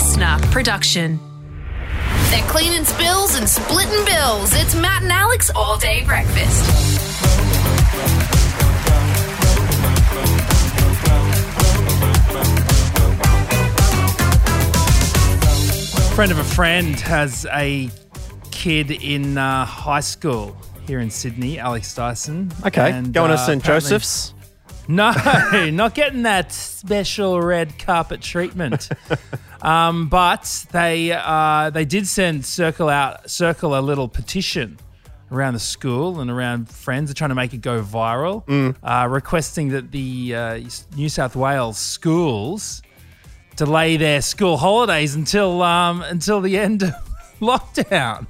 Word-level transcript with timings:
listener 0.00 0.38
production. 0.50 1.20
They're 2.30 2.48
cleaning 2.48 2.86
spills 2.86 3.36
and 3.38 3.46
splitting 3.46 4.02
bills. 4.06 4.54
It's 4.54 4.74
Matt 4.74 5.02
and 5.02 5.12
Alex 5.12 5.50
all 5.54 5.76
day 5.76 6.02
breakfast. 6.06 6.64
friend 16.14 16.32
of 16.32 16.38
a 16.38 16.44
friend 16.44 16.98
has 17.00 17.46
a 17.52 17.90
kid 18.50 18.90
in 18.90 19.36
uh, 19.36 19.66
high 19.66 20.00
school 20.00 20.56
here 20.86 21.00
in 21.00 21.10
Sydney, 21.10 21.58
Alex 21.58 21.94
Dyson. 21.94 22.50
Okay, 22.64 22.90
And, 22.90 23.12
going 23.12 23.28
to 23.28 23.34
uh, 23.34 23.46
St. 23.46 23.62
Joseph's. 23.62 24.32
No, 24.88 25.12
not 25.72 25.94
getting 25.94 26.22
that 26.22 26.52
special 26.52 27.40
red 27.40 27.78
carpet 27.78 28.22
treatment. 28.22 28.88
um, 29.62 30.08
but 30.08 30.66
they 30.72 31.12
uh, 31.12 31.70
they 31.70 31.84
did 31.84 32.06
send 32.06 32.44
circle 32.46 32.88
out 32.88 33.30
circle 33.30 33.78
a 33.78 33.80
little 33.80 34.08
petition 34.08 34.78
around 35.32 35.54
the 35.54 35.60
school 35.60 36.20
and 36.20 36.30
around 36.30 36.68
friends. 36.68 37.08
They're 37.08 37.14
trying 37.14 37.30
to 37.30 37.34
make 37.36 37.54
it 37.54 37.58
go 37.62 37.82
viral, 37.82 38.44
Mm. 38.46 38.74
uh, 38.82 39.06
requesting 39.08 39.68
that 39.70 39.90
the 39.92 40.34
uh, 40.34 40.60
New 40.96 41.08
South 41.08 41.36
Wales 41.36 41.78
schools 41.78 42.82
delay 43.56 43.96
their 43.96 44.22
school 44.22 44.56
holidays 44.56 45.14
until 45.14 45.62
um, 45.62 46.02
until 46.02 46.40
the 46.40 46.58
end 46.58 46.82
of 46.82 46.94
lockdown. 47.40 48.26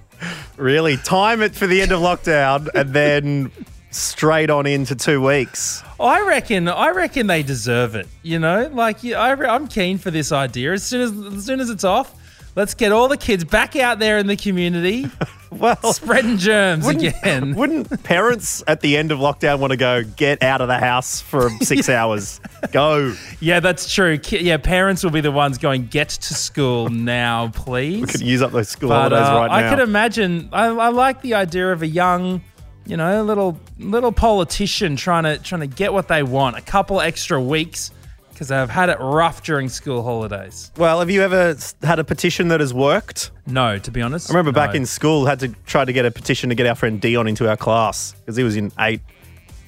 Really, 0.57 0.99
time 0.99 1.41
it 1.41 1.55
for 1.55 1.67
the 1.67 1.81
end 1.81 1.93
of 1.93 2.01
lockdown 2.01 2.69
and 2.75 2.93
then 2.93 3.51
straight 3.91 4.51
on 4.51 4.67
into 4.67 4.95
two 4.95 5.21
weeks. 5.25 5.83
I 5.99 6.21
reckon. 6.27 6.69
I 6.69 6.91
reckon 6.91 7.27
they 7.27 7.43
deserve 7.43 7.95
it. 7.95 8.09
You 8.23 8.39
know, 8.39 8.69
like 8.73 9.05
I, 9.05 9.33
I'm 9.33 9.69
keen 9.69 9.99
for 9.99 10.11
this 10.11 10.33
idea. 10.33 10.73
As 10.73 10.83
soon 10.83 11.01
as 11.01 11.35
as 11.35 11.45
soon 11.45 11.61
as 11.61 11.71
it's 11.71 11.85
off, 11.85 12.15
let's 12.57 12.75
get 12.75 12.93
all 12.93 13.09
the 13.09 13.17
kids 13.17 13.45
back 13.45 13.77
out 13.77 13.99
there 13.99 14.19
in 14.19 14.27
the 14.27 14.37
community, 14.37 15.07
Well, 15.51 15.93
spreading 15.93 16.37
germs 16.39 16.87
wouldn't, 16.87 17.05
again. 17.07 17.55
wouldn't 17.57 18.05
parents 18.05 18.63
at 18.69 18.81
the 18.83 18.97
end 18.97 19.11
of 19.11 19.19
lockdown 19.19 19.59
want 19.59 19.73
to 19.73 19.77
go 19.77 20.05
get 20.05 20.45
out 20.45 20.61
of 20.61 20.69
the 20.69 20.79
house 20.79 21.21
for 21.21 21.51
six 21.61 21.89
hours? 21.89 22.41
Go. 22.71 23.15
yeah, 23.41 23.59
that's 23.59 23.93
true. 23.93 24.17
Ki- 24.19 24.45
Yeah, 24.45 24.59
parents 24.59 25.03
will 25.03 25.11
be 25.11 25.21
the 25.21 25.33
ones 25.33 25.59
going, 25.59 25.87
"Get 25.87 26.09
to 26.11 26.35
school 26.35 26.89
now, 26.89 27.49
please." 27.49 28.01
We 28.03 28.07
could 28.07 28.21
use 28.21 28.43
up 28.43 28.53
those 28.53 28.69
school 28.69 28.91
But 28.91 29.11
holidays 29.11 29.29
uh, 29.29 29.35
right 29.35 29.61
now. 29.61 29.67
I 29.67 29.71
could 29.71 29.81
imagine. 29.83 30.49
I, 30.53 30.67
I 30.67 30.89
like 30.91 31.21
the 31.21 31.35
idea 31.35 31.73
of 31.73 31.83
a 31.83 31.87
young, 31.89 32.43
you 32.87 32.97
know, 32.97 33.23
little 33.23 33.59
little 33.79 34.13
politician 34.13 34.97
trying 34.97 35.25
to 35.25 35.39
trying 35.39 35.61
to 35.61 35.67
get 35.67 35.93
what 35.93 36.09
they 36.09 36.23
want. 36.23 36.57
A 36.57 36.61
couple 36.63 37.01
extra 37.01 37.41
weeks 37.41 37.91
because 38.33 38.49
they've 38.49 38.71
had 38.71 38.89
it 38.89 38.99
rough 39.01 39.43
during 39.43 39.69
school 39.69 40.03
holidays. 40.03 40.73
well, 40.79 41.01
have 41.01 41.11
you 41.11 41.21
ever 41.23 41.55
had 41.83 41.99
a 41.99 42.05
petition 42.05 42.49
that 42.49 42.61
has 42.61 42.73
worked? 42.73 43.31
No, 43.47 43.79
to 43.79 43.91
be 43.91 44.01
honest. 44.01 44.31
I 44.31 44.33
remember 44.33 44.53
back 44.53 44.75
in 44.75 44.87
school, 44.87 45.27
had 45.27 45.41
to 45.41 45.49
try 45.67 45.85
to 45.85 45.93
get 45.93 46.07
a 46.07 46.11
petition 46.11 46.49
to 46.49 46.55
get 46.55 46.67
our 46.67 46.75
friend 46.75 47.01
Dion 47.03 47.29
into 47.29 47.49
our 47.49 47.57
class 47.59 48.13
because 48.13 48.37
he 48.37 48.43
was 48.43 48.57
in 48.57 48.73
eight 48.79 49.01
A- 49.03 49.20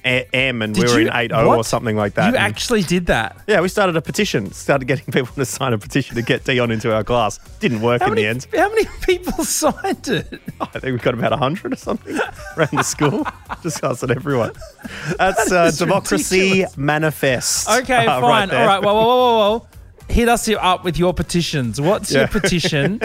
M 0.05 0.61
and 0.61 0.73
Did 0.75 0.85
we 0.87 0.93
were 0.93 0.99
you- 1.01 1.07
in 1.07 1.13
eight 1.15 1.31
O 1.31 1.55
or 1.55 1.63
something 1.63 1.95
like 1.95 2.15
that. 2.15 2.31
You 2.33 2.37
actually 2.37 2.83
did 2.83 3.05
that. 3.07 3.37
yeah, 3.47 3.61
we 3.61 3.67
started 3.69 3.95
a 3.95 4.01
petition. 4.01 4.51
Started 4.51 4.85
getting 4.85 5.05
people 5.13 5.33
to 5.35 5.45
sign 5.45 5.73
a 5.73 5.77
petition 5.77 6.15
to 6.15 6.21
get 6.21 6.43
Dion 6.43 6.71
into 6.71 6.93
our 6.93 7.03
class. 7.03 7.39
Didn't 7.59 7.81
work 7.81 8.01
How 8.01 8.07
in 8.07 8.13
many, 8.15 8.23
the 8.23 8.27
end. 8.29 8.47
how 8.53 8.69
many 8.69 8.85
people 9.01 9.43
signed 9.45 10.07
it? 10.07 10.41
I 10.61 10.65
think 10.65 10.83
we 10.83 10.97
got 10.97 11.13
about 11.13 11.31
100 11.31 11.73
or 11.73 11.75
something 11.75 12.15
around 12.57 12.69
the 12.73 12.83
school. 12.83 13.25
Just 13.61 13.83
us 13.83 14.03
and 14.03 14.11
everyone. 14.11 14.51
That's 15.17 15.51
uh, 15.51 15.71
Democracy 15.77 16.39
ridiculous. 16.41 16.77
Manifest. 16.77 17.69
Okay, 17.69 18.05
Uh, 18.05 18.19
fine. 18.21 18.49
there. 18.49 18.61
All 18.61 18.67
right. 18.67 18.83
Whoa, 18.83 18.93
whoa, 18.93 19.05
whoa, 19.05 19.17
whoa, 19.17 19.57
whoa. 19.59 19.67
Hit 20.09 20.29
us 20.29 20.47
up 20.49 20.83
with 20.83 20.97
your 20.97 21.13
petitions. 21.13 21.79
What's 21.79 22.13
your 22.13 22.27
petition? 22.39 23.01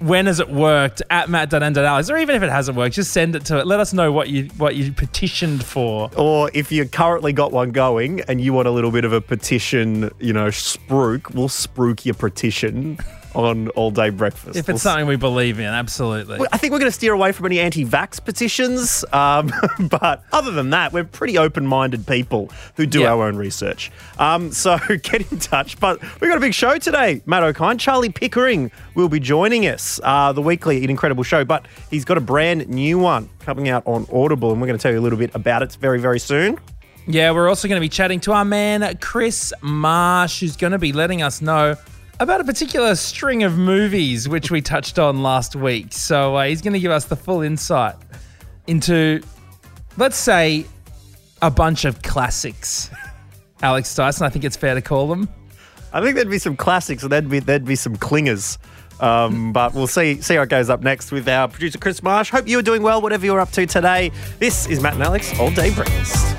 when 0.00 0.26
has 0.26 0.40
it 0.40 0.50
worked? 0.50 1.02
At 1.10 1.30
matt.n.alex. 1.30 2.10
Or 2.10 2.16
even 2.16 2.36
if 2.36 2.42
it 2.42 2.50
hasn't 2.50 2.76
worked, 2.76 2.96
just 2.96 3.12
send 3.12 3.36
it 3.36 3.44
to 3.46 3.58
it. 3.58 3.66
Let 3.66 3.80
us 3.80 3.92
know 3.92 4.12
what 4.12 4.28
you 4.28 4.46
what 4.56 4.76
you 4.76 4.92
petitioned 4.92 5.64
for. 5.64 6.10
Or 6.16 6.50
if 6.52 6.70
you 6.70 6.86
currently 6.88 7.32
got 7.32 7.52
one 7.52 7.70
going 7.70 8.20
and 8.22 8.40
you 8.40 8.52
want 8.52 8.68
a 8.68 8.70
little 8.70 8.90
bit 8.90 9.04
of 9.04 9.12
a 9.12 9.20
petition, 9.20 10.10
you 10.18 10.32
know, 10.32 10.48
spruik, 10.48 11.34
we'll 11.34 11.48
spruik 11.48 12.04
your 12.04 12.14
petition 12.14 12.98
on 13.34 13.68
all 13.70 13.90
day 13.90 14.10
breakfast. 14.10 14.56
If 14.56 14.66
We'll 14.68 14.76
it's 14.76 14.82
something 14.82 15.06
we 15.06 15.16
believe 15.16 15.58
in, 15.58 15.66
absolutely. 15.66 16.46
I 16.52 16.56
think 16.58 16.72
we're 16.72 16.78
going 16.78 16.90
to 16.90 16.94
steer 16.94 17.12
away 17.12 17.32
from 17.32 17.46
any 17.46 17.58
anti-vax 17.60 18.24
petitions, 18.24 19.04
um, 19.12 19.50
but 19.90 20.22
other 20.32 20.50
than 20.50 20.70
that, 20.70 20.92
we're 20.92 21.04
pretty 21.04 21.36
open-minded 21.38 22.06
people 22.06 22.50
who 22.76 22.86
do 22.86 23.00
Yeah. 23.00 23.12
our 23.12 23.26
own 23.26 23.36
research. 23.36 23.90
Um, 24.18 24.52
so 24.52 24.78
get 25.02 25.30
in 25.32 25.38
touch. 25.38 25.78
But 25.80 26.00
we've 26.20 26.30
got 26.30 26.36
a 26.38 26.40
big 26.40 26.54
show 26.54 26.78
today, 26.78 27.22
Matt 27.26 27.42
Okine. 27.42 27.78
Charlie 27.78 28.10
Pickering 28.10 28.70
will 28.94 29.08
be 29.08 29.20
joining 29.20 29.66
us. 29.66 30.00
Uh, 30.02 30.32
the 30.32 30.42
weekly, 30.42 30.82
an 30.84 30.90
incredible 30.90 31.24
show, 31.24 31.44
but 31.44 31.66
he's 31.90 32.04
got 32.04 32.16
a 32.16 32.20
brand 32.20 32.68
new 32.68 32.98
one 32.98 33.28
coming 33.40 33.68
out 33.68 33.82
on 33.86 34.06
Audible, 34.12 34.52
and 34.52 34.60
we're 34.60 34.66
going 34.66 34.78
to 34.78 34.82
tell 34.82 34.92
you 34.92 34.98
a 34.98 35.02
little 35.02 35.18
bit 35.18 35.34
about 35.34 35.62
it 35.62 35.76
very, 35.80 35.98
very 36.00 36.18
soon. 36.20 36.58
Yeah, 37.06 37.32
we're 37.32 37.48
also 37.50 37.68
going 37.68 37.76
to 37.76 37.84
be 37.84 37.90
chatting 37.90 38.20
to 38.20 38.32
our 38.32 38.46
man, 38.46 38.96
Chris 38.98 39.52
Marsh, 39.60 40.40
who's 40.40 40.56
going 40.56 40.72
to 40.72 40.78
be 40.78 40.92
letting 40.92 41.20
us 41.20 41.42
know 41.42 41.76
about 42.24 42.40
a 42.40 42.44
particular 42.44 42.94
string 42.94 43.42
of 43.42 43.58
movies 43.58 44.30
which 44.30 44.50
we 44.50 44.62
touched 44.62 44.98
on 44.98 45.22
last 45.22 45.54
week. 45.54 45.92
So 45.92 46.34
uh, 46.34 46.46
he's 46.46 46.62
going 46.62 46.72
to 46.72 46.80
give 46.80 46.90
us 46.90 47.04
the 47.04 47.16
full 47.16 47.42
insight 47.42 47.96
into, 48.66 49.22
let's 49.98 50.16
say, 50.16 50.64
a 51.42 51.50
bunch 51.50 51.84
of 51.84 52.00
classics. 52.02 52.90
Alex 53.62 53.94
Dyson, 53.94 54.24
I 54.24 54.30
think 54.30 54.46
it's 54.46 54.56
fair 54.56 54.74
to 54.74 54.80
call 54.80 55.06
them. 55.06 55.28
I 55.92 56.00
think 56.00 56.16
there'd 56.16 56.30
be 56.30 56.38
some 56.38 56.56
classics, 56.56 57.02
and 57.02 57.12
there'd 57.12 57.28
be 57.28 57.40
there'd 57.40 57.66
be 57.66 57.76
some 57.76 57.94
clingers. 57.94 58.56
Um, 59.00 59.52
but 59.52 59.74
we'll 59.74 59.86
see 59.86 60.22
see 60.22 60.36
how 60.36 60.42
it 60.42 60.48
goes 60.48 60.70
up 60.70 60.80
next 60.80 61.12
with 61.12 61.28
our 61.28 61.46
producer 61.46 61.78
Chris 61.78 62.02
Marsh. 62.02 62.30
Hope 62.30 62.48
you 62.48 62.58
are 62.58 62.62
doing 62.62 62.82
well, 62.82 63.02
whatever 63.02 63.26
you're 63.26 63.40
up 63.40 63.50
to 63.52 63.66
today. 63.66 64.10
This 64.38 64.66
is 64.66 64.80
Matt 64.80 64.94
and 64.94 65.02
Alex 65.02 65.38
All 65.38 65.50
Day 65.50 65.74
Breakfast. 65.74 66.34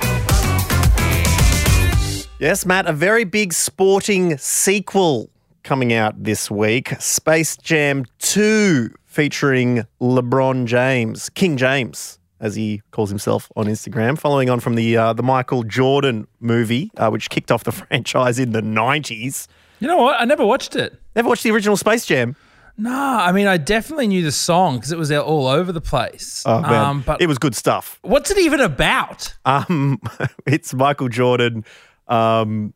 Yes, 2.39 2.65
Matt, 2.65 2.87
a 2.87 2.93
very 2.93 3.23
big 3.23 3.53
sporting 3.53 4.37
sequel 4.37 5.29
coming 5.65 5.91
out 5.91 6.23
this 6.23 6.49
week. 6.49 6.93
Space 6.99 7.57
Jam 7.57 8.05
2 8.19 8.91
featuring 9.03 9.83
LeBron 9.99 10.65
James, 10.65 11.29
King 11.31 11.57
James, 11.57 12.19
as 12.39 12.55
he 12.55 12.83
calls 12.91 13.09
himself 13.09 13.51
on 13.55 13.65
Instagram, 13.65 14.17
following 14.17 14.49
on 14.49 14.59
from 14.59 14.75
the 14.75 14.95
uh, 14.95 15.11
the 15.13 15.23
Michael 15.23 15.63
Jordan 15.63 16.27
movie, 16.39 16.91
uh, 16.97 17.09
which 17.09 17.29
kicked 17.29 17.51
off 17.51 17.63
the 17.63 17.71
franchise 17.73 18.37
in 18.39 18.51
the 18.51 18.61
90s. 18.61 19.47
You 19.79 19.87
know 19.87 19.97
what? 19.97 20.21
I 20.21 20.25
never 20.25 20.45
watched 20.45 20.75
it. 20.75 21.01
Never 21.15 21.27
watched 21.27 21.43
the 21.43 21.51
original 21.51 21.75
Space 21.75 22.05
Jam. 22.05 22.35
Nah, 22.77 23.25
I 23.25 23.31
mean, 23.31 23.47
I 23.47 23.57
definitely 23.57 24.07
knew 24.07 24.21
the 24.21 24.31
song 24.31 24.75
because 24.75 24.91
it 24.91 24.97
was 24.97 25.11
all 25.11 25.47
over 25.47 25.71
the 25.71 25.81
place. 25.81 26.43
Oh, 26.45 26.61
man. 26.61 26.73
Um, 26.73 27.01
but 27.01 27.21
it 27.21 27.27
was 27.27 27.37
good 27.37 27.55
stuff. 27.55 27.99
what's 28.03 28.29
it 28.29 28.37
even 28.37 28.59
about? 28.59 29.33
Um, 29.45 29.99
it's 30.45 30.73
Michael 30.73 31.07
Jordan 31.07 31.63
um, 32.07 32.73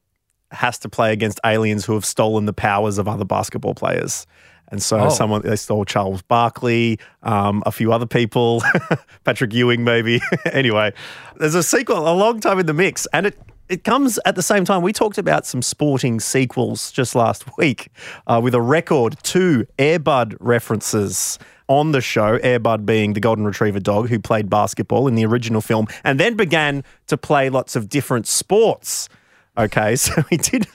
has 0.52 0.78
to 0.80 0.90
play 0.90 1.12
against 1.14 1.40
aliens 1.46 1.86
who 1.86 1.94
have 1.94 2.06
stolen 2.06 2.46
the 2.46 2.54
powers 2.54 2.98
of 2.98 3.08
other 3.08 3.26
basketball 3.26 3.74
players. 3.76 4.26
And 4.72 4.82
so 4.84 5.00
Oh. 5.06 5.10
someone 5.10 5.42
they 5.42 5.56
stole 5.56 5.84
Charles 5.86 6.22
Barkley, 6.22 7.00
um, 7.24 7.64
a 7.66 7.72
few 7.72 7.92
other 7.92 8.06
people, 8.06 8.62
Patrick 9.24 9.54
Ewing 9.54 9.84
maybe. 9.84 10.22
anyway, 10.52 10.94
there's 11.38 11.56
a 11.56 11.64
sequel 11.64 12.08
a 12.08 12.14
long 12.14 12.40
time 12.40 12.60
in 12.60 12.66
the 12.68 12.74
mix, 12.74 13.08
and 13.14 13.26
it 13.26 13.38
it 13.68 13.84
comes 13.84 14.20
at 14.26 14.36
the 14.36 14.42
same 14.42 14.66
time. 14.66 14.82
We 14.82 14.94
talked 14.94 15.20
about 15.20 15.46
some 15.46 15.62
sporting 15.62 16.20
sequels 16.20 16.92
just 16.92 17.14
last 17.14 17.46
week 17.58 17.90
uh, 18.26 18.40
with 18.44 18.56
a 18.56 18.62
record 18.62 19.16
two 19.22 19.68
Airbud 19.78 20.36
references 20.40 21.38
on 21.68 21.92
the 21.92 22.02
show. 22.02 22.40
Airbud 22.40 22.86
being 22.86 23.14
the 23.14 23.20
golden 23.20 23.46
retriever 23.46 23.80
dog 23.80 24.10
who 24.10 24.20
played 24.20 24.50
basketball 24.50 25.08
in 25.08 25.14
the 25.16 25.26
original 25.26 25.62
film 25.62 25.88
and 26.04 26.20
then 26.20 26.36
began 26.36 26.84
to 27.08 27.18
play 27.18 27.50
lots 27.50 27.76
of 27.76 27.90
different 27.90 28.26
sports. 28.28 29.08
Okay, 29.58 29.96
so 29.98 30.24
we 30.32 30.38
did 30.38 30.68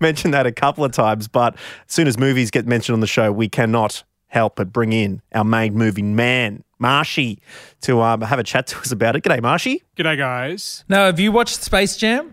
mention 0.00 0.30
that 0.30 0.46
a 0.46 0.52
couple 0.52 0.84
of 0.84 0.92
times, 0.92 1.28
but 1.28 1.54
as 1.54 1.60
soon 1.94 2.06
as 2.08 2.18
movies 2.18 2.50
get 2.50 2.66
mentioned 2.66 2.94
on 2.94 3.00
the 3.00 3.06
show, 3.06 3.30
we 3.32 3.48
cannot 3.48 4.02
help 4.28 4.56
but 4.56 4.72
bring 4.72 4.92
in 4.92 5.20
our 5.34 5.44
main 5.44 5.74
movie 5.74 6.02
man, 6.02 6.62
Marshy, 6.78 7.40
to 7.80 8.00
um, 8.00 8.20
have 8.22 8.38
a 8.38 8.44
chat 8.44 8.66
to 8.68 8.78
us 8.78 8.92
about 8.92 9.16
it. 9.16 9.24
G'day, 9.24 9.42
Marshy. 9.42 9.82
G'day, 9.96 10.16
guys. 10.16 10.84
Now, 10.88 11.06
have 11.06 11.18
you 11.18 11.32
watched 11.32 11.62
Space 11.62 11.96
Jam? 11.96 12.32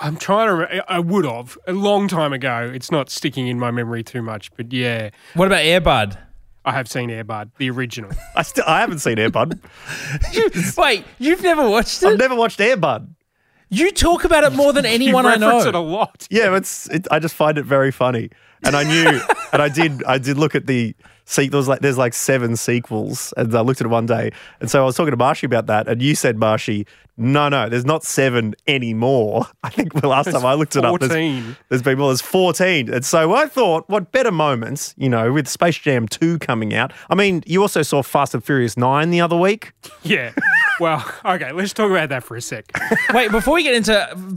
I'm 0.00 0.16
trying 0.16 0.46
to. 0.46 0.54
Re- 0.54 0.80
I 0.88 1.00
would 1.00 1.24
have 1.24 1.58
a 1.66 1.72
long 1.72 2.06
time 2.08 2.32
ago. 2.32 2.70
It's 2.72 2.90
not 2.92 3.10
sticking 3.10 3.48
in 3.48 3.58
my 3.58 3.70
memory 3.72 4.02
too 4.04 4.22
much, 4.22 4.50
but 4.56 4.72
yeah, 4.72 5.10
What 5.34 5.46
about 5.46 5.62
Airbud? 5.62 6.16
I 6.64 6.72
have 6.72 6.88
seen 6.88 7.08
Airbud, 7.08 7.50
the 7.56 7.70
original. 7.70 8.10
I 8.36 8.42
still 8.42 8.64
I 8.66 8.80
haven't 8.80 8.98
seen 8.98 9.16
Airbud. 9.16 9.58
Wait, 10.76 11.04
you've 11.18 11.42
never 11.42 11.68
watched 11.68 12.02
it? 12.02 12.08
I've 12.08 12.18
never 12.18 12.34
watched 12.36 12.58
Airbud. 12.58 13.08
You 13.70 13.90
talk 13.90 14.24
about 14.24 14.44
it 14.44 14.52
more 14.52 14.72
than 14.72 14.84
You 14.88 14.90
anyone 14.90 15.26
I 15.26 15.34
reference 15.34 15.64
know. 15.64 15.68
it 15.68 15.74
a 15.74 15.80
lot. 15.80 16.26
Yeah, 16.30 16.56
it's. 16.56 16.88
It, 16.90 17.06
I 17.10 17.18
just 17.18 17.34
find 17.34 17.58
it 17.58 17.64
very 17.64 17.90
funny, 17.90 18.30
and 18.64 18.74
I 18.76 18.84
knew, 18.84 19.20
and 19.52 19.62
I 19.62 19.68
did. 19.68 20.02
I 20.04 20.18
did 20.18 20.38
look 20.38 20.54
at 20.54 20.66
the 20.66 20.94
sequels. 21.24 21.68
Like, 21.68 21.80
there's 21.80 21.98
like 21.98 22.14
seven 22.14 22.56
sequels, 22.56 23.34
and 23.36 23.54
I 23.54 23.60
looked 23.60 23.80
at 23.80 23.86
it 23.86 23.90
one 23.90 24.06
day, 24.06 24.30
and 24.60 24.70
so 24.70 24.82
I 24.82 24.84
was 24.86 24.96
talking 24.96 25.10
to 25.10 25.16
Marshy 25.16 25.46
about 25.46 25.66
that, 25.66 25.86
and 25.88 26.00
you 26.00 26.14
said, 26.14 26.38
Marshy, 26.38 26.86
no, 27.18 27.48
no, 27.48 27.68
there's 27.68 27.84
not 27.84 28.04
seven 28.04 28.54
anymore. 28.66 29.46
I 29.62 29.68
think 29.68 29.92
the 29.92 30.08
last 30.08 30.30
time 30.30 30.46
I 30.46 30.54
looked 30.54 30.76
it 30.76 30.84
up, 30.84 30.98
there's, 31.00 31.10
14. 31.12 31.56
there's 31.68 31.82
been 31.82 31.98
well, 31.98 32.08
there's 32.08 32.22
14, 32.22 32.92
and 32.92 33.04
so 33.04 33.34
I 33.34 33.46
thought, 33.46 33.88
what 33.88 34.12
better 34.12 34.30
moments, 34.32 34.94
you 34.96 35.08
know, 35.10 35.32
with 35.32 35.48
Space 35.48 35.76
Jam 35.76 36.08
2 36.08 36.38
coming 36.38 36.72
out. 36.72 36.92
I 37.10 37.14
mean, 37.14 37.42
you 37.46 37.60
also 37.60 37.82
saw 37.82 38.02
Fast 38.02 38.34
and 38.34 38.42
Furious 38.42 38.76
9 38.76 39.10
the 39.10 39.20
other 39.20 39.36
week. 39.36 39.72
Yeah. 40.04 40.32
Well, 40.80 41.04
okay, 41.24 41.52
let's 41.52 41.72
talk 41.72 41.90
about 41.90 42.08
that 42.10 42.24
for 42.24 42.36
a 42.36 42.40
sec. 42.40 42.66
Wait, 43.12 43.30
before 43.30 43.54
we 43.54 43.62
get 43.62 43.74
into 43.74 43.92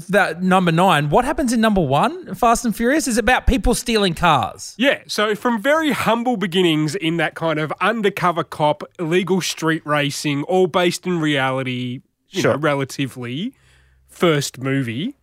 that 0.09 0.41
number 0.41 0.71
nine, 0.71 1.09
what 1.09 1.25
happens 1.25 1.53
in 1.53 1.61
number 1.61 1.81
one, 1.81 2.33
Fast 2.35 2.65
and 2.65 2.75
Furious? 2.75 3.07
Is 3.07 3.17
about 3.17 3.47
people 3.47 3.73
stealing 3.75 4.13
cars. 4.13 4.73
Yeah, 4.77 5.01
so 5.07 5.35
from 5.35 5.61
very 5.61 5.91
humble 5.91 6.37
beginnings 6.37 6.95
in 6.95 7.17
that 7.17 7.35
kind 7.35 7.59
of 7.59 7.71
undercover 7.81 8.43
cop, 8.43 8.83
illegal 8.99 9.41
street 9.41 9.85
racing, 9.85 10.43
all 10.43 10.67
based 10.67 11.05
in 11.05 11.19
reality, 11.19 12.01
you 12.29 12.41
Sure. 12.41 12.53
know, 12.53 12.59
relatively, 12.59 13.53
first 14.07 14.59
movie, 14.59 15.15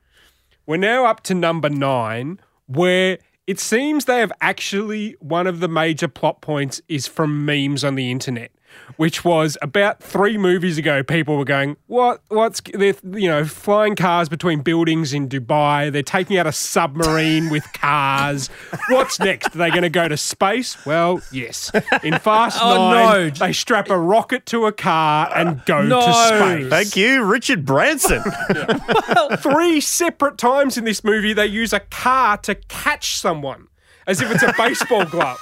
we're 0.67 0.76
now 0.76 1.05
up 1.06 1.23
to 1.25 1.35
number 1.35 1.71
nine, 1.71 2.38
where 2.67 3.19
it 3.47 3.59
seems 3.59 4.05
they 4.05 4.19
have 4.21 4.32
actually, 4.43 5.17
one 5.21 5.47
of 5.47 5.61
the 5.61 5.69
major 5.69 6.06
plot 6.09 6.43
points 6.43 6.82
is 6.88 7.06
from 7.06 7.47
memes 7.47 7.82
on 7.82 7.94
the 7.94 8.11
internet. 8.11 8.50
Which 8.96 9.25
was 9.25 9.56
about 9.62 10.02
three 10.02 10.36
movies 10.36 10.76
ago. 10.76 11.04
People 11.04 11.36
were 11.36 11.44
going, 11.44 11.76
"What? 11.86 12.20
What's 12.28 12.60
they're 12.75 12.94
you 13.12 13.28
know 13.28 13.44
flying 13.44 13.94
cars 13.94 14.28
between 14.28 14.62
buildings 14.62 15.12
in 15.12 15.28
Dubai? 15.28 15.92
They're 15.92 16.02
taking 16.02 16.36
out 16.36 16.48
a 16.48 16.52
submarine 16.52 17.48
with 17.48 17.64
cars. 17.75 18.48
What's 18.88 19.20
next? 19.20 19.54
Are 19.54 19.58
they 19.58 19.70
going 19.70 19.82
to 19.82 19.88
go 19.88 20.08
to 20.08 20.16
space? 20.16 20.84
Well, 20.84 21.20
yes. 21.30 21.70
In 22.02 22.19
Fast 22.19 22.58
Oh, 22.62 22.90
Nine, 22.90 23.28
no. 23.28 23.30
they 23.30 23.52
strap 23.52 23.88
a 23.88 23.96
rocket 23.98 24.46
to 24.46 24.66
a 24.66 24.72
car 24.72 25.30
and 25.32 25.64
go 25.64 25.82
No. 25.82 26.00
to 26.04 26.12
space. 26.12 26.69
Thank 26.69 26.96
you, 26.96 27.22
Richard 27.25 27.64
Branson. 27.64 28.22
Well, 29.08 29.36
Three 29.36 29.80
separate 29.80 30.38
times 30.38 30.76
in 30.76 30.84
this 30.84 31.02
movie, 31.04 31.32
they 31.32 31.46
use 31.46 31.72
a 31.72 31.80
car 31.80 32.36
to 32.38 32.54
catch 32.56 33.16
someone 33.16 33.69
as 34.06 34.20
if 34.20 34.30
it's 34.30 34.42
a 34.42 34.52
baseball 34.56 35.04
glove. 35.04 35.38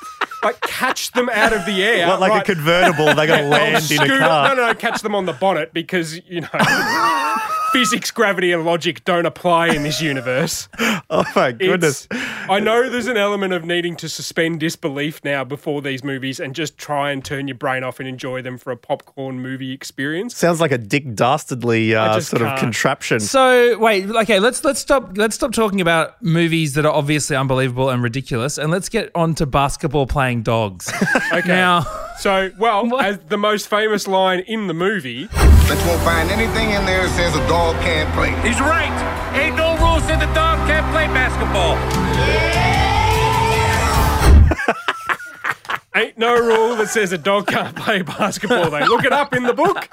Like 0.47 0.61
catch 0.61 1.11
them 1.11 1.29
out 1.29 1.53
of 1.53 1.67
the 1.67 1.83
air. 1.83 2.07
what, 2.07 2.21
like 2.21 2.31
right? 2.31 2.49
a 2.49 2.55
convertible, 2.55 3.07
they 3.07 3.27
got 3.27 3.39
to 3.39 3.43
land 3.49 3.91
in 3.91 4.01
a 4.01 4.07
car. 4.07 4.49
No, 4.49 4.55
no, 4.55 4.67
no, 4.69 4.75
catch 4.75 5.03
them 5.03 5.15
on 5.17 5.27
the 5.27 5.33
bonnet 5.33 5.73
because, 5.73 6.21
you 6.29 6.43
know, 6.43 6.49
physics, 7.77 8.11
gravity, 8.11 8.53
and 8.53 8.65
logic 8.65 9.05
don't 9.05 9.27
apply 9.27 9.69
in 9.69 9.83
this 9.83 10.01
universe. 10.01 10.69
Oh 11.09 11.25
my 11.37 11.53
goodness. 11.53 12.07
It's- 12.11 12.49
I 12.49 12.59
know 12.59 12.91
there's 12.91 13.07
an 13.07 13.17
element 13.17 13.53
of 13.53 13.65
needing 13.65 13.95
to 13.97 14.09
suspend 14.09 14.59
disbelief 14.59 15.21
now 15.23 15.45
before 15.45 15.81
these 15.81 16.03
movies 16.03 16.41
and 16.41 16.53
just 16.53 16.77
try 16.79 17.13
and 17.13 17.25
turn 17.25 17.47
your 17.47 17.57
brain 17.57 17.85
off 17.85 18.01
and 18.01 18.09
enjoy 18.09 18.43
them 18.43 18.59
for 18.59 18.73
a 18.73 18.77
popcorn 18.77 19.39
movie 19.41 19.71
experience. 19.73 20.37
Sounds 20.37 20.61
like 20.61 20.73
a 20.73 20.79
Dick 20.79 21.15
Dastardly 21.15 21.95
uh, 21.95 22.19
sort 22.21 22.43
of 22.43 22.49
can't. 22.49 22.59
contraption. 22.61 23.21
So 23.21 23.79
wait, 23.79 24.07
okay, 24.11 24.41
let's 24.41 24.65
let's 24.65 24.81
stop 24.81 25.17
let's 25.17 25.37
stop 25.37 25.53
talking 25.53 25.81
about 25.81 26.21
movies 26.23 26.75
that 26.75 26.85
are 26.85 26.93
obviously 26.93 27.37
unbelievable 27.37 27.89
and 27.91 28.03
ridiculous, 28.03 28.59
and 28.59 28.73
let's 28.73 28.89
get 28.89 29.13
on 29.15 29.37
to 29.37 29.47
basketball 29.47 30.07
playing 30.09 30.43
dogs. 30.43 30.91
Okay. 31.33 31.49
Now, 31.49 31.85
So, 32.19 32.51
well, 32.59 32.87
What? 32.89 33.05
as 33.05 33.19
the 33.29 33.37
most 33.37 33.69
famous 33.69 34.07
line 34.09 34.41
in 34.41 34.67
the 34.69 34.75
movie, 34.75 35.27
But 35.27 35.79
you 35.81 35.87
won't 35.89 36.03
find 36.03 36.31
anything 36.31 36.71
in 36.71 36.85
there 36.87 37.03
that 37.07 37.15
says 37.17 37.35
a 37.37 37.47
dog 37.49 37.77
can't 37.83 38.11
play. 38.15 38.31
He's 38.49 38.61
right. 38.61 38.93
Ain't 39.37 39.57
no 39.57 39.77
rules 39.79 40.03
said 40.05 40.21
the 40.21 40.33
dog 40.35 40.67
can't 40.67 40.91
play 40.93 41.07
basketball. 41.09 41.77
ain't 45.95 46.17
no 46.19 46.35
rule 46.35 46.77
that 46.77 46.89
says 46.89 47.13
a 47.13 47.19
dog 47.19 47.47
can't 47.49 47.77
play 47.77 48.03
basketball. 48.03 48.71
They 48.71 48.87
look 48.87 49.05
it 49.05 49.13
up 49.13 49.35
in 49.35 49.43
the 49.43 49.55
book, 49.55 49.89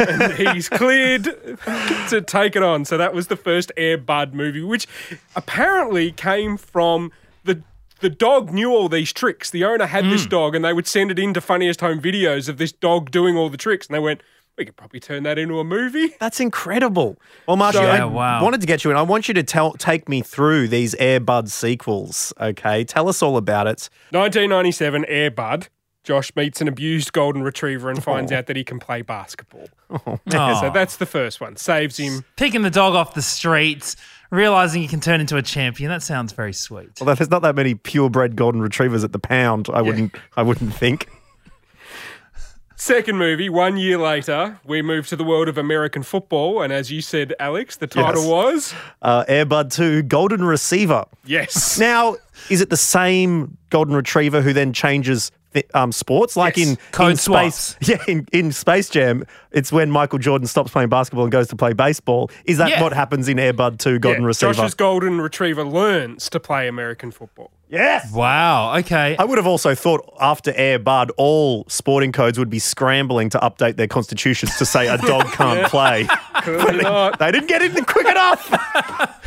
and 0.00 0.32
he's 0.32 0.68
cleared 0.68 1.24
to 2.10 2.22
take 2.26 2.56
it 2.56 2.62
on. 2.62 2.84
So 2.84 2.96
that 2.96 3.12
was 3.14 3.26
the 3.28 3.36
first 3.36 3.70
Air 3.76 3.98
Bud 3.98 4.34
movie, 4.34 4.62
which 4.62 4.86
apparently 5.34 6.12
came 6.12 6.56
from 6.56 7.12
the. 8.00 8.10
Dog 8.10 8.52
knew 8.52 8.72
all 8.72 8.88
these 8.88 9.12
tricks. 9.12 9.50
The 9.50 9.64
owner 9.64 9.86
had 9.86 10.06
this 10.06 10.24
hmm. 10.24 10.30
dog, 10.30 10.54
and 10.54 10.64
they 10.64 10.72
would 10.72 10.86
send 10.86 11.10
it 11.10 11.18
into 11.18 11.40
funniest 11.40 11.80
home 11.80 12.00
videos 12.00 12.48
of 12.48 12.56
this 12.58 12.72
dog 12.72 13.10
doing 13.10 13.36
all 13.36 13.50
the 13.50 13.56
tricks. 13.56 13.86
And 13.86 13.94
they 13.94 13.98
went, 14.00 14.22
"We 14.56 14.64
could 14.64 14.76
probably 14.76 15.00
turn 15.00 15.22
that 15.24 15.38
into 15.38 15.58
a 15.58 15.64
movie." 15.64 16.14
That's 16.18 16.40
incredible. 16.40 17.18
Well, 17.46 17.56
Marshy, 17.56 17.78
Yeah, 17.78 18.02
I 18.02 18.04
wow. 18.06 18.42
wanted 18.42 18.60
to 18.62 18.66
get 18.66 18.84
you 18.84 18.90
in. 18.90 18.96
I 18.96 19.02
want 19.02 19.28
you 19.28 19.34
to 19.34 19.42
tell, 19.42 19.72
take 19.74 20.08
me 20.08 20.22
through 20.22 20.68
these 20.68 20.94
Air 20.94 21.20
Bud 21.20 21.50
sequels. 21.50 22.32
Okay, 22.40 22.84
tell 22.84 23.08
us 23.08 23.22
all 23.22 23.36
about 23.36 23.66
it. 23.66 23.88
1997 24.10 25.04
Air 25.06 25.30
Bud. 25.30 25.68
Josh 26.06 26.30
meets 26.36 26.60
an 26.60 26.68
abused 26.68 27.12
golden 27.12 27.42
retriever 27.42 27.90
and 27.90 28.02
finds 28.02 28.30
oh. 28.30 28.36
out 28.36 28.46
that 28.46 28.54
he 28.54 28.62
can 28.62 28.78
play 28.78 29.02
basketball. 29.02 29.68
oh, 29.90 30.20
So 30.28 30.70
that's 30.72 30.98
the 30.98 31.06
first 31.06 31.40
one. 31.40 31.56
Saves 31.56 31.96
him. 31.96 32.24
picking 32.36 32.62
the 32.62 32.70
dog 32.70 32.94
off 32.94 33.14
the 33.14 33.22
streets, 33.22 33.96
realizing 34.30 34.82
he 34.82 34.88
can 34.88 35.00
turn 35.00 35.20
into 35.20 35.36
a 35.36 35.42
champion. 35.42 35.90
That 35.90 36.02
sounds 36.02 36.32
very 36.32 36.52
sweet. 36.52 36.90
Although 37.00 37.14
there's 37.14 37.30
not 37.30 37.42
that 37.42 37.54
many 37.54 37.74
purebred 37.74 38.36
golden 38.36 38.60
retrievers 38.60 39.04
at 39.04 39.12
the 39.12 39.18
pound. 39.18 39.68
I 39.72 39.82
wouldn't. 39.82 40.14
I 40.36 40.42
wouldn't 40.42 40.74
think. 40.74 41.08
Second 42.78 43.16
movie, 43.16 43.48
one 43.48 43.78
year 43.78 43.96
later, 43.96 44.60
we 44.66 44.82
move 44.82 45.06
to 45.08 45.16
the 45.16 45.24
world 45.24 45.48
of 45.48 45.56
American 45.56 46.02
football. 46.02 46.60
And 46.60 46.70
as 46.74 46.92
you 46.92 47.00
said, 47.00 47.32
Alex, 47.40 47.76
the 47.76 47.86
title 47.86 48.20
Yes. 48.22 48.30
was 48.30 48.74
Uh, 49.00 49.24
Air 49.28 49.46
Bud 49.46 49.70
Two, 49.70 50.02
Golden 50.02 50.44
Receiver. 50.44 51.06
Yes. 51.24 51.78
Now, 51.78 52.16
is 52.50 52.60
it 52.60 52.68
the 52.68 52.76
same 52.76 53.56
golden 53.70 53.94
retriever 53.96 54.42
who 54.42 54.52
then 54.52 54.74
changes 54.74 55.32
th- 55.56 55.66
um, 55.74 55.92
sports? 55.92 56.36
Like 56.36 56.56
Yes. 56.56 56.68
in, 56.70 56.76
Code 56.92 57.10
in 57.12 57.16
Space, 57.16 57.76
yeah, 57.82 58.02
in, 58.08 58.26
in 58.32 58.52
Space 58.52 58.88
Jam, 58.88 59.24
it's 59.52 59.72
when 59.72 59.90
Michael 59.90 60.18
Jordan 60.18 60.46
stops 60.46 60.70
playing 60.70 60.88
basketball 60.88 61.24
and 61.24 61.32
goes 61.32 61.48
to 61.48 61.56
play 61.56 61.72
baseball. 61.72 62.30
Is 62.44 62.58
that 62.58 62.68
Yeah. 62.70 62.82
what 62.82 62.92
happens 62.92 63.28
in 63.28 63.38
Air 63.38 63.52
Bud 63.52 63.78
Two, 63.78 63.98
Golden 63.98 64.22
Yeah, 64.22 64.26
Receiver? 64.28 64.52
Josh's 64.54 64.74
golden 64.74 65.20
retriever 65.20 65.64
learns 65.64 66.28
to 66.30 66.38
play 66.40 66.68
American 66.68 67.10
football. 67.10 67.50
yes. 67.68 68.12
Wow. 68.12 68.76
Okay. 68.78 69.16
I 69.18 69.24
would 69.24 69.38
have 69.38 69.46
also 69.46 69.74
thought 69.74 70.08
after 70.20 70.52
Air 70.56 70.78
Bud, 70.78 71.10
all 71.16 71.64
sporting 71.68 72.12
codes 72.12 72.38
would 72.38 72.50
be 72.50 72.58
scrambling 72.60 73.28
to 73.30 73.38
update 73.38 73.76
their 73.76 73.88
constitutions 73.88 74.56
to 74.58 74.64
say 74.66 74.86
a 74.86 74.98
dog 74.98 75.26
can't 75.32 75.66
play. 75.68 76.06
Clearly 76.42 76.82
not. 76.84 77.18
They 77.18 77.32
didn't 77.32 77.48
get 77.48 77.62
in 77.62 77.84
quick 77.84 78.06
enough. 78.06 78.52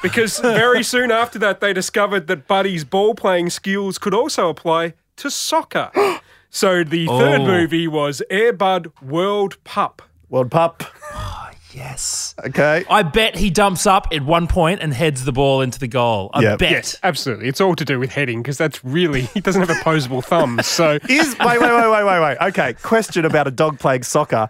Because 0.00 0.38
very 0.38 0.84
soon 0.84 1.10
after 1.10 1.40
that, 1.40 1.60
they 1.60 1.72
discovered 1.72 2.28
that 2.28 2.46
Buddy's 2.46 2.84
ball 2.84 3.16
playing 3.16 3.50
skills 3.50 3.98
could 3.98 4.14
also 4.14 4.48
apply 4.48 4.94
to 5.18 5.30
soccer. 5.30 5.90
so 6.50 6.82
the 6.84 7.06
third 7.06 7.40
Oh. 7.42 7.46
movie 7.46 7.86
was 7.88 8.22
Air 8.30 8.52
Bud 8.52 8.90
World 9.02 9.62
Pup. 9.64 10.02
World 10.28 10.50
Pup. 10.50 10.82
Oh 11.14 11.50
yes. 11.84 12.34
Okay. 12.46 12.84
I 12.90 13.02
bet 13.02 13.36
he 13.36 13.50
dumps 13.50 13.86
up 13.86 14.08
at 14.12 14.22
one 14.22 14.46
point 14.48 14.80
and 14.80 14.92
heads 14.92 15.24
the 15.26 15.32
ball 15.32 15.60
into 15.60 15.78
the 15.78 15.86
goal. 15.86 16.30
I 16.32 16.40
Yeah. 16.42 16.56
bet. 16.56 16.70
Yes, 16.70 16.96
absolutely. 17.02 17.46
It's 17.46 17.60
all 17.60 17.76
to 17.76 17.84
do 17.84 17.98
with 18.00 18.10
heading 18.10 18.42
because 18.42 18.56
that's 18.56 18.82
really, 18.84 19.22
he 19.22 19.40
doesn't 19.40 19.60
have 19.60 19.70
opposable 19.70 20.22
thumbs. 20.22 20.66
So 20.66 20.98
Is 21.08 21.36
wait, 21.38 21.60
wait, 21.60 21.70
wait, 21.70 21.90
wait, 21.90 22.04
wait, 22.04 22.20
wait. 22.20 22.36
Okay. 22.48 22.72
Question 22.82 23.24
about 23.26 23.46
a 23.46 23.50
dog 23.50 23.78
playing 23.78 24.02
soccer. 24.02 24.48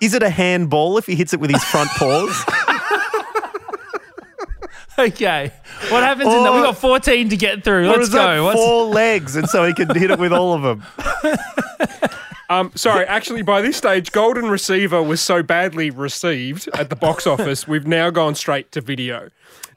Is 0.00 0.12
it 0.14 0.22
a 0.22 0.30
handball 0.30 0.96
if 0.98 1.06
he 1.06 1.14
hits 1.16 1.32
it 1.32 1.40
with 1.40 1.50
his 1.50 1.64
front 1.64 1.88
paws? 1.90 2.44
Okay. 5.10 5.52
What 5.88 6.02
happens 6.02 6.32
in 6.32 6.42
that? 6.44 6.52
We 6.52 6.58
Or- 6.60 6.64
got 6.64 6.78
14 6.78 7.28
to 7.30 7.36
get 7.36 7.64
through. 7.64 7.88
Let's 7.88 8.02
is 8.02 8.10
that 8.10 8.36
go. 8.36 8.44
What's- 8.44 8.60
four 8.60 8.84
legs 8.86 9.36
and 9.36 9.48
so 9.48 9.64
he 9.66 9.72
can 9.74 9.88
hit 9.94 10.10
it 10.10 10.18
with 10.18 10.32
all 10.32 10.52
of 10.54 10.62
them? 10.62 10.84
Um, 12.48 12.72
sorry, 12.74 13.06
actually, 13.06 13.42
by 13.42 13.62
this 13.62 13.76
stage, 13.76 14.10
Golden 14.10 14.46
Receiver 14.50 15.00
was 15.00 15.20
so 15.20 15.40
badly 15.40 15.88
received 15.90 16.68
at 16.74 16.90
the 16.90 16.96
box 16.96 17.24
office, 17.34 17.68
we've 17.68 17.86
now 17.86 18.10
gone 18.10 18.34
straight 18.34 18.72
to 18.72 18.80
video. 18.80 19.28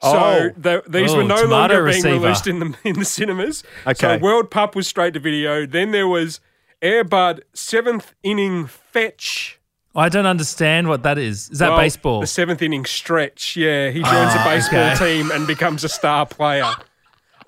So 0.02 0.08
Oh. 0.12 0.50
the, 0.56 0.82
these 0.88 1.12
Oh, 1.12 1.18
were 1.18 1.22
no 1.22 1.36
tomato 1.42 1.74
longer 1.74 1.82
receiver. 1.84 2.08
being 2.08 2.22
released 2.22 2.46
in 2.48 2.58
the 2.58 2.74
in 2.82 2.98
the 2.98 3.04
cinemas. 3.04 3.62
Okay. 3.86 4.16
So 4.16 4.18
World 4.18 4.50
Pup 4.50 4.74
was 4.74 4.88
straight 4.88 5.14
to 5.14 5.20
video. 5.20 5.66
Then 5.66 5.92
there 5.92 6.08
was 6.08 6.40
Airbud 6.82 7.42
seventh 7.52 8.12
inning 8.24 8.66
fetch. 8.66 9.60
I 9.96 10.08
don't 10.08 10.26
understand 10.26 10.88
what 10.88 11.02
that 11.04 11.18
is. 11.18 11.48
Is 11.50 11.58
that 11.60 11.70
Well, 11.70 11.78
baseball? 11.78 12.20
The 12.20 12.26
seventh 12.26 12.62
inning 12.62 12.84
stretch. 12.84 13.56
Yeah, 13.56 13.90
he 13.90 14.00
joins 14.00 14.06
ah, 14.34 14.42
a 14.44 14.50
baseball 14.50 14.80
okay. 14.92 15.18
team 15.18 15.30
and 15.30 15.46
becomes 15.46 15.84
a 15.84 15.88
star 15.88 16.26
player. 16.26 16.64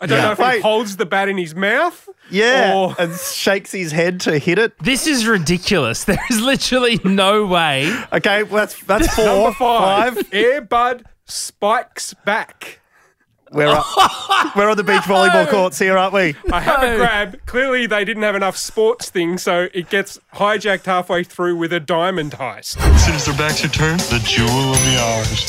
I 0.00 0.06
don't 0.06 0.18
Yeah. 0.18 0.34
know 0.34 0.46
if 0.48 0.54
he 0.54 0.60
holds 0.60 0.96
the 0.96 1.06
bat 1.06 1.28
in 1.28 1.38
his 1.38 1.54
mouth. 1.54 2.08
Yeah. 2.30 2.74
Or- 2.74 2.94
And 2.98 3.14
shakes 3.18 3.72
his 3.72 3.92
head 3.92 4.20
to 4.20 4.38
hit 4.38 4.58
it. 4.58 4.78
This 4.78 5.06
is 5.06 5.26
ridiculous. 5.26 6.04
There 6.06 6.18
is 6.30 6.40
literally 6.40 7.00
no 7.02 7.46
way. 7.46 7.92
Okay, 8.12 8.42
well, 8.44 8.66
that's 8.66 8.80
that's 8.84 9.12
four. 9.16 9.24
Number 9.24 9.52
five, 9.52 10.14
Five. 10.16 10.30
Airbud 10.30 11.04
spikes 11.24 12.14
back. 12.24 12.80
We're, 13.52 13.68
up, 13.68 13.86
we're 14.56 14.68
on 14.68 14.76
the 14.76 14.82
beach 14.82 15.02
volleyball 15.02 15.48
courts 15.48 15.78
here, 15.78 15.96
aren't 15.96 16.12
we? 16.12 16.34
I 16.52 16.60
have 16.60 16.82
No. 16.82 16.94
a 16.94 16.96
grab. 16.96 17.46
Clearly, 17.46 17.86
they 17.86 18.04
didn't 18.04 18.24
have 18.24 18.34
enough 18.34 18.56
sports 18.56 19.08
things, 19.08 19.42
so 19.42 19.68
it 19.72 19.88
gets 19.88 20.18
hijacked 20.34 20.84
halfway 20.86 21.22
through 21.22 21.56
with 21.56 21.72
a 21.72 21.78
diamond 21.78 22.32
heist. 22.32 22.76
As 22.78 23.04
soon 23.06 23.14
as 23.14 23.24
their 23.24 23.36
backs 23.36 23.64
are 23.64 23.68
turned, 23.68 24.00
the 24.00 24.18
jewel 24.24 24.48
of 24.48 24.82
the 24.84 24.98
hours. 25.00 25.46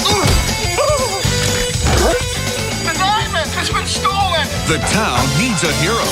The 2.86 2.94
diamond 2.94 3.50
has 3.58 3.70
been 3.72 3.88
stolen! 3.88 4.46
The 4.68 4.77
town 4.94 5.25
needs 5.42 5.63
a 5.63 5.74
hero. 5.82 6.06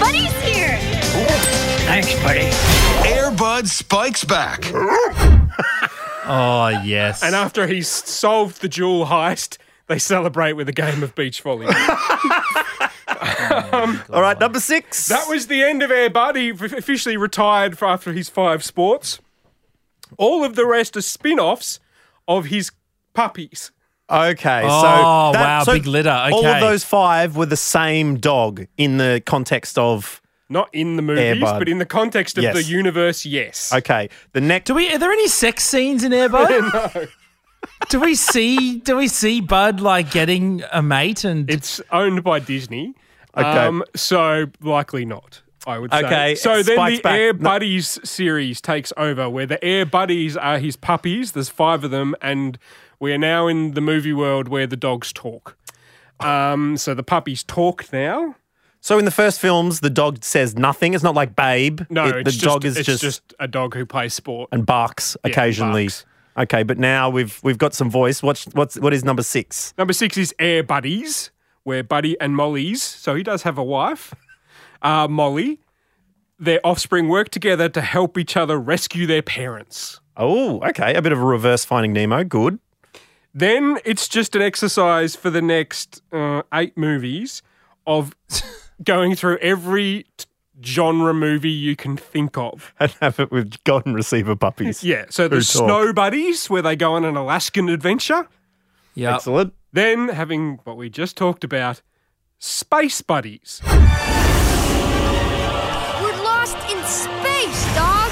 Buddy's 0.00 0.32
here! 0.42 0.78
Thanks, 1.84 2.14
buddy. 2.22 2.48
Airbud 3.08 3.66
spikes 3.66 4.24
back. 4.24 4.64
Oh 6.26 6.68
yes. 6.84 7.22
And 7.22 7.34
after 7.34 7.66
he's 7.66 7.88
solved 7.88 8.60
the 8.62 8.68
jewel 8.68 9.06
heist, 9.06 9.58
they 9.86 9.98
celebrate 9.98 10.54
with 10.54 10.68
a 10.68 10.72
game 10.72 11.02
of 11.02 11.14
beach 11.14 11.42
volleyball. 11.42 11.74
Oh, 13.06 13.68
um, 13.72 14.02
all 14.12 14.22
right, 14.22 14.38
number 14.40 14.58
six. 14.58 15.06
that 15.08 15.28
was 15.28 15.46
the 15.46 15.62
end 15.62 15.82
of 15.82 15.90
Air 15.90 16.08
Bud. 16.10 16.36
He 16.36 16.50
officially 16.50 17.16
retired 17.16 17.76
for 17.78 17.86
after 17.86 18.12
his 18.12 18.28
five 18.28 18.64
sports. 18.64 19.20
All 20.18 20.42
of 20.44 20.56
the 20.56 20.66
rest 20.66 20.96
are 20.96 21.02
spin 21.02 21.38
offs 21.38 21.80
of 22.26 22.46
his 22.46 22.72
puppies. 23.12 23.70
Okay, 24.10 24.62
oh, 24.64 24.68
so 24.82 24.86
Oh, 24.88 25.30
that- 25.32 25.44
wow, 25.44 25.64
so 25.64 25.72
big 25.74 25.86
litter. 25.86 26.10
Okay. 26.10 26.32
All 26.34 26.46
of 26.46 26.60
those 26.60 26.82
five 26.84 27.36
were 27.36 27.46
the 27.46 27.56
same 27.56 28.16
dog 28.18 28.66
in 28.78 28.96
the 28.96 29.22
context 29.24 29.78
of. 29.78 30.20
Not 30.48 30.68
in 30.72 30.96
the 30.96 31.02
movies, 31.02 31.22
Air 31.24 31.40
Bud. 31.40 31.58
but 31.58 31.68
in 31.68 31.78
the 31.78 31.86
context 31.86 32.36
of 32.36 32.44
Yes. 32.44 32.54
the 32.54 32.62
universe, 32.64 33.24
yes. 33.24 33.72
Okay, 33.72 34.10
the 34.32 34.40
next. 34.40 34.66
do 34.66 34.74
we? 34.74 34.92
Are 34.92 34.98
there 34.98 35.10
any 35.12 35.28
sex 35.28 35.64
scenes 35.64 36.04
in 36.04 36.12
Airbud? 36.12 36.94
no. 36.96 37.06
Do 37.88 37.98
we 38.00 38.14
see? 38.14 38.78
Do 38.80 38.96
we 38.96 39.08
see 39.08 39.40
Bud 39.40 39.80
like 39.80 40.10
getting 40.10 40.62
a 40.70 40.82
mate 40.82 41.24
and? 41.24 41.50
It's 41.50 41.80
owned 41.90 42.22
by 42.22 42.38
Disney. 42.40 42.94
Okay. 43.36 43.48
Um, 43.48 43.82
so 43.96 44.46
likely 44.60 45.04
not. 45.06 45.40
I 45.66 45.78
would 45.78 45.90
say. 45.92 46.04
Okay, 46.04 46.34
So 46.34 46.62
then 46.62 46.76
the 46.76 47.00
back. 47.00 47.18
Air 47.18 47.32
No- 47.32 47.38
Buddies 47.38 47.98
series 48.04 48.60
takes 48.60 48.92
over, 48.98 49.30
where 49.30 49.46
the 49.46 49.62
Air 49.64 49.86
Buddies 49.86 50.36
are 50.36 50.58
his 50.58 50.76
puppies. 50.76 51.32
There's 51.32 51.48
five 51.48 51.84
of 51.84 51.90
them, 51.90 52.14
and 52.20 52.58
we 53.00 53.14
are 53.14 53.18
now 53.18 53.46
in 53.48 53.72
the 53.72 53.80
movie 53.80 54.12
world 54.12 54.48
where 54.48 54.66
the 54.66 54.76
dogs 54.76 55.10
talk. 55.10 55.56
Um, 56.20 56.76
so 56.76 56.92
the 56.92 57.02
puppies 57.02 57.42
talk 57.42 57.90
now. 57.94 58.36
So 58.84 58.98
in 58.98 59.06
the 59.06 59.10
first 59.10 59.40
films, 59.40 59.80
the 59.80 59.88
dog 59.88 60.22
says 60.22 60.56
nothing. 60.58 60.92
It's 60.92 61.02
not 61.02 61.14
like 61.14 61.34
Babe. 61.34 61.80
No, 61.88 62.04
It- 62.04 62.16
it's 62.16 62.24
the 62.26 62.32
just, 62.32 62.44
dog 62.44 62.64
is 62.66 62.76
it's 62.76 62.84
just, 62.86 63.00
just 63.02 63.22
a 63.40 63.48
dog 63.48 63.74
who 63.74 63.86
plays 63.86 64.12
sport. 64.12 64.50
and 64.52 64.66
barks 64.66 65.16
Yeah, 65.24 65.30
occasionally. 65.30 65.84
barks. 65.84 66.04
Okay, 66.36 66.64
but 66.64 66.76
now 66.78 67.08
we've 67.08 67.40
we've 67.42 67.56
got 67.56 67.72
some 67.72 67.88
voice. 67.90 68.22
What's 68.22 68.44
what's 68.52 68.78
what 68.78 68.92
is 68.92 69.02
number 69.02 69.22
six? 69.22 69.72
Number 69.78 69.94
six 69.94 70.18
is 70.18 70.34
Air 70.38 70.62
Buddies, 70.62 71.30
where 71.62 71.82
Buddy 71.82 72.20
and 72.20 72.36
Molly's, 72.36 72.82
so 72.82 73.14
he 73.14 73.22
does 73.22 73.44
have 73.44 73.56
a 73.56 73.64
wife, 73.64 74.12
uh, 74.82 75.08
Molly, 75.08 75.60
their 76.38 76.60
offspring 76.62 77.08
work 77.08 77.30
together 77.30 77.70
to 77.70 77.80
help 77.80 78.18
each 78.18 78.36
other 78.36 78.58
rescue 78.60 79.06
their 79.06 79.22
parents. 79.22 79.98
Oh, 80.14 80.60
okay, 80.60 80.94
a 80.94 81.00
bit 81.00 81.12
of 81.12 81.18
a 81.20 81.24
reverse 81.24 81.64
Finding 81.64 81.94
Nemo. 81.94 82.22
Good. 82.22 82.58
Then 83.32 83.78
it's 83.86 84.08
just 84.08 84.36
an 84.36 84.42
exercise 84.42 85.16
for 85.16 85.30
the 85.30 85.40
next 85.40 86.02
uh, 86.12 86.42
eight 86.52 86.76
movies 86.76 87.40
of 87.86 88.14
going 88.82 89.14
through 89.14 89.38
every 89.38 90.06
t- 90.16 90.26
genre 90.62 91.12
movie 91.14 91.50
you 91.50 91.74
can 91.76 91.96
think 91.96 92.36
of. 92.38 92.72
And 92.80 92.90
have 93.00 93.18
it 93.20 93.30
with 93.30 93.62
golden 93.64 93.94
receiver 93.94 94.36
puppies. 94.36 94.82
Yeah, 94.84 95.06
so 95.10 95.24
Who 95.24 95.28
there's. 95.30 95.48
Snow 95.48 95.92
Buddies, 95.92 96.48
where 96.50 96.62
they 96.62 96.76
go 96.76 96.92
on 96.94 97.04
an 97.04 97.16
Alaskan 97.16 97.68
adventure. 97.68 98.28
yeah. 98.94 99.14
Excellent. 99.16 99.54
Then 99.72 100.08
having 100.08 100.60
what 100.64 100.76
we 100.76 100.88
just 100.88 101.16
talked 101.16 101.42
about, 101.44 101.82
Space 102.38 103.00
Buddies. 103.02 103.60
We're 103.64 103.72
lost 106.22 106.56
in 106.70 106.78
space, 106.84 107.74
dog! 107.74 108.10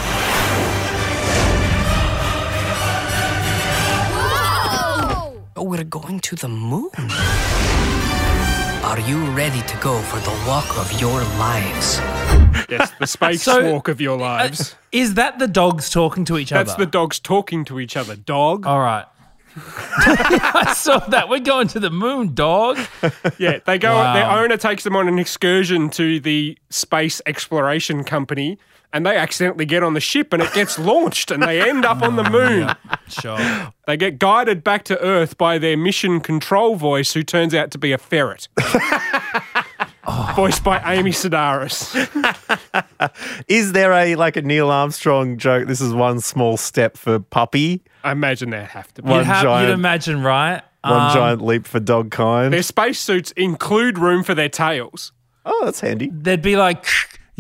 Whoa! 5.55 5.63
We're 5.63 5.85
going 5.85 6.21
to 6.21 6.37
the 6.37 6.49
moon. 6.49 6.91
Are 8.83 8.99
you 9.01 9.25
ready 9.31 9.63
to 9.63 9.77
go 9.79 10.01
for 10.03 10.19
the 10.21 10.45
walk 10.47 10.77
of 10.77 11.01
your 11.01 11.21
lives? 11.39 11.99
Yes, 12.69 12.91
the 12.99 13.07
space 13.17 13.43
So- 13.43 13.73
walk 13.73 13.89
of 13.89 14.01
your 14.01 14.17
uh, 14.19 14.23
lives. 14.23 14.75
Is 14.91 15.15
that 15.15 15.39
the 15.39 15.47
dogs 15.49 15.89
talking 15.89 16.25
to 16.27 16.37
each 16.37 16.53
other? 16.53 16.65
That's 16.65 16.75
other? 16.75 16.85
the 16.87 16.91
dogs 16.91 17.19
talking 17.21 17.65
to 17.67 17.79
each 17.81 17.97
other. 17.97 18.17
Dog. 18.17 18.67
All 18.67 18.81
right. 18.81 19.07
I 19.57 20.75
saw 20.77 20.99
that. 20.99 21.29
We're 21.29 21.39
going 21.41 21.69
to 21.69 21.81
the 21.81 21.91
moon, 21.91 22.35
dog. 22.35 22.79
Yeah, 23.39 23.61
they 23.65 23.79
go. 23.79 23.95
Wow. 23.95 24.15
Their 24.15 24.31
owner 24.31 24.57
takes 24.57 24.83
them 24.83 24.97
on 24.97 25.09
an 25.09 25.19
excursion 25.19 25.89
to 25.91 26.19
the 26.21 26.59
space 26.71 27.21
exploration 27.27 28.03
company, 28.03 28.59
and 28.93 29.07
they 29.07 29.17
accidentally 29.17 29.65
get 29.65 29.83
on 29.83 29.95
the 29.95 30.01
ship, 30.01 30.33
and 30.33 30.43
it 30.43 30.53
gets 30.53 30.79
launched, 30.79 31.31
and 31.31 31.43
they 31.43 31.67
end 31.69 31.85
up 31.85 32.03
on 32.03 32.17
the 32.17 32.25
moon. 32.31 32.71
Sure. 33.09 33.39
They 33.87 33.97
get 33.97 34.19
guided 34.19 34.63
back 34.63 34.85
to 34.85 35.01
Earth 35.01 35.37
by 35.39 35.59
their 35.59 35.77
mission 35.77 36.21
control 36.21 36.77
voice, 36.77 37.13
who 37.15 37.23
turns 37.23 37.55
out 37.55 37.71
to 37.73 37.79
be 37.79 37.93
a 37.93 37.99
ferret. 37.99 38.49
Voiced 40.35 40.65
by 40.65 40.81
Amy 40.95 41.13
Sedaris. 41.13 41.95
Is 43.49 43.73
there 43.73 43.93
a 43.93 44.17
like 44.17 44.37
a 44.37 44.43
Neil 44.43 44.71
Armstrong 44.71 45.39
joke? 45.39 45.69
This 45.69 45.81
is 45.81 45.93
one 45.95 46.21
small 46.21 46.57
step 46.57 46.97
for 46.97 47.21
puppy, 47.21 47.83
I 48.03 48.11
imagine 48.13 48.51
there 48.51 48.65
have 48.65 48.93
to 48.95 49.03
be. 49.03 49.09
One 49.09 49.19
You'd, 49.21 49.27
have, 49.27 49.43
giant- 49.45 49.69
you'd 49.69 49.75
imagine, 49.75 50.23
right? 50.23 50.63
one 50.83 50.93
Um, 51.01 51.15
giant 51.15 51.41
leap 51.45 51.67
for 51.69 51.79
dog 51.79 52.11
kind. 52.11 52.53
Their 52.53 52.63
spacesuits 52.65 53.31
include 53.33 53.97
room 53.99 54.25
for 54.25 54.35
their 54.35 54.49
tails. 54.49 55.13
Oh, 55.47 55.63
that's 55.65 55.79
handy. 55.81 56.11
They'd 56.13 56.43
be 56.43 56.57
like, 56.57 56.85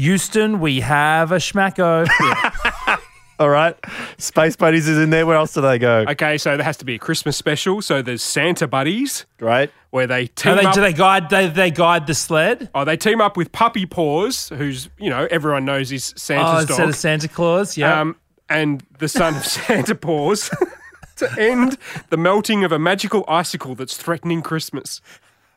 Houston, 0.02 0.59
we 0.59 0.80
have 0.80 1.30
a 1.30 1.37
schmacko. 1.37 2.09
All 3.38 3.49
right, 3.49 3.76
Space 4.18 4.56
Buddies 4.56 4.88
is 4.88 4.99
in 4.99 5.11
there. 5.11 5.26
Where 5.26 5.37
else 5.37 5.52
do 5.54 5.61
they 5.61 5.78
go? 5.78 6.04
Okay, 6.09 6.38
so 6.38 6.56
there 6.56 6.64
has 6.64 6.76
to 6.78 6.85
be 6.85 6.94
a 6.97 6.99
Christmas 6.99 7.37
special. 7.37 7.80
So 7.82 8.02
there's 8.02 8.23
Santa 8.23 8.66
Buddies, 8.68 9.26
Right. 9.40 9.71
where 9.90 10.06
they 10.06 10.25
Do 10.26 10.32
team 10.35 10.56
they, 10.56 10.64
up. 10.64 10.75
do 10.75 10.80
they 10.80 10.92
guide? 10.92 11.30
They, 11.30 11.49
they 11.49 11.71
guide 11.71 12.06
the 12.09 12.14
sled? 12.14 12.68
Oh, 12.75 12.85
they 12.85 12.97
team 12.97 13.21
up 13.21 13.37
with 13.37 13.50
Puppy 13.52 13.87
Paws, 13.87 14.49
who's 14.50 14.88
you 14.99 15.09
know 15.11 15.26
everyone 15.30 15.64
knows 15.64 15.90
is 15.92 16.12
Oh, 16.14 16.18
Santa's 16.18 16.61
instead 16.62 16.78
dog, 16.82 16.88
of 16.90 16.97
Santa 16.97 17.28
Claus, 17.28 17.76
yeah. 17.76 18.00
um, 18.00 18.16
and 18.49 18.85
the 18.99 19.09
son 19.09 19.37
of 19.37 19.44
Santa 19.56 19.94
Paws, 19.94 20.50
to 21.16 21.28
end 21.40 21.78
the 22.11 22.16
melting 22.16 22.64
of 22.64 22.73
a 22.73 22.78
magical 22.78 23.25
icicle 23.28 23.75
that's 23.76 23.97
threatening 23.97 24.42
Christmas. 24.42 25.00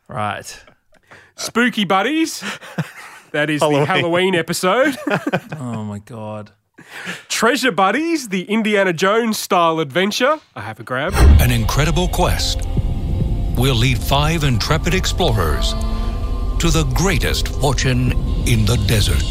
right. 0.08 0.60
Spooky 1.38 1.84
Buddies, 1.84 2.42
that 3.36 3.50
is 3.50 3.62
Halloween. 3.62 3.80
the 3.82 3.86
Halloween 3.86 4.36
episode. 4.36 4.96
Oh 5.60 5.84
my 5.84 6.00
god. 6.00 6.52
Treasure 7.30 7.72
Buddies, 7.72 8.30
the 8.30 8.44
Indiana 8.44 8.94
Jones 8.94 9.38
style 9.38 9.80
adventure. 9.80 10.40
I 10.56 10.62
have 10.62 10.80
a 10.80 10.84
grab. 10.84 11.14
An 11.42 11.52
incredible 11.52 12.08
quest 12.10 12.62
We'll 13.58 13.76
lead 13.76 13.98
five 13.98 14.44
intrepid 14.44 14.94
explorers 14.94 15.72
to 16.60 16.70
the 16.70 16.84
greatest 16.94 17.48
fortune 17.48 18.12
in 18.46 18.66
the 18.66 18.76
desert. 18.86 19.24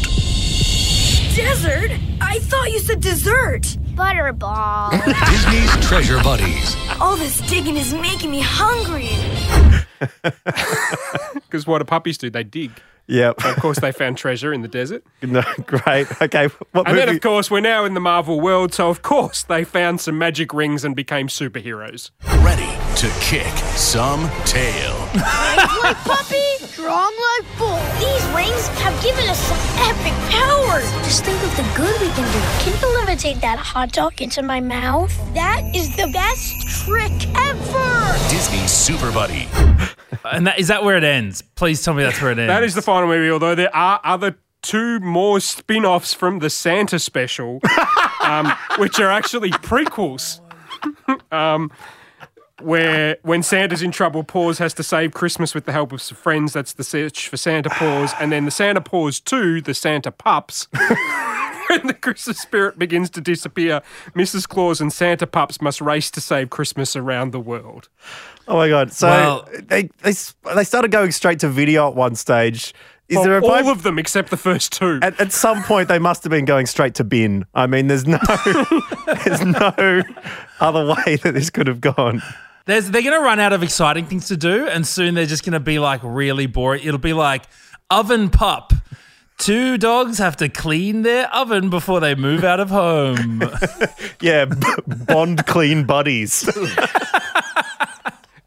Desert? 1.35 1.91
I 2.21 2.39
thought 2.39 2.71
you 2.71 2.79
said 2.79 3.01
dessert! 3.01 3.63
Butterball. 3.93 4.91
Disney's 5.29 5.87
Treasure 5.87 6.21
Buddies. 6.23 6.75
All 6.99 7.15
this 7.15 7.39
digging 7.41 7.77
is 7.77 7.93
making 7.93 8.31
me 8.31 8.41
hungry. 8.41 9.09
Because 11.35 11.65
what 11.67 11.77
do 11.79 11.85
puppies 11.85 12.17
do? 12.17 12.29
They 12.29 12.43
dig. 12.43 12.71
Yep. 13.07 13.45
Of 13.45 13.55
course, 13.57 13.79
they 13.79 13.91
found 13.91 14.17
treasure 14.17 14.51
in 14.51 14.61
the 14.61 14.67
desert. 14.67 15.03
no, 15.21 15.43
great. 15.65 16.07
Okay. 16.21 16.47
What 16.71 16.87
And 16.87 16.95
movie? 16.95 17.05
then, 17.05 17.09
of 17.15 17.21
course, 17.21 17.51
we're 17.51 17.59
now 17.59 17.85
in 17.85 17.93
the 17.93 17.99
Marvel 17.99 18.39
world, 18.41 18.73
so 18.73 18.89
of 18.89 19.01
course 19.01 19.43
they 19.43 19.63
found 19.63 20.01
some 20.01 20.17
magic 20.17 20.53
rings 20.53 20.83
and 20.83 20.95
became 20.95 21.27
superheroes. 21.27 22.09
Ready 22.43 22.71
to 22.97 23.09
kick 23.21 23.53
some 23.75 24.29
tail. 24.45 24.93
like 25.83 25.95
puppy, 25.97 26.41
strong 26.65 27.13
like 27.13 27.57
bull. 27.59 27.79
These 27.99 28.25
rings 28.33 28.67
have 28.79 29.03
given 29.03 29.27
us 29.29 29.39
some 29.39 29.57
epic 29.89 30.13
powers. 30.31 30.89
Just 31.05 31.23
think 31.25 31.41
of 31.43 31.55
the 31.57 31.63
good 31.77 32.01
we 32.01 32.07
can 32.07 32.25
do. 32.31 32.39
Can 32.63 32.73
you 32.73 32.97
levitate 32.99 33.41
that 33.41 33.59
hot 33.59 33.91
dog 33.91 34.21
into 34.21 34.41
my 34.41 34.59
mouth? 34.61 35.13
That 35.35 35.61
is 35.75 35.95
the 35.95 36.07
best 36.11 36.85
trick 36.85 37.11
ever. 37.37 38.29
Disney 38.29 38.65
Super 38.67 39.11
Buddy. 39.11 39.47
And 40.23 40.47
that 40.47 40.57
is 40.59 40.69
that 40.69 40.83
where 40.83 40.97
it 40.97 41.03
ends? 41.03 41.41
Please 41.41 41.83
tell 41.83 41.93
me 41.93 42.01
that's 42.03 42.21
where 42.21 42.31
it 42.31 42.39
ends. 42.39 42.47
That 42.49 42.63
is 42.63 42.73
the 42.73 42.81
final 42.81 42.94
movie, 43.03 43.29
although 43.29 43.55
there 43.55 43.75
are 43.75 43.99
other 44.03 44.37
two 44.61 44.99
more 44.99 45.39
spin 45.39 45.85
offs 45.85 46.13
from 46.13 46.39
the 46.39 46.49
Santa 46.49 46.99
special, 46.99 47.59
um, 48.21 48.51
which 48.77 48.99
are 48.99 49.11
actually 49.11 49.51
prequels. 49.51 50.39
um, 51.31 51.71
where 52.61 53.17
when 53.21 53.43
Santa's 53.43 53.81
in 53.81 53.91
trouble, 53.91 54.23
Paws 54.23 54.59
has 54.59 54.73
to 54.75 54.83
save 54.83 55.13
Christmas 55.13 55.53
with 55.53 55.65
the 55.65 55.71
help 55.71 55.91
of 55.91 56.01
some 56.01 56.15
friends. 56.15 56.53
That's 56.53 56.73
the 56.73 56.83
search 56.83 57.27
for 57.27 57.37
Santa 57.37 57.69
Paws. 57.69 58.13
And 58.19 58.31
then 58.31 58.45
the 58.45 58.51
Santa 58.51 58.81
Paws 58.81 59.19
2, 59.19 59.61
the 59.61 59.73
Santa 59.73 60.11
Pups, 60.11 60.67
when 61.69 61.87
the 61.87 61.93
Christmas 61.93 62.39
spirit 62.39 62.77
begins 62.79 63.09
to 63.11 63.21
disappear, 63.21 63.81
Mrs. 64.15 64.47
Claus 64.47 64.81
and 64.81 64.91
Santa 64.93 65.27
pups 65.27 65.61
must 65.61 65.81
race 65.81 66.09
to 66.11 66.21
save 66.21 66.49
Christmas 66.49 66.95
around 66.95 67.31
the 67.31 67.39
world. 67.39 67.89
Oh 68.47 68.55
my 68.57 68.69
god! 68.69 68.91
So 68.93 69.07
Well- 69.07 69.49
they 69.63 69.89
they 70.01 70.13
they 70.55 70.63
started 70.63 70.91
going 70.91 71.11
straight 71.11 71.39
to 71.39 71.49
video 71.49 71.87
at 71.89 71.95
one 71.95 72.15
stage. 72.15 72.73
Is 73.07 73.17
Well, 73.17 73.25
there 73.25 73.37
a 73.37 73.41
all 73.43 73.49
point- 73.49 73.67
of 73.67 73.83
them 73.83 73.99
except 73.99 74.31
the 74.31 74.37
first 74.37 74.71
two? 74.73 74.97
at, 75.03 75.19
at 75.21 75.31
some 75.31 75.61
point 75.63 75.87
they 75.89 75.99
must 75.99 76.23
have 76.23 76.31
been 76.31 76.45
going 76.45 76.65
straight 76.65 76.95
to 76.95 77.03
bin. 77.03 77.45
I 77.53 77.67
mean, 77.67 77.85
there's 77.87 78.07
no 78.07 78.17
there's 79.25 79.41
no 79.45 80.01
other 80.59 80.85
way 80.85 81.15
that 81.17 81.33
this 81.33 81.49
could 81.49 81.67
have 81.67 81.81
gone. 81.81 82.21
There's, 82.65 82.89
they're 82.89 83.03
going 83.03 83.13
to 83.13 83.23
run 83.23 83.39
out 83.39 83.53
of 83.53 83.61
exciting 83.61 84.07
things 84.07 84.27
to 84.29 84.37
do, 84.37 84.67
and 84.67 84.87
soon 84.87 85.13
they're 85.13 85.27
just 85.27 85.43
going 85.45 85.53
to 85.53 85.59
be 85.59 85.77
like 85.77 86.01
really 86.03 86.47
boring. 86.47 86.83
It'll 86.83 86.97
be 86.99 87.13
like 87.13 87.43
oven 87.91 88.29
pup. 88.29 88.73
Two 89.37 89.77
dogs 89.77 90.17
have 90.17 90.37
to 90.37 90.47
clean 90.49 91.01
their 91.01 91.27
oven 91.35 91.69
before 91.69 91.99
they 91.99 92.15
move 92.15 92.43
out 92.43 92.59
of 92.59 92.69
home. 92.69 93.43
Yeah, 94.21 94.45
b- 94.45 94.55
Bond 94.87 95.45
clean 95.45 95.83
buddies. 95.85 96.41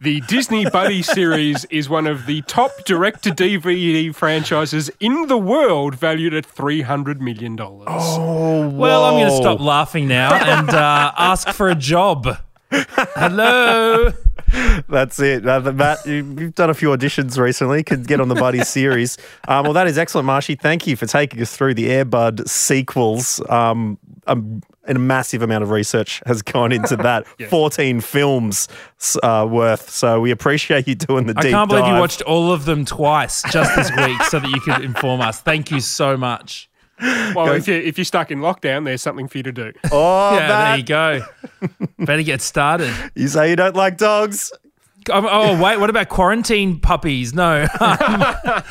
The 0.00 0.21
Disney 0.28 0.68
Buddy 0.71 1.02
series 1.02 1.64
is 1.66 1.88
one 1.88 2.07
of 2.07 2.26
the 2.26 2.42
top 2.42 2.71
direct 2.85 3.23
to 3.25 3.30
DVD 3.30 4.14
franchises 4.14 4.90
in 5.00 5.26
the 5.26 5.37
world, 5.37 5.95
valued 5.97 6.35
at 6.35 6.47
$300 6.47 7.18
million. 7.21 7.57
Oh, 7.61 8.68
well, 8.71 9.04
I'm 9.04 9.14
going 9.14 9.28
to 9.30 9.37
stop 9.37 9.61
laughing 9.61 10.09
now 10.09 10.35
and 10.35 10.71
uh, 10.71 11.12
ask 11.18 11.49
for 11.50 11.68
a 11.68 11.75
job. 11.75 12.38
Hello. 12.70 14.12
That's 14.88 15.18
it. 15.20 15.46
Uh, 15.46 15.72
Matt, 15.72 16.06
you, 16.06 16.37
you've 16.38 16.54
done 16.54 16.70
a 16.70 16.75
few 16.75 16.88
auditions 16.88 17.38
recently. 17.38 17.82
Could 17.82 18.06
get 18.06 18.20
on 18.20 18.28
the 18.28 18.34
Buddy 18.34 18.60
series. 18.64 19.18
Um, 19.46 19.64
well, 19.64 19.72
that 19.75 19.87
is 19.87 19.98
excellent, 19.98 20.26
Marshy. 20.26 20.54
Thank 20.54 20.87
you 20.87 20.96
for 20.96 21.06
taking 21.06 21.40
us 21.40 21.54
through 21.56 21.75
the 21.75 21.88
Airbud 21.88 22.48
sequels. 22.48 23.40
Um, 23.48 23.98
and 24.26 24.62
a 24.96 25.00
massive 25.00 25.42
amount 25.42 25.62
of 25.62 25.70
research 25.70 26.22
has 26.26 26.40
gone 26.42 26.72
into 26.72 26.96
that. 26.96 27.26
14 27.48 28.00
films 28.00 28.68
uh, 29.22 29.46
worth. 29.48 29.90
So 29.90 30.20
we 30.20 30.30
appreciate 30.30 30.88
you 30.88 30.94
doing 30.94 31.26
the 31.26 31.34
I 31.37 31.42
deep 31.42 31.50
can't 31.52 31.68
believe 31.68 31.87
you 31.87 31.94
watched 31.94 32.22
all 32.22 32.50
of 32.52 32.64
them 32.64 32.84
twice 32.84 33.42
just 33.52 33.76
this 33.76 33.90
week 33.96 34.22
so 34.25 34.40
that 34.40 34.48
you 34.48 34.60
could 34.60 34.82
inform 34.82 35.20
us. 35.20 35.40
Thank 35.40 35.70
you 35.70 35.80
so 35.80 36.16
much. 36.16 36.67
Well, 37.00 37.52
if 37.52 37.68
you're, 37.68 37.80
if 37.80 37.96
you're 37.98 38.04
stuck 38.04 38.30
in 38.30 38.40
lockdown, 38.40 38.84
there's 38.84 39.02
something 39.02 39.28
for 39.28 39.38
you 39.38 39.44
to 39.44 39.52
do. 39.52 39.72
Oh, 39.92 40.34
yeah, 40.34 40.48
Matt, 40.48 40.68
there 40.68 40.76
you 40.78 40.84
go. 40.84 41.20
Better 42.04 42.22
get 42.22 42.40
started. 42.42 42.92
you 43.14 43.28
say 43.28 43.50
you 43.50 43.56
don't 43.56 43.76
like 43.76 43.96
dogs? 43.96 44.52
Um, 45.10 45.26
oh, 45.28 45.60
wait, 45.62 45.78
what 45.78 45.88
about 45.90 46.08
quarantine 46.08 46.78
puppies? 46.80 47.32
No. 47.34 47.66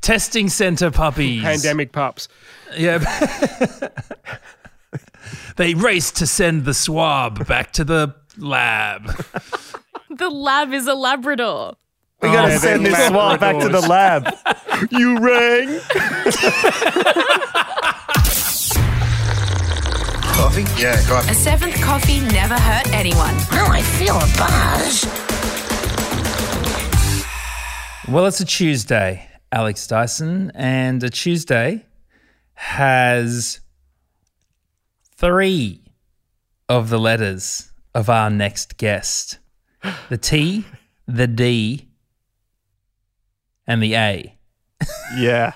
Testing 0.00 0.48
center 0.48 0.90
puppies. 0.90 1.42
Pandemic 1.42 1.92
pups. 1.92 2.28
Yeah. 2.76 2.98
they 5.56 5.74
race 5.74 6.10
to 6.12 6.26
send 6.26 6.64
the 6.64 6.74
swab 6.74 7.46
back 7.46 7.72
to 7.74 7.84
the 7.84 8.14
lab. 8.36 9.14
The 10.10 10.28
lab 10.28 10.72
is 10.72 10.86
a 10.88 10.94
Labrador. 10.94 11.76
We 12.22 12.28
got 12.28 12.46
to 12.46 12.54
Oh, 12.54 12.58
send 12.58 12.86
they're 12.86 12.92
this 12.92 13.08
swab 13.08 13.40
back 13.40 13.58
to 13.60 13.68
the 13.68 13.80
lab. 13.80 14.28
you 14.90 15.18
rang. 15.18 15.80
Coffee? 20.34 20.62
Yeah, 20.80 21.00
coffee. 21.06 21.30
A 21.30 21.34
seventh 21.34 21.80
coffee 21.82 22.20
never 22.20 22.54
hurt 22.54 22.92
anyone. 22.92 23.34
Oh, 23.52 23.68
I 23.70 23.82
feel 23.82 24.16
a 24.16 24.26
buzz. 24.38 25.04
Well, 28.12 28.26
it's 28.26 28.40
a 28.40 28.44
Tuesday, 28.44 29.28
Alex 29.50 29.86
Dyson, 29.86 30.50
and 30.54 31.02
a 31.02 31.10
Tuesday 31.10 31.86
has 32.54 33.60
three 35.16 35.82
of 36.68 36.88
the 36.90 36.98
letters 36.98 37.70
of 37.94 38.08
our 38.10 38.30
next 38.30 38.76
guest 38.76 39.38
the 40.08 40.16
T, 40.18 40.64
the 41.08 41.26
D, 41.26 41.88
and 43.66 43.82
the 43.82 43.94
A. 43.94 44.36
Yeah. 45.16 45.52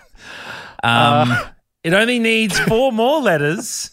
Um, 0.82 1.36
it 1.82 1.92
only 1.92 2.18
needs 2.18 2.58
four 2.60 2.92
more 2.92 3.20
letters 3.20 3.90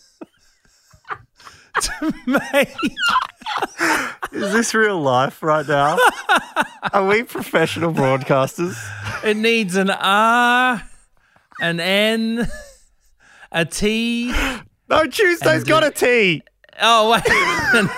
to 1.81 2.13
make. 2.27 2.75
Is 4.31 4.51
this 4.53 4.73
real 4.73 4.99
life 5.01 5.41
right 5.43 5.67
now? 5.67 5.97
Are 6.91 7.05
we 7.05 7.23
professional 7.23 7.93
broadcasters? 7.93 8.77
It 9.23 9.37
needs 9.37 9.75
an 9.75 9.89
R, 9.89 10.83
an 11.61 11.79
N, 11.79 12.47
a 13.51 13.65
T. 13.65 14.31
No, 14.89 15.05
Tuesday's 15.07 15.63
got 15.63 15.83
a 15.83 15.91
T. 15.91 16.41
Oh 16.81 17.11
wait, 17.11 17.23
an, 17.75 17.89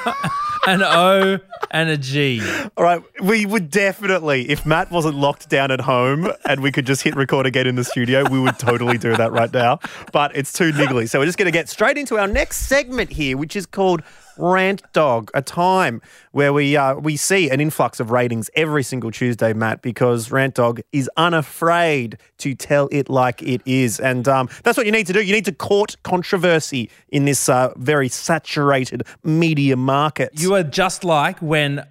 an 0.67 0.83
O 0.83 1.39
and 1.75 1.89
a 1.89 1.97
G. 1.97 2.41
All 2.77 2.85
right, 2.85 3.03
we 3.21 3.45
would 3.45 3.69
definitely, 3.69 4.49
if 4.49 4.65
Matt 4.65 4.91
wasn't 4.91 5.15
locked 5.15 5.49
down 5.49 5.71
at 5.71 5.81
home 5.81 6.31
and 6.45 6.63
we 6.63 6.71
could 6.71 6.85
just 6.85 7.01
hit 7.01 7.17
record 7.17 7.45
again 7.45 7.67
in 7.67 7.75
the 7.75 7.83
studio, 7.83 8.23
we 8.29 8.39
would 8.39 8.57
totally 8.57 8.97
do 8.97 9.13
that 9.17 9.33
right 9.33 9.51
now. 9.51 9.79
But 10.13 10.33
it's 10.37 10.53
too 10.53 10.71
niggly. 10.71 11.09
So 11.09 11.19
we're 11.19 11.25
just 11.25 11.37
going 11.37 11.47
to 11.47 11.51
get 11.51 11.67
straight 11.67 11.97
into 11.97 12.17
our 12.17 12.27
next 12.27 12.67
segment 12.67 13.11
here, 13.11 13.35
which 13.35 13.57
is 13.57 13.65
called 13.65 14.03
Rant 14.37 14.81
Dog, 14.93 15.31
a 15.33 15.41
time 15.41 16.01
where 16.31 16.53
we 16.53 16.75
uh, 16.75 16.95
we 16.95 17.15
see 17.15 17.49
an 17.49 17.59
influx 17.59 17.99
of 17.99 18.11
ratings 18.11 18.49
every 18.55 18.83
single 18.83 19.11
Tuesday, 19.11 19.53
Matt, 19.53 19.81
because 19.81 20.31
Rant 20.31 20.55
Dog 20.55 20.81
is 20.91 21.09
unafraid 21.17 22.17
to 22.39 22.53
tell 22.55 22.87
it 22.91 23.09
like 23.09 23.41
it 23.41 23.61
is, 23.65 23.99
and 23.99 24.27
um, 24.27 24.49
that's 24.63 24.77
what 24.77 24.85
you 24.85 24.91
need 24.91 25.07
to 25.07 25.13
do. 25.13 25.21
You 25.21 25.33
need 25.33 25.45
to 25.45 25.53
court 25.53 25.95
controversy 26.03 26.89
in 27.09 27.25
this 27.25 27.49
uh, 27.49 27.73
very 27.77 28.09
saturated 28.09 29.03
media 29.23 29.75
market. 29.75 30.31
You 30.33 30.55
are 30.55 30.63
just 30.63 31.03
like 31.03 31.39
when 31.39 31.85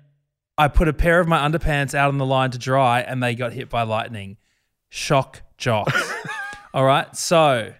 I 0.56 0.68
put 0.68 0.86
a 0.88 0.92
pair 0.92 1.18
of 1.20 1.26
my 1.26 1.46
underpants 1.46 1.94
out 1.94 2.08
on 2.08 2.18
the 2.18 2.26
line 2.26 2.50
to 2.52 2.58
dry 2.58 3.00
and 3.00 3.22
they 3.22 3.34
got 3.34 3.52
hit 3.52 3.68
by 3.68 3.82
lightning. 3.82 4.36
Shock 4.88 5.42
jock. 5.58 5.92
All 6.74 6.84
right, 6.84 7.14
so 7.16 7.72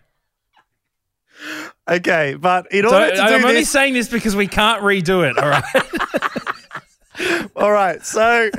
Okay, 1.89 2.35
but 2.35 2.71
in 2.73 2.87
order 2.87 3.11
to 3.11 3.17
do 3.17 3.23
I'm 3.23 3.45
only 3.45 3.65
saying 3.65 3.95
this 3.95 4.09
because 4.09 4.35
we 4.35 4.47
can't 4.47 4.83
redo 4.83 5.29
it. 5.29 5.37
All 5.39 5.49
right. 5.49 5.65
all 7.57 7.73
right. 7.73 8.05
So 8.05 8.51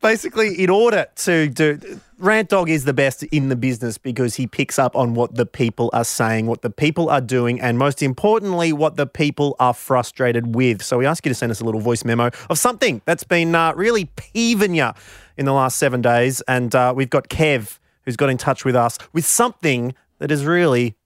basically, 0.00 0.62
in 0.62 0.70
order 0.70 1.06
to 1.16 1.48
do, 1.48 2.00
Rant 2.18 2.48
Dog 2.48 2.70
is 2.70 2.84
the 2.84 2.92
best 2.92 3.22
in 3.24 3.48
the 3.48 3.56
business 3.56 3.98
because 3.98 4.36
he 4.36 4.46
picks 4.46 4.78
up 4.78 4.96
on 4.96 5.14
what 5.14 5.34
the 5.34 5.46
people 5.46 5.90
are 5.92 6.04
saying, 6.04 6.46
what 6.46 6.62
the 6.62 6.70
people 6.70 7.10
are 7.10 7.20
doing, 7.20 7.60
and 7.60 7.78
most 7.78 8.02
importantly, 8.02 8.72
what 8.72 8.96
the 8.96 9.06
people 9.06 9.56
are 9.58 9.74
frustrated 9.74 10.54
with. 10.54 10.82
So 10.82 10.98
we 10.98 11.06
ask 11.06 11.24
you 11.24 11.30
to 11.30 11.34
send 11.34 11.50
us 11.50 11.60
a 11.60 11.64
little 11.64 11.80
voice 11.80 12.04
memo 12.04 12.30
of 12.48 12.58
something 12.58 13.02
that's 13.04 13.24
been 13.24 13.54
uh, 13.54 13.72
really 13.74 14.06
peeving 14.16 14.74
you 14.74 14.90
in 15.36 15.44
the 15.44 15.52
last 15.52 15.78
seven 15.78 16.02
days, 16.02 16.40
and 16.42 16.74
uh, 16.74 16.92
we've 16.96 17.10
got 17.10 17.28
Kev 17.28 17.78
who's 18.04 18.16
got 18.16 18.30
in 18.30 18.38
touch 18.38 18.64
with 18.64 18.74
us 18.74 18.98
with 19.12 19.26
something 19.26 19.94
that 20.18 20.30
is 20.30 20.44
really 20.44 20.96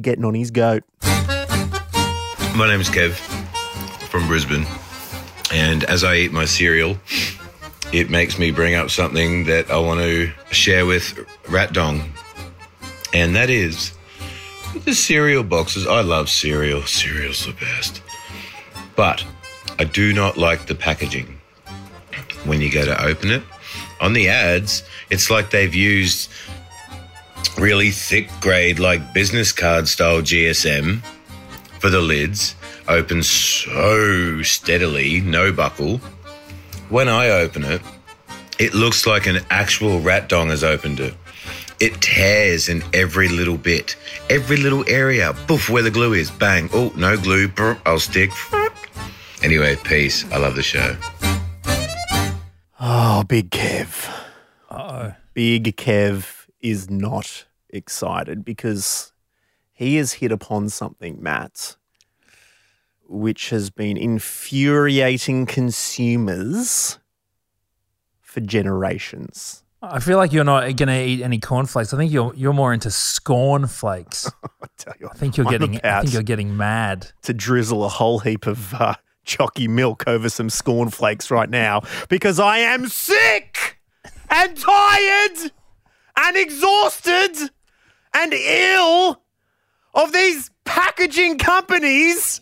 getting 0.00 0.24
on 0.24 0.34
his 0.34 0.50
goat. 0.50 0.84
My 1.02 2.66
name's 2.66 2.88
Kev 2.88 3.12
from 4.08 4.26
Brisbane, 4.26 4.66
and 5.52 5.84
as 5.84 6.04
I 6.04 6.16
eat 6.16 6.32
my 6.32 6.44
cereal, 6.44 6.96
it 7.92 8.10
makes 8.10 8.38
me 8.38 8.50
bring 8.50 8.74
up 8.74 8.90
something 8.90 9.44
that 9.44 9.70
I 9.70 9.78
want 9.78 10.00
to 10.00 10.30
share 10.50 10.86
with 10.86 11.18
Rat 11.48 11.72
Dong, 11.72 12.12
and 13.12 13.34
that 13.36 13.50
is 13.50 13.92
the 14.84 14.94
cereal 14.94 15.42
boxes. 15.42 15.86
I 15.86 16.00
love 16.00 16.28
cereal, 16.28 16.82
cereal's 16.82 17.46
the 17.46 17.52
best, 17.52 18.02
but 18.96 19.24
I 19.78 19.84
do 19.84 20.12
not 20.12 20.36
like 20.36 20.66
the 20.66 20.74
packaging. 20.74 21.40
When 22.44 22.60
you 22.60 22.70
go 22.70 22.84
to 22.84 23.04
open 23.04 23.30
it, 23.30 23.42
on 24.00 24.12
the 24.12 24.28
ads, 24.28 24.82
it's 25.10 25.30
like 25.30 25.50
they've 25.50 25.74
used 25.74 26.30
really 27.58 27.90
thick 27.90 28.30
grade, 28.40 28.78
like 28.78 29.12
business 29.12 29.52
card 29.52 29.88
style 29.88 30.20
GSM 30.20 31.02
for 31.80 31.90
the 31.90 32.00
lids, 32.00 32.54
open 32.88 33.22
so 33.22 34.42
steadily, 34.42 35.20
no 35.20 35.52
buckle. 35.52 35.98
When 36.88 37.08
I 37.08 37.30
open 37.30 37.64
it, 37.64 37.82
it 38.58 38.74
looks 38.74 39.06
like 39.06 39.26
an 39.26 39.40
actual 39.50 40.00
rat 40.00 40.28
dong 40.28 40.48
has 40.48 40.64
opened 40.64 41.00
it. 41.00 41.14
It 41.80 42.00
tears 42.00 42.68
in 42.68 42.82
every 42.92 43.28
little 43.28 43.56
bit, 43.56 43.96
every 44.30 44.56
little 44.56 44.84
area. 44.88 45.32
Boof, 45.46 45.68
where 45.68 45.82
the 45.82 45.90
glue 45.90 46.12
is. 46.14 46.30
Bang. 46.30 46.68
Oh, 46.72 46.92
no 46.96 47.16
glue. 47.16 47.46
Brr, 47.46 47.78
I'll 47.86 48.00
stick. 48.00 48.30
Anyway, 49.42 49.76
peace. 49.76 50.24
I 50.32 50.38
love 50.38 50.56
the 50.56 50.62
show. 50.62 50.96
Oh, 52.80 53.22
Big 53.28 53.50
Kev. 53.50 54.08
Uh-oh. 54.70 55.14
Big 55.34 55.76
Kev 55.76 56.46
is 56.60 56.90
not 56.90 57.44
excited 57.70 58.44
because 58.44 59.12
he 59.72 59.96
has 59.96 60.14
hit 60.14 60.32
upon 60.32 60.68
something, 60.68 61.22
Matt, 61.22 61.76
which 63.06 63.50
has 63.50 63.70
been 63.70 63.96
infuriating 63.96 65.46
consumers 65.46 66.98
for 68.20 68.40
generations. 68.40 69.62
I 69.80 70.00
feel 70.00 70.16
like 70.16 70.32
you're 70.32 70.42
not 70.42 70.62
going 70.76 70.88
to 70.88 71.00
eat 71.00 71.22
any 71.22 71.38
cornflakes. 71.38 71.94
I 71.94 71.96
think 71.96 72.10
you're 72.10 72.34
you're 72.34 72.52
more 72.52 72.72
into 72.72 72.90
scorn 72.90 73.68
flakes. 73.68 74.28
I 74.62 74.66
tell 74.76 74.94
you, 74.98 75.08
I 75.08 75.14
think 75.14 75.36
you're 75.36 75.46
I'm 75.46 75.52
getting. 75.52 75.80
I 75.84 76.00
think 76.00 76.12
you're 76.12 76.22
getting 76.24 76.56
mad. 76.56 77.12
to 77.22 77.32
drizzle 77.32 77.84
a 77.84 77.88
whole 77.88 78.18
heap 78.18 78.46
of 78.48 78.74
uh, 78.74 78.94
chalky 79.24 79.68
milk 79.68 80.04
over 80.08 80.28
some 80.28 80.50
scorn 80.50 80.90
flakes 80.90 81.30
right 81.30 81.48
now 81.48 81.82
because 82.08 82.40
I 82.40 82.58
am 82.58 82.88
sick 82.88 83.78
and 84.30 84.56
tired 84.56 85.52
and 86.16 86.36
exhausted 86.36 87.50
and 88.14 88.32
ill 88.32 89.22
of 89.94 90.12
these 90.12 90.50
packaging 90.64 91.38
companies 91.38 92.40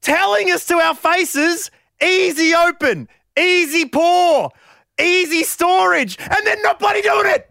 telling 0.00 0.50
us 0.50 0.66
to 0.66 0.74
our 0.76 0.94
faces 0.94 1.70
easy 2.02 2.54
open, 2.54 3.08
easy 3.38 3.86
pour, 3.86 4.50
easy 4.98 5.44
storage, 5.44 6.18
and 6.18 6.46
they're 6.46 6.62
not 6.62 6.78
bloody 6.78 7.02
doing 7.02 7.26
it. 7.26 7.50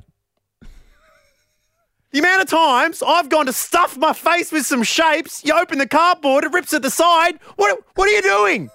The 2.12 2.20
amount 2.20 2.42
of 2.42 2.50
times 2.50 3.04
I've 3.06 3.30
gone 3.30 3.46
to 3.46 3.54
stuff 3.54 3.96
my 3.96 4.14
face 4.14 4.52
with 4.52 4.66
some 4.66 4.82
shapes, 4.82 5.46
you 5.46 5.54
open 5.54 5.78
the 5.78 5.88
cardboard, 5.88 6.44
it 6.44 6.52
rips 6.52 6.74
at 6.74 6.82
the 6.82 6.90
side. 6.90 7.40
What, 7.56 7.80
what 7.94 8.08
are 8.08 8.12
you 8.12 8.24
doing? 8.24 8.72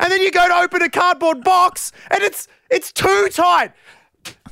And 0.00 0.10
then 0.10 0.20
you 0.20 0.32
go 0.32 0.48
to 0.48 0.54
open 0.54 0.82
a 0.82 0.90
cardboard 0.90 1.44
box 1.44 1.92
and 2.10 2.22
it's 2.24 2.48
it's 2.70 2.90
too 2.90 3.28
tight. 3.30 3.72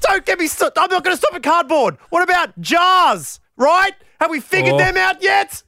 Don't 0.00 0.24
get 0.24 0.38
me 0.38 0.46
st- 0.46 0.72
I'm 0.76 0.90
not 0.90 1.04
going 1.04 1.14
to 1.16 1.18
stop 1.18 1.34
at 1.34 1.42
cardboard. 1.42 1.96
What 2.10 2.22
about 2.22 2.58
jars, 2.60 3.40
right? 3.56 3.92
Have 4.20 4.30
we 4.30 4.40
figured 4.40 4.74
Oh. 4.74 4.78
them 4.78 4.96
out 4.96 5.22
yet? 5.22 5.62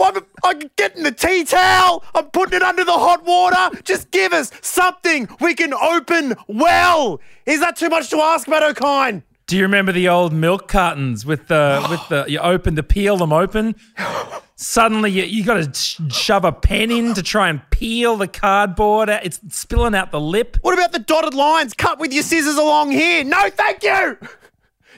I'm, 0.00 0.16
I'm 0.44 0.60
getting 0.76 1.04
the 1.04 1.12
tea 1.12 1.44
towel. 1.44 2.04
I'm 2.14 2.26
putting 2.30 2.56
it 2.56 2.62
under 2.62 2.84
the 2.84 2.92
hot 2.92 3.24
water. 3.24 3.80
Just 3.84 4.10
give 4.10 4.32
us 4.32 4.50
something 4.60 5.28
we 5.40 5.54
can 5.54 5.72
open 5.72 6.34
well. 6.48 7.20
Is 7.46 7.60
that 7.60 7.76
too 7.76 7.88
much 7.88 8.10
to 8.10 8.18
ask, 8.18 8.48
Matt 8.48 8.62
Okine? 8.76 9.22
Do 9.46 9.56
you 9.56 9.62
remember 9.62 9.92
the 9.92 10.08
old 10.08 10.32
milk 10.32 10.68
cartons 10.68 11.26
with 11.26 11.48
the 11.48 11.86
with 11.90 12.08
the 12.08 12.24
you 12.30 12.38
open 12.38 12.76
to 12.76 12.82
peel 12.82 13.16
them 13.16 13.32
open? 13.32 13.74
Suddenly 14.56 15.10
you 15.10 15.24
you 15.24 15.44
got 15.44 15.54
to 15.54 15.78
sh- 15.78 16.00
shove 16.10 16.44
a 16.44 16.52
pen 16.52 16.90
in 16.90 17.14
to 17.14 17.22
try 17.22 17.48
and 17.48 17.60
peel 17.70 18.16
the 18.16 18.28
cardboard. 18.28 19.10
out. 19.10 19.24
It's 19.24 19.40
spilling 19.48 19.94
out 19.94 20.12
the 20.12 20.20
lip. 20.20 20.56
What 20.62 20.74
about 20.74 20.92
the 20.92 21.00
dotted 21.00 21.34
lines 21.34 21.74
cut 21.74 21.98
with 21.98 22.12
your 22.12 22.22
scissors 22.22 22.56
along 22.56 22.92
here? 22.92 23.24
No, 23.24 23.50
thank 23.50 23.82
you. 23.82 24.18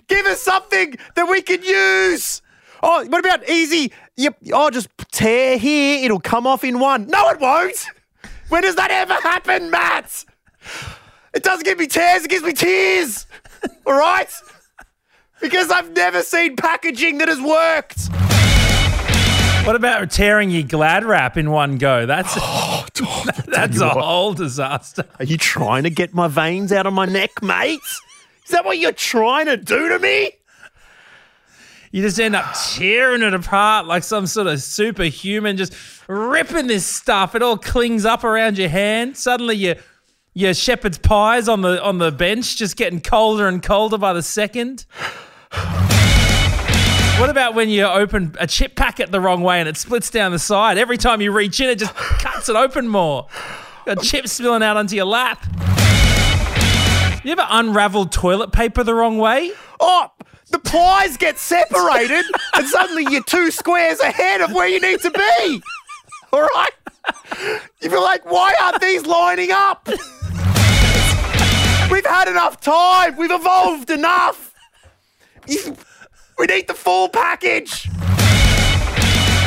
Give 0.06 0.26
us 0.26 0.42
something 0.42 0.96
that 1.14 1.28
we 1.28 1.40
can 1.40 1.62
use. 1.62 2.42
Oh, 2.82 3.06
what 3.06 3.20
about 3.20 3.48
easy? 3.48 3.90
Yep. 4.16 4.36
Oh, 4.52 4.68
just 4.68 4.88
tear 5.10 5.56
here. 5.56 6.04
It'll 6.04 6.20
come 6.20 6.46
off 6.46 6.62
in 6.62 6.78
one. 6.78 7.06
No, 7.06 7.30
it 7.30 7.40
won't. 7.40 7.86
When 8.50 8.62
does 8.62 8.74
that 8.76 8.90
ever 8.90 9.14
happen, 9.14 9.70
Matt? 9.70 10.26
It 11.34 11.42
doesn't 11.42 11.64
give 11.64 11.78
me 11.78 11.86
tears. 11.86 12.24
It 12.24 12.30
gives 12.30 12.44
me 12.44 12.52
tears. 12.52 13.26
All 13.86 13.94
right. 13.98 14.28
Because 15.40 15.70
I've 15.70 15.90
never 15.92 16.22
seen 16.22 16.56
packaging 16.56 17.18
that 17.18 17.28
has 17.28 17.40
worked. 17.40 18.08
What 19.66 19.76
about 19.76 20.10
tearing 20.10 20.50
your 20.50 20.62
glad 20.62 21.04
wrap 21.04 21.36
in 21.36 21.50
one 21.50 21.78
go? 21.78 22.06
That's 22.06 22.34
oh, 22.36 22.86
that's 23.46 23.80
a 23.80 23.86
what. 23.88 23.96
whole 23.96 24.34
disaster. 24.34 25.04
Are 25.18 25.24
you 25.24 25.38
trying 25.38 25.84
to 25.84 25.90
get 25.90 26.14
my 26.14 26.28
veins 26.28 26.70
out 26.70 26.86
of 26.86 26.92
my 26.92 27.06
neck, 27.06 27.42
mate? 27.42 27.80
Is 28.44 28.50
that 28.50 28.64
what 28.64 28.78
you're 28.78 28.92
trying 28.92 29.46
to 29.46 29.56
do 29.56 29.88
to 29.88 29.98
me? 29.98 30.32
You 31.92 32.02
just 32.02 32.18
end 32.18 32.34
up 32.36 32.54
tearing 32.74 33.22
it 33.22 33.32
apart 33.32 33.86
like 33.86 34.02
some 34.02 34.26
sort 34.26 34.48
of 34.48 34.60
superhuman, 34.60 35.56
just 35.56 35.72
ripping 36.08 36.66
this 36.66 36.84
stuff. 36.84 37.34
It 37.34 37.42
all 37.42 37.56
clings 37.56 38.04
up 38.04 38.24
around 38.24 38.58
your 38.58 38.68
hand. 38.68 39.16
Suddenly, 39.16 39.56
your 39.56 39.76
your 40.34 40.52
shepherd's 40.52 40.98
pies 40.98 41.48
on 41.48 41.62
the 41.62 41.82
on 41.82 41.98
the 41.98 42.10
bench 42.10 42.56
just 42.56 42.76
getting 42.76 43.00
colder 43.00 43.46
and 43.46 43.62
colder 43.62 43.96
by 43.96 44.12
the 44.12 44.22
second. 44.22 44.84
What 47.20 47.30
about 47.30 47.54
when 47.54 47.68
you 47.68 47.84
open 47.84 48.34
a 48.40 48.46
chip 48.48 48.74
packet 48.74 49.12
the 49.12 49.20
wrong 49.20 49.42
way 49.42 49.60
and 49.60 49.68
it 49.68 49.76
splits 49.76 50.10
down 50.10 50.32
the 50.32 50.38
side? 50.40 50.76
Every 50.76 50.98
time 50.98 51.20
you 51.20 51.30
reach 51.30 51.60
in, 51.60 51.70
it 51.70 51.78
just 51.78 51.94
cuts 51.94 52.48
it 52.48 52.56
open 52.56 52.88
more. 52.88 53.28
Got 53.86 54.02
chips 54.02 54.32
spilling 54.32 54.64
out 54.64 54.76
onto 54.76 54.96
your 54.96 55.04
lap. 55.04 55.46
You 57.22 57.30
ever 57.30 57.46
unraveled 57.48 58.10
toilet 58.10 58.50
paper 58.50 58.82
the 58.82 58.94
wrong 58.94 59.18
way? 59.18 59.52
Oh, 59.78 60.10
the 60.50 60.58
pies 60.58 61.16
get 61.16 61.38
separated, 61.38 62.24
and 62.54 62.66
suddenly 62.66 63.06
you're 63.08 63.22
two 63.22 63.52
squares 63.52 64.00
ahead 64.00 64.40
of 64.40 64.52
where 64.52 64.66
you 64.66 64.80
need 64.80 65.00
to 65.00 65.10
be. 65.10 65.62
All 66.32 66.42
right? 66.42 66.72
You 67.80 67.90
feel 67.90 68.02
like, 68.02 68.24
why 68.26 68.54
aren't 68.60 68.80
these 68.80 69.06
lining 69.06 69.52
up? 69.52 69.88
We've 71.90 72.06
had 72.06 72.28
enough 72.28 72.60
time. 72.60 73.16
We've 73.16 73.30
evolved 73.30 73.90
enough. 73.90 74.52
You- 75.46 75.76
We 76.38 76.46
need 76.46 76.66
the 76.66 76.74
full 76.74 77.08
package. 77.08 77.88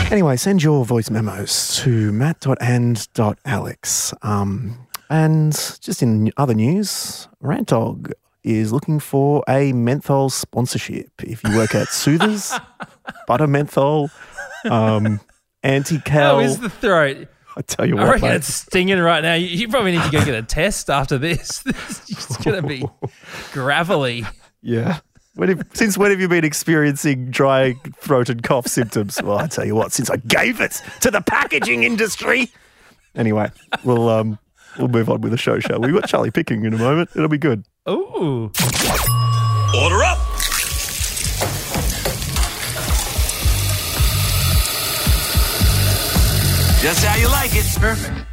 Anyway, 0.09 0.37
send 0.37 0.63
your 0.63 0.85
voice 0.85 1.09
memos 1.09 1.75
to 1.83 2.13
matt.and.alex. 2.13 4.13
Um, 4.21 4.87
and 5.09 5.51
just 5.81 6.01
in 6.01 6.31
other 6.37 6.53
news, 6.53 7.27
Rant 7.41 7.67
Dog 7.67 8.13
is 8.41 8.71
looking 8.71 9.01
for 9.01 9.43
a 9.49 9.73
menthol 9.73 10.29
sponsorship. 10.29 11.09
If 11.21 11.43
you 11.43 11.57
work 11.57 11.75
at 11.75 11.89
Soothers, 11.89 12.53
Butter 13.27 13.47
Menthol, 13.47 14.09
um, 14.69 15.19
Anti 15.63 15.97
How 16.07 16.39
is 16.39 16.59
the 16.59 16.69
throat? 16.69 17.27
I 17.57 17.61
tell 17.61 17.87
you 17.87 17.97
I 17.97 18.03
what, 18.03 18.11
reckon 18.13 18.29
mate. 18.29 18.35
it's 18.35 18.53
stinging 18.53 18.99
right 18.99 19.23
now. 19.23 19.33
You, 19.33 19.47
you 19.47 19.67
probably 19.67 19.93
need 19.93 20.03
to 20.03 20.11
go 20.11 20.23
get 20.23 20.35
a 20.35 20.43
test 20.43 20.89
after 20.91 21.17
this. 21.17 21.63
This 22.07 22.29
is 22.29 22.37
going 22.43 22.61
to 22.61 22.67
be 22.67 22.85
gravelly. 23.51 24.25
Yeah. 24.61 24.99
When 25.33 25.49
have, 25.49 25.63
since 25.73 25.97
when 25.97 26.11
have 26.11 26.19
you 26.19 26.27
been 26.27 26.45
experiencing 26.45 27.31
dry 27.31 27.73
throat 27.99 28.29
and 28.29 28.41
cough 28.43 28.67
symptoms? 28.67 29.21
Well, 29.21 29.37
I 29.39 29.47
tell 29.47 29.65
you 29.65 29.75
what, 29.75 29.91
since 29.91 30.09
I 30.09 30.17
gave 30.17 30.61
it 30.61 30.81
to 31.01 31.09
the 31.11 31.21
packaging 31.21 31.83
industry. 31.83 32.49
Anyway, 33.15 33.49
we'll 33.83 34.07
um 34.09 34.37
we'll 34.77 34.87
move 34.87 35.09
on 35.09 35.21
with 35.21 35.31
the 35.31 35.37
show, 35.37 35.59
shall 35.59 35.79
we? 35.79 35.91
We've 35.91 35.99
got 36.01 36.09
Charlie 36.09 36.31
Pickering 36.31 36.63
in 36.65 36.73
a 36.73 36.77
moment. 36.77 37.09
It'll 37.15 37.27
be 37.27 37.37
good. 37.39 37.65
Ooh. 37.89 38.51
Order 39.75 40.03
up. 40.03 40.26
Just 46.79 47.03
how 47.03 47.17
you 47.17 47.27
like 47.27 47.51
it. 47.55 47.65
Perfect. 47.79 48.25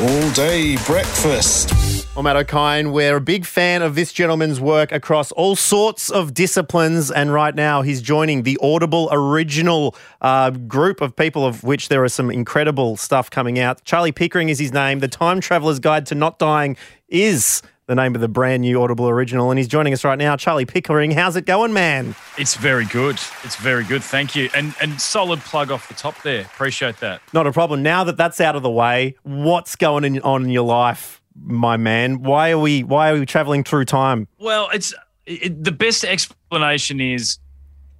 All 0.00 0.30
day 0.32 0.76
breakfast. 0.86 1.72
Well, 2.16 2.22
Matt 2.22 2.36
Okine, 2.36 2.92
we're 2.92 3.16
a 3.16 3.20
big 3.20 3.44
fan 3.44 3.82
of 3.82 3.96
this 3.96 4.12
gentleman's 4.12 4.60
work 4.60 4.92
across 4.92 5.32
all 5.32 5.56
sorts 5.56 6.10
of 6.10 6.32
disciplines. 6.32 7.10
And 7.10 7.32
right 7.32 7.54
now, 7.54 7.82
he's 7.82 8.00
joining 8.00 8.44
the 8.44 8.56
Audible 8.62 9.08
original 9.12 9.96
uh, 10.20 10.50
group 10.50 11.00
of 11.00 11.16
people, 11.16 11.44
of 11.44 11.64
which 11.64 11.88
there 11.88 12.04
are 12.04 12.08
some 12.08 12.30
incredible 12.30 12.96
stuff 12.96 13.30
coming 13.30 13.58
out. 13.58 13.84
Charlie 13.84 14.12
Pickering 14.12 14.48
is 14.48 14.58
his 14.58 14.72
name. 14.72 15.00
The 15.00 15.08
Time 15.08 15.40
Traveler's 15.40 15.80
Guide 15.80 16.06
to 16.06 16.14
Not 16.14 16.38
Dying 16.38 16.76
is 17.08 17.62
the 17.86 17.94
name 17.94 18.14
of 18.14 18.20
the 18.20 18.28
brand 18.28 18.62
new 18.62 18.80
Audible 18.82 19.08
original. 19.08 19.50
And 19.50 19.58
he's 19.58 19.68
joining 19.68 19.92
us 19.92 20.04
right 20.04 20.18
now. 20.18 20.36
Charlie 20.36 20.64
Pickering, 20.64 21.10
how's 21.10 21.36
it 21.36 21.46
going, 21.46 21.72
man? 21.72 22.14
It's 22.38 22.56
very 22.56 22.86
good. 22.86 23.16
It's 23.42 23.56
very 23.56 23.84
good. 23.84 24.02
Thank 24.02 24.34
you. 24.34 24.48
And 24.54 24.74
and 24.80 25.00
solid 25.00 25.40
plug 25.40 25.70
off 25.70 25.88
the 25.88 25.94
top 25.94 26.20
there. 26.22 26.42
Appreciate 26.42 26.98
that. 26.98 27.20
Not 27.32 27.46
a 27.46 27.52
problem. 27.52 27.82
Now 27.82 28.04
that 28.04 28.16
that's 28.16 28.40
out 28.40 28.56
of 28.56 28.62
the 28.62 28.70
way, 28.70 29.16
what's 29.22 29.76
going 29.76 30.04
in, 30.04 30.20
on 30.22 30.44
in 30.44 30.50
your 30.50 30.66
life, 30.66 31.22
my 31.36 31.76
man? 31.76 32.22
Why 32.22 32.50
are 32.50 32.58
we 32.58 32.82
Why 32.82 33.10
are 33.10 33.18
we 33.18 33.26
traveling 33.26 33.64
through 33.64 33.84
time? 33.84 34.28
Well, 34.38 34.68
it's 34.72 34.94
it, 35.26 35.62
the 35.62 35.72
best 35.72 36.04
explanation 36.04 37.00
is 37.00 37.38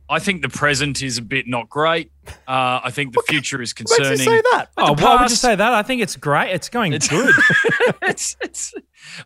I 0.08 0.18
think 0.18 0.42
the 0.42 0.48
present 0.50 1.02
is 1.02 1.16
a 1.18 1.22
bit 1.22 1.46
not 1.46 1.68
great. 1.68 2.10
Uh, 2.46 2.80
I 2.84 2.90
think 2.90 3.14
the 3.14 3.22
future 3.26 3.62
is 3.62 3.74
makes 3.78 3.90
you 3.90 3.96
concerning. 3.96 4.18
say 4.18 4.42
that? 4.52 4.68
But 4.76 4.90
Oh, 4.90 4.94
the 4.94 5.02
why 5.02 5.20
would 5.20 5.30
you 5.30 5.36
say 5.36 5.54
that? 5.54 5.72
I 5.72 5.82
think 5.82 6.02
it's 6.02 6.16
great. 6.16 6.52
It's 6.52 6.68
going 6.68 6.92
good. 6.92 7.34
it's, 8.02 8.36
it's, 8.42 8.74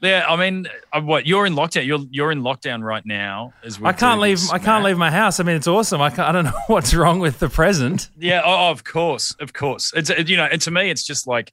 yeah, 0.03 0.25
I 0.29 0.37
mean, 0.37 0.67
uh, 0.93 1.01
what 1.01 1.27
you're 1.27 1.47
in 1.47 1.55
lockdown. 1.55 1.87
You're 1.87 2.01
you're 2.11 2.31
in 2.33 2.43
lockdown 2.43 2.83
right 2.83 3.05
now. 3.05 3.55
As 3.65 3.81
we 3.81 3.87
I 3.89 3.93
can't 3.93 4.21
leave. 4.21 4.41
this, 4.41 4.51
I 4.51 4.59
can't 4.59 4.83
Matt. 4.83 4.85
leave 4.85 4.99
my 4.99 5.11
house. 5.11 5.41
I 5.41 5.45
mean, 5.45 5.57
it's 5.57 5.69
awesome. 5.69 6.01
I, 6.01 6.11
can't, 6.11 6.29
I 6.29 6.33
don't 6.33 6.45
know 6.45 6.61
what's 6.69 6.95
wrong 6.95 7.19
with 7.19 7.39
the 7.39 7.49
present. 7.49 8.11
Yeah, 8.19 8.43
oh, 8.45 8.71
of 8.71 8.85
course, 8.85 9.35
of 9.41 9.53
course. 9.53 9.93
It's 9.97 10.11
you 10.29 10.37
know, 10.37 10.45
and 10.51 10.61
to 10.63 10.71
me, 10.71 10.91
it's 10.91 11.05
just 11.05 11.27
like 11.27 11.53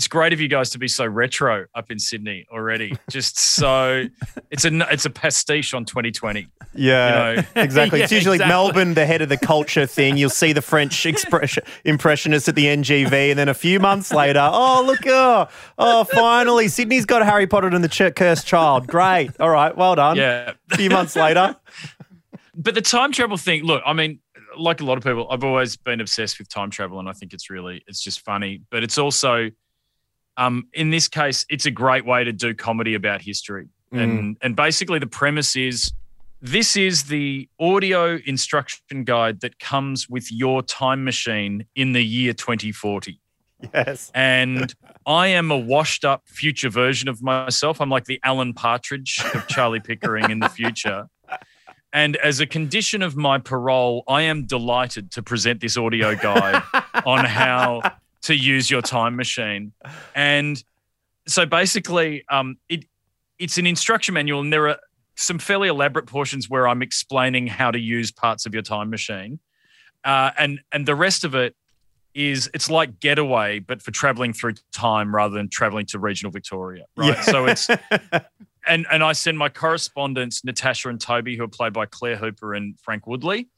it's 0.00 0.08
great 0.08 0.32
of 0.32 0.40
you 0.40 0.48
guys 0.48 0.70
to 0.70 0.78
be 0.78 0.88
so 0.88 1.04
retro 1.04 1.66
up 1.74 1.90
in 1.90 1.98
Sydney 1.98 2.46
already. 2.50 2.96
Just 3.10 3.38
so 3.38 4.04
it's 4.50 4.64
a 4.64 4.70
it's 4.90 5.04
a 5.04 5.10
pastiche 5.10 5.74
on 5.74 5.84
2020. 5.84 6.48
Yeah, 6.72 7.32
You 7.32 7.36
know? 7.36 7.42
exactly. 7.56 8.00
it's 8.00 8.10
usually 8.20 8.36
exactly. 8.36 8.48
Melbourne, 8.50 8.94
the 8.94 9.04
head 9.04 9.20
of 9.20 9.28
the 9.28 9.36
culture 9.36 9.84
thing. 9.84 10.16
You'll 10.16 10.30
see 10.30 10.54
the 10.54 10.62
French 10.62 11.04
expression, 11.04 11.64
impressionist 11.84 12.48
at 12.48 12.54
the 12.54 12.64
NGV, 12.64 13.12
and 13.12 13.38
then 13.38 13.50
a 13.50 13.54
few 13.54 13.78
months 13.78 14.10
later, 14.10 14.40
oh 14.40 14.82
look, 14.86 15.06
oh, 15.06 15.48
oh, 15.76 16.04
finally, 16.04 16.68
Sydney's 16.68 17.04
got 17.04 17.22
Harry 17.22 17.46
Potter 17.46 17.66
and 17.68 17.84
the 17.84 17.88
Ch- 17.88 18.14
Cursed 18.16 18.46
Child. 18.46 18.86
Great. 18.86 19.32
All 19.38 19.50
right, 19.50 19.76
well 19.76 19.96
done. 19.96 20.16
Yeah. 20.16 20.52
A 20.72 20.76
few 20.78 20.88
months 20.88 21.14
later, 21.14 21.56
But 22.54 22.74
the 22.74 22.80
time 22.80 23.12
travel 23.12 23.36
thing, 23.36 23.64
look, 23.64 23.82
I 23.84 23.92
mean, 23.92 24.20
like 24.56 24.80
a 24.80 24.84
lot 24.84 24.96
of 24.96 25.04
people, 25.04 25.26
I've 25.30 25.44
always 25.44 25.76
been 25.76 26.00
obsessed 26.00 26.38
with 26.38 26.48
time 26.48 26.70
travel, 26.70 26.98
and 27.00 27.06
I 27.06 27.12
think 27.12 27.34
it's 27.34 27.50
really 27.50 27.84
it's 27.86 28.02
just 28.02 28.20
funny. 28.24 28.62
But 28.70 28.82
it's 28.82 28.96
also 28.96 29.50
Um, 30.40 30.68
in 30.72 30.90
this 30.90 31.06
case, 31.06 31.44
it's 31.50 31.66
a 31.66 31.70
great 31.70 32.06
way 32.06 32.24
to 32.24 32.32
do 32.32 32.54
comedy 32.54 32.94
about 32.94 33.22
history. 33.22 33.68
And 33.92 34.36
and 34.40 34.54
basically 34.54 34.98
the 35.00 35.06
premise 35.06 35.56
is 35.56 35.92
this 36.40 36.76
is 36.76 37.04
the 37.04 37.48
audio 37.58 38.18
instruction 38.24 39.04
guide 39.04 39.40
that 39.40 39.58
comes 39.58 40.08
with 40.08 40.32
your 40.32 40.62
time 40.62 41.04
machine 41.04 41.66
in 41.74 41.92
the 41.92 42.02
year 42.02 42.32
2040. 42.32 43.20
Yes. 43.74 44.10
And 44.14 44.74
I 45.04 45.26
am 45.26 45.50
a 45.50 45.58
washed 45.58 46.04
up 46.04 46.22
future 46.26 46.70
version 46.70 47.08
of 47.08 47.22
myself. 47.22 47.80
I'm 47.80 47.90
like 47.90 48.06
the 48.06 48.18
Alan 48.24 48.54
Partridge 48.54 49.22
of 49.34 49.46
Charlie 49.48 49.80
Pickering 49.80 50.30
in 50.30 50.38
the 50.38 50.48
future. 50.48 51.08
And 51.92 52.16
as 52.16 52.40
a 52.40 52.46
condition 52.46 53.02
of 53.02 53.16
my 53.16 53.38
parole, 53.38 54.04
I 54.08 54.22
am 54.22 54.46
delighted 54.46 55.10
to 55.12 55.22
present 55.22 55.60
this 55.60 55.76
audio 55.76 56.14
guide 56.14 56.62
on 57.04 57.24
how 57.24 57.82
to 58.22 58.34
use 58.34 58.70
your 58.70 58.82
time 58.82 59.16
machine. 59.16 59.72
And 60.14 60.62
so 61.26 61.46
basically, 61.46 62.24
um, 62.28 62.58
it 62.68 62.84
it's 63.38 63.56
an 63.56 63.66
instruction 63.66 64.14
manual, 64.14 64.40
and 64.40 64.52
there 64.52 64.68
are 64.68 64.78
some 65.16 65.38
fairly 65.38 65.68
elaborate 65.68 66.06
portions 66.06 66.48
where 66.50 66.68
I'm 66.68 66.82
explaining 66.82 67.46
how 67.46 67.70
to 67.70 67.78
use 67.78 68.10
parts 68.10 68.46
of 68.46 68.54
your 68.54 68.62
time 68.62 68.90
machine, 68.90 69.38
uh, 70.04 70.30
and 70.38 70.60
and 70.72 70.86
the 70.86 70.94
rest 70.94 71.24
of 71.24 71.34
it 71.34 71.54
is 72.14 72.50
it's 72.52 72.68
like 72.68 73.00
Getaway, 73.00 73.60
but 73.60 73.82
for 73.82 73.92
traveling 73.92 74.32
through 74.32 74.54
time 74.72 75.14
rather 75.14 75.34
than 75.34 75.48
traveling 75.48 75.86
to 75.86 75.98
regional 75.98 76.32
Victoria, 76.32 76.84
right? 76.96 77.14
Yeah. 77.14 77.20
So 77.22 77.46
it's 77.46 77.68
and 78.66 78.86
and 78.90 79.02
I 79.02 79.12
send 79.12 79.38
my 79.38 79.48
correspondents 79.48 80.44
Natasha 80.44 80.88
and 80.88 81.00
Toby, 81.00 81.36
who 81.36 81.44
are 81.44 81.48
played 81.48 81.72
by 81.72 81.86
Claire 81.86 82.16
Hooper 82.16 82.54
and 82.54 82.78
Frank 82.80 83.06
Woodley, 83.06 83.48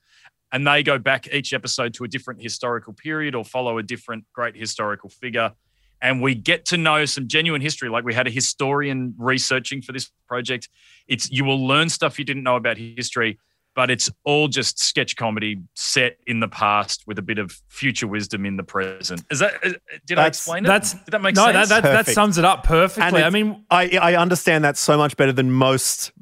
and 0.53 0.67
they 0.67 0.83
go 0.83 0.99
back 0.99 1.33
each 1.33 1.53
episode 1.55 1.95
to 1.95 2.05
a 2.05 2.09
different 2.09 2.43
historical 2.43 2.93
period 2.93 3.35
or 3.35 3.45
follow 3.45 3.79
a 3.79 3.83
different 3.83 4.25
great 4.33 4.55
historical 4.55 5.09
figure. 5.09 5.53
And 6.01 6.21
we 6.21 6.35
get 6.35 6.67
to 6.67 6.77
know 6.77 7.05
some 7.05 7.29
genuine 7.29 7.61
history. 7.61 7.89
Like 7.89 8.05
we 8.05 8.13
had 8.13 8.27
a 8.27 8.31
historian 8.31 9.15
researching 9.19 9.83
for 9.83 9.93
this 9.93 10.11
project. 10.27 10.69
It's 11.09 11.31
you 11.31 11.45
will 11.45 11.65
learn 11.67 11.89
stuff 11.89 12.19
you 12.19 12.25
didn't 12.25 12.43
know 12.43 12.57
about 12.57 12.77
history, 12.77 13.39
but 13.75 13.91
it's 13.91 14.11
all 14.25 14.49
just 14.49 14.79
sketch 14.81 15.17
comedy 15.17 15.61
set 15.75 16.19
in 16.27 16.41
the 16.41 16.49
past 16.49 17.05
with 17.07 17.19
a 17.19 17.23
bit 17.23 17.39
of 17.39 17.57
future 17.69 18.09
wisdom 18.09 18.45
in 18.45 18.57
the 18.57 18.65
present. 18.65 19.23
Is 19.31 19.39
that? 19.39 19.55
uh, 19.65 19.73
Did 20.05 20.19
I 20.19 20.25
That's- 20.25 20.39
explain 20.41 20.65
it? 20.65 20.69
That's 20.69 20.93
did 20.93 21.11
that 21.13 21.23
make 21.23 21.37
no, 21.37 21.51
sense? 21.51 21.69
that, 21.69 21.83
that, 21.85 22.07
that 22.07 22.13
sums 22.13 22.37
it 22.37 22.45
up 22.45 22.65
perfectly. 22.65 23.23
And 23.23 23.25
I 23.25 23.31
mean, 23.31 23.65
I, 23.71 23.97
I 23.97 24.17
understand 24.17 24.65
that 24.65 24.77
so 24.77 24.99
much 24.99 25.17
better 25.17 25.33
than 25.33 25.53
most 25.53 26.13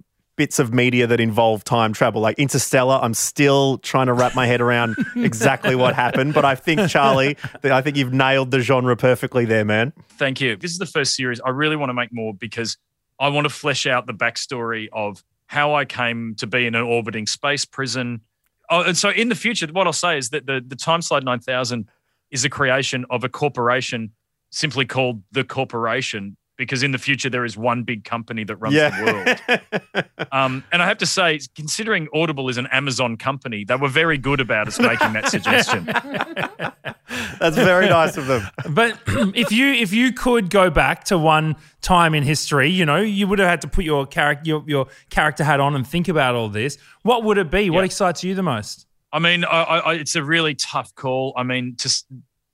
bits 0.41 0.59
of 0.59 0.73
media 0.73 1.07
that 1.07 1.21
involve 1.21 1.63
time 1.65 1.93
travel. 1.93 2.23
Like 2.23 2.39
Interstellar, 2.39 2.99
I'm 3.03 3.13
still 3.13 3.77
trying 3.77 4.07
to 4.07 4.15
wrap 4.15 4.35
my 4.35 4.47
head 4.47 4.63
around 4.63 4.97
exactly 5.17 5.75
what 5.75 5.95
happened. 5.95 6.33
But 6.33 6.47
I 6.47 6.55
think, 6.55 6.89
Charlie, 6.89 7.37
I 7.63 7.83
think 7.83 7.99
you've 7.99 8.15
nailed 8.15 8.51
the 8.51 8.61
genre 8.61 8.97
perfectly 8.97 9.45
there, 9.45 9.67
man. 9.67 9.93
Thank 10.13 10.41
you. 10.41 10.57
This 10.57 10.71
is 10.71 10.79
the 10.79 10.87
first 10.87 11.15
series. 11.15 11.43
I 11.45 11.51
really 11.51 11.77
want 11.77 11.91
to 11.91 11.95
make 11.95 12.11
more 12.11 12.33
because 12.33 12.79
I 13.19 13.29
want 13.29 13.45
to 13.45 13.51
flesh 13.51 13.87
out 13.87 14.07
the 14.07 14.15
backstory 14.15 14.89
of 14.95 15.23
how 15.45 15.75
I 15.75 15.85
came 15.85 16.35
to 16.37 16.47
be 16.47 16.67
in 16.67 16.75
an 16.75 16.85
orbiting 16.85 17.27
space 17.27 17.67
prison. 17.67 18.23
Oh, 18.71 18.81
and 18.81 18.97
so 18.97 19.11
in 19.11 19.29
the 19.29 19.35
future, 19.35 19.67
what 19.67 19.87
I'll 19.87 19.93
say 19.93 20.17
is 20.17 20.31
that 20.31 20.47
the, 20.47 20.65
the 20.67 20.75
Time 20.75 21.03
Slide 21.03 21.23
9000 21.23 21.87
is 22.31 22.47
a 22.47 22.49
creation 22.49 23.05
of 23.11 23.25
a 23.25 23.29
corporation 23.29 24.13
simply 24.49 24.87
called 24.87 25.23
the 25.33 25.45
corporation 25.45 26.39
because 26.61 26.83
in 26.83 26.93
the 26.93 26.99
future 26.99 27.31
there 27.31 27.45
is 27.45 27.57
one 27.57 27.83
big 27.85 28.05
company 28.05 28.45
that 28.45 28.57
runs 28.57 28.75
the 28.75 29.41
world. 29.53 30.05
Um, 30.33 30.63
and 30.71 30.81
I 30.81 30.87
have 30.87 30.99
to 30.99 31.07
say, 31.07 31.41
considering 31.57 32.07
Audible 32.15 32.49
is 32.49 32.57
an 32.59 32.69
Amazon 32.71 33.17
company, 33.17 33.65
they 33.65 33.75
were 33.75 33.89
very 33.89 34.17
good 34.19 34.41
about 34.41 34.69
us 34.69 34.79
making 34.79 35.13
that 35.15 35.29
suggestion. 35.29 35.87
That's 37.41 37.57
very 37.57 37.89
nice 37.89 38.17
of 38.17 38.27
them. 38.27 38.47
but 38.71 38.97
if 39.35 39.51
you 39.51 39.73
if 39.73 39.93
you 39.93 40.13
could 40.13 40.51
go 40.51 40.71
back 40.71 41.05
to 41.05 41.19
one 41.19 41.57
time 41.81 42.15
in 42.15 42.23
history, 42.23 42.69
you 42.71 42.85
know, 42.87 43.01
you 43.01 43.27
would 43.27 43.39
have 43.41 43.49
had 43.49 43.61
to 43.63 43.69
put 43.69 43.85
your 43.85 44.07
character 44.07 44.43
your, 44.47 44.63
your 44.67 44.87
character 45.09 45.43
hat 45.43 45.59
on 45.59 45.75
and 45.75 45.87
think 45.87 46.07
about 46.09 46.35
all 46.37 46.49
this. 46.49 46.79
What 47.03 47.25
would 47.25 47.39
it 47.39 47.51
be? 47.51 47.71
What 47.71 47.83
excites 47.85 48.23
you 48.23 48.35
the 48.35 48.43
most? 48.43 48.87
I 49.13 49.19
mean, 49.19 49.45
I, 49.45 49.63
I, 49.63 49.79
I- 49.79 49.95
it's 49.95 50.15
a 50.15 50.23
really 50.23 50.55
tough 50.55 50.95
call. 50.95 51.33
I 51.37 51.43
mean, 51.43 51.75
to 51.79 52.05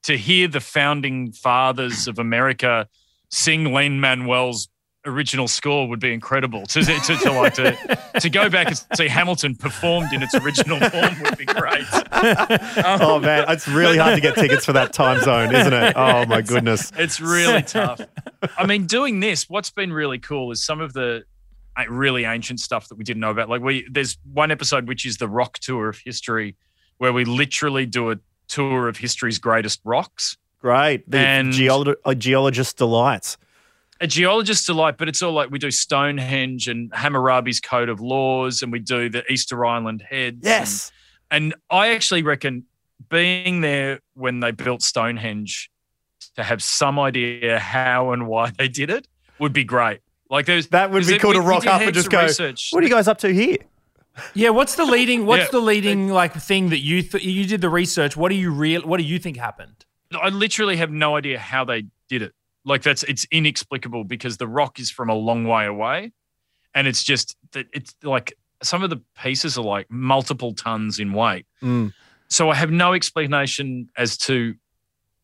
to 0.04 0.16
hear 0.16 0.48
the 0.48 0.60
founding 0.60 1.32
fathers 1.32 2.06
of 2.08 2.18
America 2.18 2.88
sing 3.30 3.72
Lin 3.72 4.00
Manuel's 4.00 4.68
original 5.06 5.48
score 5.48 5.88
would 5.88 6.00
be 6.00 6.12
incredible. 6.12 6.66
To, 6.66 6.82
to, 6.82 7.16
to 7.16 7.32
like 7.32 7.54
to 7.54 8.10
to 8.20 8.28
go 8.28 8.50
back 8.50 8.66
and 8.68 8.84
see 8.96 9.08
Hamilton 9.08 9.54
performed 9.54 10.12
in 10.12 10.22
its 10.22 10.34
original 10.34 10.78
form 10.90 11.22
would 11.22 11.38
be 11.38 11.44
great. 11.44 11.86
oh, 12.84 13.20
man. 13.20 13.44
It's 13.48 13.68
really 13.68 13.98
hard 13.98 14.16
to 14.16 14.20
get 14.20 14.34
tickets 14.34 14.64
for 14.64 14.72
that 14.72 14.92
time 14.92 15.22
zone, 15.22 15.54
isn't 15.54 15.72
it? 15.72 15.86
Oh, 16.06 16.26
my 16.26 16.42
goodness. 16.42 16.92
It's 16.96 17.20
really 17.20 17.62
tough. 17.62 18.00
I 18.58 18.66
mean, 18.66 18.86
doing 18.86 19.20
this, 19.20 19.48
what's 19.48 19.70
been 19.70 19.92
really 19.92 20.18
cool 20.18 20.50
is 20.50 20.64
some 20.64 20.80
of 20.80 20.92
the 20.92 21.24
uh, 21.76 21.84
really 21.88 22.24
ancient 22.24 22.60
stuff 22.60 22.88
that 22.88 22.96
we 22.96 23.04
didn't 23.04 23.20
know 23.20 23.30
about. 23.30 23.48
Like 23.48 23.62
we, 23.62 23.86
there's 23.90 24.18
one 24.32 24.50
episode 24.50 24.88
which 24.88 25.06
is 25.06 25.16
the 25.16 25.28
rock 25.28 25.58
tour 25.58 25.88
of 25.88 25.98
history, 26.04 26.56
where 26.98 27.12
we 27.12 27.24
literally 27.24 27.86
do 27.86 28.10
a 28.10 28.16
tour 28.48 28.88
of 28.88 28.96
history's 28.98 29.38
greatest 29.38 29.80
rocks. 29.84 30.36
Great. 30.60 31.08
The 31.10 31.18
And- 31.18 31.52
geolo- 31.52 31.96
a 32.04 32.14
geologist's 32.14 32.72
delights. 32.74 33.36
A 34.00 34.06
geologist 34.06 34.66
delight, 34.66 34.98
but 34.98 35.08
it's 35.08 35.22
all 35.22 35.32
like 35.32 35.50
we 35.50 35.58
do 35.58 35.70
Stonehenge 35.70 36.68
and 36.68 36.90
Hammurabi's 36.92 37.60
Code 37.60 37.88
of 37.88 37.98
Laws, 38.00 38.62
and 38.62 38.70
we 38.70 38.78
do 38.78 39.08
the 39.08 39.24
Easter 39.32 39.64
Island 39.64 40.02
heads. 40.08 40.40
Yes. 40.42 40.92
And, 41.30 41.44
and 41.44 41.54
I 41.70 41.94
actually 41.94 42.22
reckon 42.22 42.64
being 43.08 43.62
there 43.62 44.00
when 44.14 44.40
they 44.40 44.50
built 44.50 44.82
Stonehenge 44.82 45.70
to 46.36 46.42
have 46.42 46.62
some 46.62 46.98
idea 46.98 47.58
how 47.58 48.10
and 48.12 48.26
why 48.26 48.50
they 48.58 48.68
did 48.68 48.90
it 48.90 49.08
would 49.38 49.54
be 49.54 49.64
great. 49.64 50.00
Like 50.28 50.44
there's 50.44 50.66
That 50.68 50.90
would 50.90 51.06
be 51.06 51.14
it- 51.14 51.20
cool 51.22 51.30
we- 51.30 51.36
to 51.36 51.40
rock 51.40 51.66
up 51.66 51.80
and 51.80 51.94
just 51.94 52.10
go, 52.10 52.22
research. 52.24 52.68
what 52.72 52.82
are 52.82 52.86
you 52.86 52.92
guys 52.92 53.08
up 53.08 53.16
to 53.18 53.32
here? 53.32 53.56
Yeah, 54.34 54.50
what's 54.50 54.74
the 54.74 54.84
leading? 54.84 55.24
What's 55.24 55.44
Yeah. 55.44 55.48
the 55.52 55.60
leading 55.60 56.08
like 56.10 56.34
thing 56.34 56.68
that 56.68 56.80
you 56.80 57.00
th- 57.02 57.24
you 57.24 57.46
did 57.46 57.62
the 57.62 57.70
research? 57.70 58.14
What 58.14 58.28
do 58.28 58.34
you 58.34 58.50
real? 58.50 58.82
What 58.82 58.98
do 58.98 59.04
you 59.04 59.18
think 59.18 59.38
happened? 59.38 59.85
I 60.20 60.28
literally 60.28 60.76
have 60.76 60.90
no 60.90 61.16
idea 61.16 61.38
how 61.38 61.64
they 61.64 61.86
did 62.08 62.22
it. 62.22 62.32
Like 62.64 62.82
that's 62.82 63.02
it's 63.04 63.26
inexplicable 63.30 64.04
because 64.04 64.38
the 64.38 64.48
rock 64.48 64.80
is 64.80 64.90
from 64.90 65.08
a 65.08 65.14
long 65.14 65.44
way 65.44 65.66
away, 65.66 66.12
and 66.74 66.86
it's 66.86 67.04
just 67.04 67.36
that 67.52 67.66
it's 67.72 67.94
like 68.02 68.36
some 68.62 68.82
of 68.82 68.90
the 68.90 69.00
pieces 69.22 69.56
are 69.56 69.64
like 69.64 69.90
multiple 69.90 70.52
tons 70.52 70.98
in 70.98 71.12
weight. 71.12 71.46
Mm. 71.62 71.92
So 72.28 72.50
I 72.50 72.54
have 72.56 72.70
no 72.70 72.92
explanation 72.92 73.88
as 73.96 74.16
to 74.18 74.54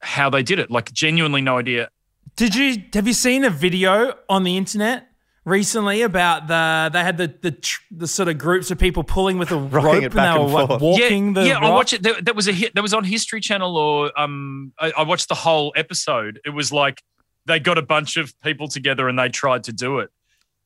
how 0.01 0.31
they 0.31 0.43
did 0.43 0.59
it. 0.59 0.71
Like 0.71 0.93
genuinely 0.93 1.41
no 1.41 1.59
idea. 1.59 1.89
Did 2.37 2.55
you 2.55 2.83
have 2.95 3.07
you 3.07 3.13
seen 3.13 3.45
a 3.45 3.51
video 3.51 4.15
on 4.29 4.45
the 4.45 4.57
internet 4.57 5.09
recently 5.45 6.03
about 6.03 6.47
the 6.47 6.91
they 6.93 7.01
had 7.01 7.17
the 7.17 7.35
the, 7.41 7.77
the 7.91 8.07
sort 8.07 8.29
of 8.29 8.39
groups 8.39 8.71
of 8.71 8.79
people 8.79 9.03
pulling 9.03 9.39
with 9.39 9.51
a 9.51 9.57
rope 9.57 10.03
and 10.03 10.15
back 10.15 10.35
they 10.35 10.39
were 10.39 10.45
and 10.45 10.53
like, 10.53 10.69
forth. 10.69 10.83
walking 10.83 11.29
yeah, 11.29 11.33
the 11.33 11.49
yeah. 11.49 11.59
I 11.59 11.71
watched 11.71 11.95
it. 11.95 12.03
That, 12.03 12.25
that 12.27 12.37
was 12.37 12.49
a 12.49 12.53
hit. 12.53 12.75
That 12.75 12.83
was 12.83 12.95
on 12.95 13.05
History 13.05 13.41
Channel, 13.41 13.77
or 13.77 14.19
um, 14.21 14.73
I, 14.79 14.93
I 14.99 15.03
watched 15.03 15.29
the 15.29 15.35
whole 15.35 15.73
episode. 15.77 16.41
It 16.45 16.51
was 16.51 16.73
like 16.73 17.03
they 17.47 17.59
got 17.59 17.79
a 17.79 17.83
bunch 17.83 18.17
of 18.17 18.39
people 18.41 18.69
together 18.69 19.09
and 19.09 19.19
they 19.19 19.29
tried 19.29 19.65
to 19.65 19.73
do 19.73 19.99
it, 19.99 20.11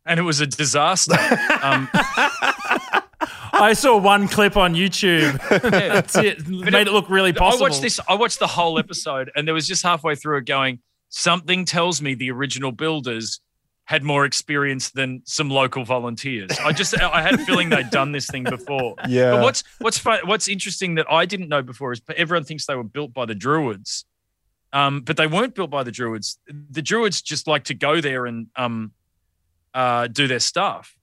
and 0.04 0.20
it 0.20 0.24
was 0.24 0.40
a 0.40 0.46
disaster. 0.46 1.14
um, 1.62 1.88
I 3.58 3.72
saw 3.72 3.96
one 3.96 4.28
clip 4.28 4.56
on 4.56 4.74
YouTube. 4.74 5.40
That's 5.70 6.16
it. 6.16 6.38
But 6.38 6.72
Made 6.72 6.86
it 6.86 6.92
look 6.92 7.08
really 7.08 7.32
possible. 7.32 7.64
I 7.64 7.68
watched 7.68 7.82
this. 7.82 7.98
I 8.08 8.14
watched 8.14 8.38
the 8.38 8.46
whole 8.46 8.78
episode, 8.78 9.30
and 9.34 9.46
there 9.46 9.54
was 9.54 9.66
just 9.66 9.82
halfway 9.82 10.14
through 10.14 10.38
it 10.38 10.44
going. 10.44 10.80
Something 11.08 11.64
tells 11.64 12.02
me 12.02 12.14
the 12.14 12.30
original 12.30 12.72
builders 12.72 13.40
had 13.86 14.02
more 14.02 14.24
experience 14.24 14.90
than 14.90 15.22
some 15.24 15.48
local 15.48 15.84
volunteers. 15.84 16.50
I 16.58 16.72
just 16.72 17.00
I 17.00 17.22
had 17.22 17.34
a 17.34 17.38
feeling 17.38 17.70
they'd 17.70 17.90
done 17.90 18.12
this 18.12 18.26
thing 18.26 18.44
before. 18.44 18.94
Yeah. 19.08 19.32
But 19.32 19.42
what's 19.42 19.64
what's 19.78 19.98
fun, 19.98 20.18
what's 20.24 20.48
interesting 20.48 20.96
that 20.96 21.06
I 21.10 21.26
didn't 21.26 21.48
know 21.48 21.62
before 21.62 21.92
is 21.92 22.02
everyone 22.16 22.44
thinks 22.44 22.66
they 22.66 22.74
were 22.74 22.82
built 22.82 23.14
by 23.14 23.24
the 23.24 23.36
Druids, 23.36 24.04
um, 24.72 25.02
but 25.02 25.16
they 25.16 25.28
weren't 25.28 25.54
built 25.54 25.70
by 25.70 25.84
the 25.84 25.92
Druids. 25.92 26.38
The 26.70 26.82
Druids 26.82 27.22
just 27.22 27.46
like 27.46 27.64
to 27.64 27.74
go 27.74 28.00
there 28.00 28.26
and 28.26 28.48
um, 28.56 28.92
uh, 29.74 30.08
do 30.08 30.26
their 30.26 30.40
stuff. 30.40 30.96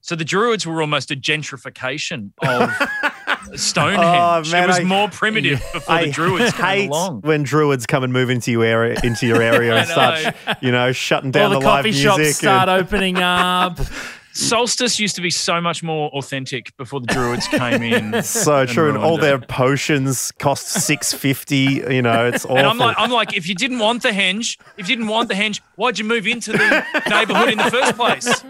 So 0.00 0.16
the 0.16 0.24
Druids 0.24 0.66
were 0.66 0.80
almost 0.80 1.10
a 1.10 1.16
gentrification 1.16 2.30
of 2.42 2.70
Stonehenge. 3.54 4.48
Oh, 4.48 4.50
man, 4.52 4.64
it 4.64 4.66
was 4.68 4.78
I- 4.80 4.84
more 4.84 5.08
primitive 5.08 5.60
before 5.72 5.94
I 5.94 6.04
the 6.06 6.10
Druids 6.12 6.52
came 6.54 6.64
hate 6.64 6.88
along. 6.88 7.20
when 7.22 7.42
druids 7.42 7.86
come 7.86 8.04
and 8.04 8.12
move 8.12 8.30
into 8.30 8.50
your 8.50 8.64
area, 8.64 8.98
into 9.04 9.26
your 9.26 9.42
area 9.42 9.74
and 9.76 9.90
I 9.90 10.32
such. 10.32 10.36
You 10.62 10.72
know, 10.72 10.92
shutting 10.92 11.28
All 11.28 11.32
down 11.32 11.50
the 11.52 11.58
the, 11.60 11.66
live 11.66 11.84
coffee 11.84 11.90
music. 11.90 12.04
shops 12.04 12.36
start 12.36 12.68
and- 12.68 12.80
opening 12.82 13.18
up. 13.18 13.78
Solstice 14.34 14.98
used 14.98 15.14
to 15.16 15.20
be 15.20 15.28
so 15.28 15.60
much 15.60 15.82
more 15.82 16.08
authentic 16.12 16.74
before 16.78 17.00
the 17.00 17.06
Druids 17.08 17.46
came 17.48 17.82
in. 17.82 18.22
so 18.22 18.64
true, 18.64 18.88
and 18.88 18.96
all 18.96 19.18
ruined 19.18 19.22
their 19.22 19.34
it. 19.36 19.46
potions 19.48 20.32
cost 20.38 20.68
six 20.68 21.12
fifty. 21.12 21.82
You 21.90 22.00
know, 22.00 22.28
it's 22.28 22.46
awful. 22.46 22.56
And 22.56 22.66
I'm 22.66 22.78
like, 22.78 22.96
I'm 22.98 23.10
like, 23.10 23.36
if 23.36 23.46
you 23.46 23.54
didn't 23.54 23.78
want 23.80 24.02
the 24.02 24.08
henge, 24.08 24.56
if 24.78 24.88
you 24.88 24.96
didn't 24.96 25.08
want 25.10 25.28
the 25.28 25.34
henge, 25.34 25.60
why'd 25.76 25.98
you 25.98 26.06
move 26.06 26.26
into 26.26 26.52
the 26.52 26.82
neighbourhood 27.10 27.50
in 27.50 27.58
the 27.58 27.70
first 27.70 27.94
place? 27.94 28.40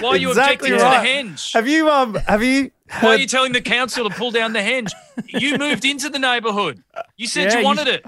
Why 0.00 0.10
are 0.10 0.16
you 0.16 0.28
Exactly 0.28 0.70
objecting 0.70 0.72
right. 0.74 1.02
to 1.24 1.24
the 1.26 1.32
henge? 1.32 1.52
have 1.52 1.66
you 1.66 1.90
um 1.90 2.14
have 2.14 2.44
you 2.44 2.70
Why 3.00 3.10
are 3.10 3.16
you 3.16 3.26
telling 3.26 3.52
the 3.52 3.60
council 3.62 4.08
to 4.08 4.14
pull 4.14 4.30
down 4.30 4.52
the 4.52 4.58
henge? 4.60 4.90
You 5.28 5.58
moved 5.58 5.84
into 5.84 6.08
the 6.10 6.18
neighbourhood. 6.18 6.82
You 7.16 7.26
said 7.26 7.44
Yeah, 7.46 7.52
you 7.54 7.58
you- 7.60 7.64
wanted 7.64 7.88
it. 7.88 8.04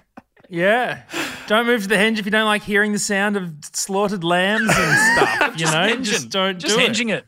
Yeah. 0.48 1.02
Don't 1.48 1.66
move 1.66 1.82
to 1.82 1.88
the 1.88 1.96
henge 1.96 2.18
if 2.18 2.24
you 2.24 2.30
don't 2.30 2.44
like 2.46 2.62
hearing 2.62 2.92
the 2.92 2.98
sound 3.00 3.36
of 3.36 3.52
slaughtered 3.72 4.22
lambs 4.22 4.70
and 4.72 4.98
stuff. 5.16 5.50
you 5.52 5.56
Just 5.58 5.72
know, 5.74 5.82
hinging. 5.86 6.04
just 6.04 6.28
don't 6.30 6.60
Just 6.60 6.76
do 6.76 6.80
hinging 6.80 7.08
it. 7.08 7.24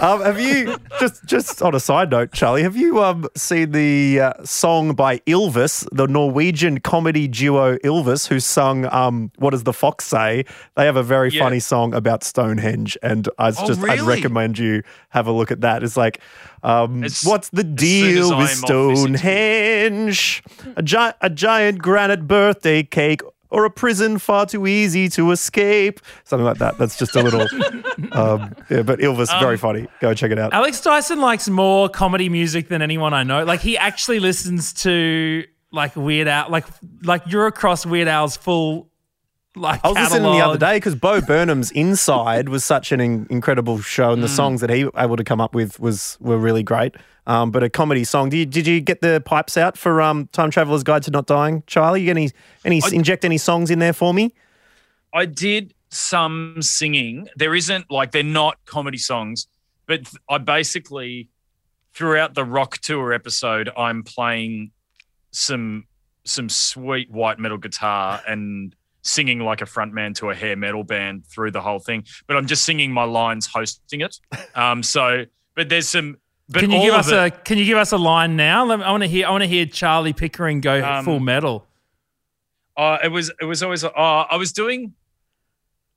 Um, 0.00 0.22
have 0.22 0.40
you 0.40 0.76
just 1.00 1.24
just 1.24 1.62
on 1.62 1.74
a 1.74 1.80
side 1.80 2.10
note, 2.10 2.32
Charlie? 2.32 2.62
Have 2.62 2.76
you 2.76 3.02
um, 3.02 3.26
seen 3.36 3.72
the 3.72 4.20
uh, 4.20 4.32
song 4.44 4.94
by 4.94 5.18
Ylvis, 5.20 5.86
the 5.90 6.06
Norwegian 6.06 6.78
comedy 6.80 7.26
duo 7.26 7.76
Ylvis, 7.78 8.28
who 8.28 8.38
sung 8.40 8.86
um, 8.92 9.32
"What 9.38 9.50
Does 9.50 9.64
the 9.64 9.72
Fox 9.72 10.04
Say"? 10.06 10.44
They 10.76 10.84
have 10.84 10.96
a 10.96 11.02
very 11.02 11.30
Yeah. 11.30 11.42
funny 11.42 11.58
song 11.60 11.92
about 11.94 12.22
Stonehenge, 12.22 12.96
and 13.02 13.28
I 13.38 13.48
Oh, 13.48 13.66
just 13.66 13.80
I'd 13.82 14.00
recommend 14.02 14.58
you 14.58 14.82
have 15.10 15.26
a 15.26 15.32
look 15.32 15.50
at 15.50 15.62
that. 15.62 15.82
It's 15.82 15.96
like, 15.96 16.20
um, 16.62 17.02
As- 17.02 17.22
what's 17.24 17.48
the 17.48 17.64
deal 17.64 18.28
with 18.28 18.32
off 18.32 18.40
this 18.50 18.62
interview. 18.62 18.96
Stonehenge? 18.96 20.42
A, 20.76 20.82
gi- 20.82 21.12
a 21.20 21.30
giant 21.30 21.80
granite 21.80 22.26
birthday 22.28 22.82
cake. 22.82 23.22
Or 23.50 23.64
a 23.64 23.70
prison 23.70 24.18
far 24.18 24.44
too 24.44 24.66
easy 24.66 25.08
to 25.10 25.30
escape, 25.30 26.00
something 26.24 26.44
like 26.44 26.58
that. 26.58 26.76
That's 26.76 26.98
just 26.98 27.16
a 27.16 27.22
little, 27.22 27.40
um, 28.12 28.54
yeah. 28.68 28.82
But 28.82 28.98
Ylvis, 28.98 29.28
very 29.40 29.54
Um, 29.54 29.58
funny. 29.58 29.86
Go 30.00 30.12
check 30.12 30.30
it 30.30 30.38
out. 30.38 30.52
Alex 30.52 30.80
Dyson 30.82 31.18
likes 31.20 31.48
more 31.48 31.88
comedy 31.88 32.28
music 32.28 32.68
than 32.68 32.82
anyone 32.82 33.14
I 33.14 33.22
know. 33.22 33.44
Like 33.44 33.60
he 33.60 33.78
actually 33.78 34.20
listens 34.20 34.74
to 34.82 35.44
like 35.72 35.96
Weird 35.96 36.28
Al, 36.28 36.50
like 36.50 36.66
like 37.02 37.22
you're 37.26 37.46
across 37.46 37.86
Weird 37.86 38.06
Al's 38.08 38.36
full 38.36 38.90
like. 39.56 39.80
I 39.82 39.88
was 39.88 39.96
listening 39.96 40.22
the 40.32 40.44
other 40.44 40.58
day 40.58 40.76
because 40.76 40.94
Bo 40.94 41.20
Burnham's 41.22 41.70
Inside 41.70 42.50
was 42.50 42.64
such 42.64 42.92
an 42.92 43.00
in- 43.00 43.26
incredible 43.30 43.80
show, 43.80 44.10
Mm. 44.10 44.12
and 44.14 44.22
the 44.22 44.28
songs 44.28 44.60
that 44.60 44.68
he 44.70 44.84
was 44.84 44.92
able 44.96 45.16
to 45.16 45.24
come 45.24 45.40
up 45.40 45.54
with 45.54 45.80
was 45.80 46.18
were 46.20 46.36
really 46.38 46.62
great. 46.62 46.94
Um, 47.28 47.50
but 47.50 47.62
a 47.62 47.68
comedy 47.68 48.04
song. 48.04 48.30
Did 48.30 48.38
you, 48.38 48.46
did 48.46 48.66
you 48.66 48.80
get 48.80 49.02
the 49.02 49.22
pipes 49.24 49.56
out 49.56 49.76
for 49.76 50.00
um, 50.00 50.28
Time 50.32 50.50
Traveler's 50.50 50.82
Guide 50.82 51.02
to 51.04 51.10
Not 51.10 51.26
Dying, 51.26 51.62
Charlie? 51.66 52.00
You 52.00 52.06
get 52.06 52.16
any 52.16 52.30
any 52.64 52.80
inject 52.90 53.24
any 53.24 53.38
songs 53.38 53.70
in 53.70 53.78
there 53.78 53.92
for 53.92 54.14
me? 54.14 54.34
I 55.12 55.26
did 55.26 55.74
some 55.90 56.56
singing. 56.60 57.28
There 57.36 57.54
isn't 57.54 57.90
like 57.90 58.12
they're 58.12 58.22
not 58.22 58.64
comedy 58.64 58.98
songs, 58.98 59.46
but 59.86 60.06
th- 60.06 60.16
I 60.28 60.38
basically 60.38 61.28
throughout 61.92 62.34
the 62.34 62.44
rock 62.44 62.78
tour 62.78 63.12
episode, 63.12 63.70
I'm 63.76 64.02
playing 64.04 64.70
some 65.30 65.84
some 66.24 66.48
sweet 66.48 67.10
white 67.10 67.38
metal 67.38 67.58
guitar 67.58 68.22
and 68.26 68.74
singing 69.02 69.40
like 69.40 69.62
a 69.62 69.64
frontman 69.64 70.14
to 70.14 70.30
a 70.30 70.34
hair 70.34 70.56
metal 70.56 70.84
band 70.84 71.26
through 71.26 71.50
the 71.50 71.60
whole 71.60 71.78
thing. 71.78 72.04
But 72.26 72.36
I'm 72.36 72.46
just 72.46 72.64
singing 72.64 72.92
my 72.92 73.04
lines, 73.04 73.46
hosting 73.46 74.00
it. 74.00 74.18
Um, 74.54 74.82
so, 74.82 75.24
but 75.54 75.68
there's 75.68 75.88
some. 75.88 76.16
But 76.50 76.60
Can 76.60 76.70
you 76.70 76.80
give 76.80 76.94
us 76.94 77.08
it- 77.10 77.14
a 77.14 77.30
Can 77.30 77.58
you 77.58 77.66
give 77.66 77.76
us 77.76 77.92
a 77.92 77.98
line 77.98 78.34
now? 78.36 78.64
Let 78.64 78.78
me- 78.78 78.84
I 78.84 78.90
want 78.90 79.02
to 79.02 79.08
hear. 79.08 79.26
I 79.26 79.30
want 79.30 79.42
to 79.42 79.48
hear 79.48 79.66
Charlie 79.66 80.14
Pickering 80.14 80.60
go 80.62 80.82
Um, 80.82 81.04
full 81.04 81.20
metal. 81.20 81.66
Uh, 82.76 82.96
it 83.04 83.08
was 83.08 83.30
it 83.40 83.44
was 83.44 83.62
always 83.62 83.84
uh, 83.84 83.88
I 83.90 84.36
was 84.36 84.52
doing 84.52 84.94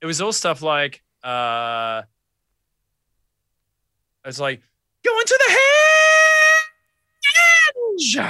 it 0.00 0.06
was 0.06 0.20
all 0.20 0.32
stuff 0.32 0.60
like 0.62 1.02
uh 1.24 2.02
it's 4.24 4.38
like 4.40 4.60
going 5.04 5.24
to 5.26 5.38
the 5.46 5.52
henge. 5.54 5.58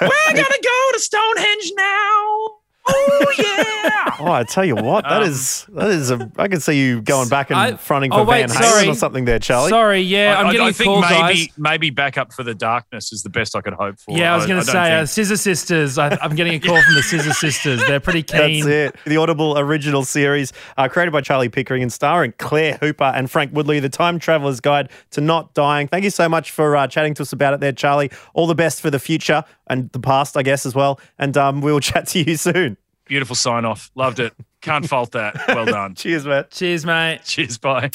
We're 0.00 0.34
gonna 0.34 0.62
go 0.62 0.90
to 0.92 0.98
Stonehenge 0.98 1.72
now. 1.76 2.48
Oh 2.86 3.34
yeah. 3.38 3.68
Oh, 4.18 4.30
I 4.30 4.44
tell 4.44 4.64
you 4.64 4.76
what, 4.76 5.02
that 5.04 5.22
Um, 5.22 5.28
is 5.28 5.66
that 5.70 5.88
is 5.88 6.10
a. 6.12 6.30
I 6.36 6.46
can 6.46 6.60
see 6.60 6.78
you 6.78 7.00
going 7.00 7.28
back 7.28 7.50
and 7.50 7.58
I- 7.58 7.76
fronting 7.76 8.12
oh, 8.12 8.18
for 8.18 8.24
wait, 8.30 8.48
Van 8.48 8.62
Halen 8.62 8.88
or 8.88 8.94
something 8.94 9.24
there, 9.24 9.38
Charlie. 9.40 9.70
Sorry, 9.70 10.00
yeah, 10.00 10.36
I, 10.36 10.40
I'm 10.40 10.46
I- 10.46 10.52
getting 10.52 10.66
I 10.66 10.70
a 10.70 10.72
think 10.72 10.86
call, 10.86 11.00
maybe 11.00 11.46
guys. 11.46 11.48
maybe 11.58 11.90
backup 11.90 12.32
for 12.32 12.44
the 12.44 12.54
darkness 12.54 13.12
is 13.12 13.22
the 13.24 13.30
best 13.30 13.56
I 13.56 13.62
could 13.62 13.72
hope 13.72 13.98
for. 13.98 14.16
Yeah, 14.16 14.32
I 14.32 14.36
was 14.36 14.46
going 14.46 14.60
to 14.60 14.66
say 14.70 14.94
uh, 15.00 15.06
Scissor 15.06 15.36
Sisters. 15.36 15.98
I, 15.98 16.16
I'm 16.22 16.36
getting 16.36 16.54
a 16.54 16.60
call 16.60 16.80
from 16.82 16.94
the 16.94 17.02
Scissor 17.02 17.32
Sisters. 17.32 17.80
They're 17.86 18.00
pretty 18.00 18.22
keen. 18.22 18.64
That's 18.66 18.94
it. 18.94 18.96
The 19.06 19.16
Audible 19.16 19.58
original 19.58 20.04
series, 20.04 20.52
uh, 20.76 20.88
created 20.88 21.10
by 21.10 21.22
Charlie 21.22 21.48
Pickering 21.48 21.82
and 21.82 21.92
starring 21.92 22.32
Claire 22.38 22.76
Hooper 22.80 23.04
and 23.04 23.28
Frank 23.30 23.52
Woodley, 23.54 23.80
The 23.80 23.88
Time 23.88 24.18
Traveler's 24.20 24.60
Guide 24.60 24.90
to 25.12 25.20
Not 25.20 25.52
Dying. 25.54 25.88
Thank 25.88 26.04
you 26.04 26.10
so 26.10 26.28
much 26.28 26.50
for 26.52 26.76
uh, 26.76 26.86
chatting 26.86 27.14
to 27.14 27.22
us 27.22 27.32
about 27.32 27.54
it 27.54 27.60
there, 27.60 27.72
Charlie. 27.72 28.10
All 28.34 28.46
the 28.46 28.54
best 28.54 28.80
for 28.80 28.90
the 28.90 29.00
future 29.00 29.42
and 29.72 29.90
the 29.92 30.00
past, 30.00 30.36
I 30.36 30.42
guess, 30.42 30.66
as 30.66 30.74
well. 30.74 31.00
And 31.18 31.36
um, 31.36 31.60
we'll 31.60 31.80
chat 31.90 32.06
to 32.08 32.20
you 32.22 32.36
soon. 32.36 32.76
beautiful 33.06 33.34
sign 33.36 33.64
off. 33.64 33.90
Loved 33.94 34.20
it. 34.20 34.32
Can't 34.60 34.88
fault 34.88 35.12
that. 35.12 35.36
Well 35.48 35.64
done. 35.66 35.94
Cheers, 35.96 36.24
mate. 36.26 36.50
Cheers, 36.50 36.86
mate. 36.86 37.20
Cheers. 37.24 37.58
Bye. 37.58 37.90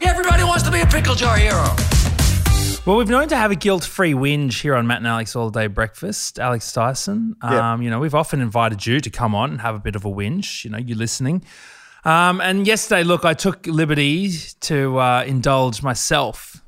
Everybody 0.00 0.42
wants 0.44 0.62
to 0.64 0.70
be 0.70 0.80
a 0.80 0.86
pickle 0.86 1.14
jar 1.14 1.36
hero. 1.36 1.64
Well, 2.84 2.96
we've 2.96 3.08
known 3.08 3.28
to 3.28 3.36
have 3.36 3.52
a 3.52 3.54
guilt-free 3.54 4.12
whinge 4.14 4.60
here 4.60 4.74
on 4.74 4.86
Matt 4.88 4.98
and 4.98 5.06
Alex 5.06 5.36
All 5.36 5.50
Day 5.50 5.68
Breakfast. 5.68 6.40
Alex 6.40 6.72
Dyson, 6.72 7.36
Yeah. 7.42 7.74
um, 7.74 7.82
you 7.82 7.90
know, 7.90 8.00
we've 8.00 8.14
often 8.14 8.40
invited 8.40 8.84
you 8.84 8.98
to 8.98 9.08
come 9.10 9.34
on 9.36 9.50
and 9.52 9.60
have 9.60 9.76
a 9.76 9.78
bit 9.78 9.94
of 9.94 10.04
a 10.04 10.08
whinge. 10.08 10.64
You 10.64 10.70
know, 10.70 10.78
you 10.78 10.96
listening. 10.96 11.44
Um, 12.04 12.40
and 12.40 12.66
yesterday, 12.66 13.04
look, 13.04 13.24
I 13.24 13.34
took 13.34 13.66
liberty 13.68 14.32
to 14.62 14.98
uh, 14.98 15.22
indulge 15.24 15.82
myself 15.84 16.60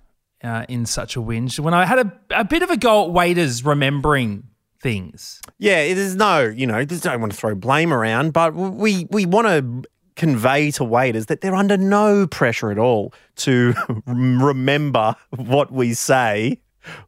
uh, 0.44 0.64
in 0.68 0.86
such 0.86 1.16
a 1.16 1.20
whinge 1.20 1.58
when 1.58 1.74
I 1.74 1.84
had 1.86 1.98
a, 1.98 2.12
a 2.30 2.44
bit 2.44 2.62
of 2.62 2.70
a 2.70 2.76
go 2.76 3.04
at 3.06 3.10
waiters 3.10 3.64
remembering 3.64 4.44
things. 4.80 5.40
Yeah, 5.58 5.94
there's 5.94 6.14
no, 6.14 6.42
you 6.42 6.66
know, 6.66 6.84
just 6.84 7.02
don't 7.02 7.20
want 7.20 7.32
to 7.32 7.38
throw 7.38 7.54
blame 7.54 7.92
around, 7.92 8.32
but 8.32 8.54
we 8.54 9.06
we 9.10 9.26
want 9.26 9.46
to 9.48 9.88
convey 10.16 10.70
to 10.70 10.84
waiters 10.84 11.26
that 11.26 11.40
they're 11.40 11.54
under 11.56 11.76
no 11.76 12.26
pressure 12.26 12.70
at 12.70 12.78
all 12.78 13.12
to 13.36 13.74
remember 14.06 15.16
what 15.30 15.72
we 15.72 15.92
say 15.94 16.60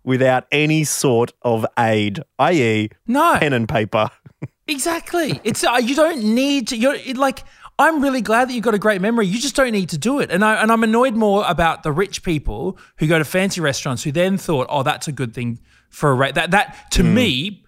without 0.04 0.44
any 0.50 0.82
sort 0.84 1.32
of 1.42 1.64
aid, 1.78 2.18
i.e., 2.38 2.88
No. 3.06 3.36
pen 3.38 3.52
and 3.52 3.68
paper. 3.68 4.10
Exactly. 4.68 5.40
It's 5.44 5.62
uh, 5.62 5.78
you 5.80 5.94
don't 5.94 6.34
need 6.34 6.66
to. 6.68 6.76
You're 6.76 6.96
it, 6.96 7.16
like 7.16 7.44
I'm 7.78 8.02
really 8.02 8.22
glad 8.22 8.48
that 8.48 8.54
you've 8.54 8.64
got 8.64 8.74
a 8.74 8.78
great 8.78 9.02
memory. 9.02 9.26
You 9.26 9.38
just 9.38 9.54
don't 9.54 9.72
need 9.72 9.90
to 9.90 9.98
do 9.98 10.18
it. 10.20 10.30
And 10.30 10.44
I 10.44 10.54
and 10.62 10.72
I'm 10.72 10.82
annoyed 10.82 11.14
more 11.14 11.44
about 11.46 11.82
the 11.82 11.92
rich 11.92 12.22
people 12.22 12.78
who 12.98 13.06
go 13.06 13.18
to 13.18 13.24
fancy 13.24 13.60
restaurants 13.60 14.02
who 14.02 14.12
then 14.12 14.38
thought, 14.38 14.66
oh, 14.70 14.82
that's 14.82 15.08
a 15.08 15.12
good 15.12 15.34
thing 15.34 15.60
for 15.90 16.10
a 16.10 16.14
rate. 16.14 16.34
That 16.34 16.52
that 16.52 16.90
to 16.92 17.02
me 17.02 17.64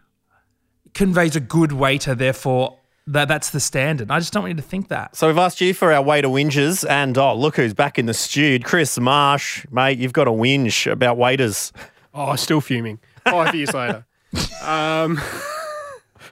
conveys 0.94 1.36
a 1.36 1.40
good 1.40 1.72
waiter. 1.72 2.14
Therefore, 2.14 2.78
that 3.06 3.28
that's 3.28 3.50
the 3.50 3.60
standard. 3.60 4.10
I 4.10 4.18
just 4.18 4.32
don't 4.32 4.44
want 4.44 4.52
you 4.52 4.62
to 4.62 4.68
think 4.68 4.88
that. 4.88 5.14
So 5.14 5.26
we've 5.26 5.38
asked 5.38 5.60
you 5.60 5.74
for 5.74 5.92
our 5.92 6.02
waiter 6.02 6.28
whinges, 6.28 6.88
and 6.88 7.16
oh, 7.18 7.34
look 7.34 7.56
who's 7.56 7.74
back 7.74 7.98
in 7.98 8.06
the 8.06 8.14
stewed. 8.14 8.64
Chris 8.64 8.98
Marsh, 8.98 9.66
mate, 9.70 9.98
you've 9.98 10.14
got 10.14 10.26
a 10.26 10.32
whinge 10.32 10.90
about 10.90 11.18
waiters. 11.18 11.72
Oh, 12.14 12.34
still 12.36 12.60
fuming. 12.62 12.98
Five 13.24 13.54
years 13.54 13.74
later. 13.74 14.06
Um, 14.62 15.18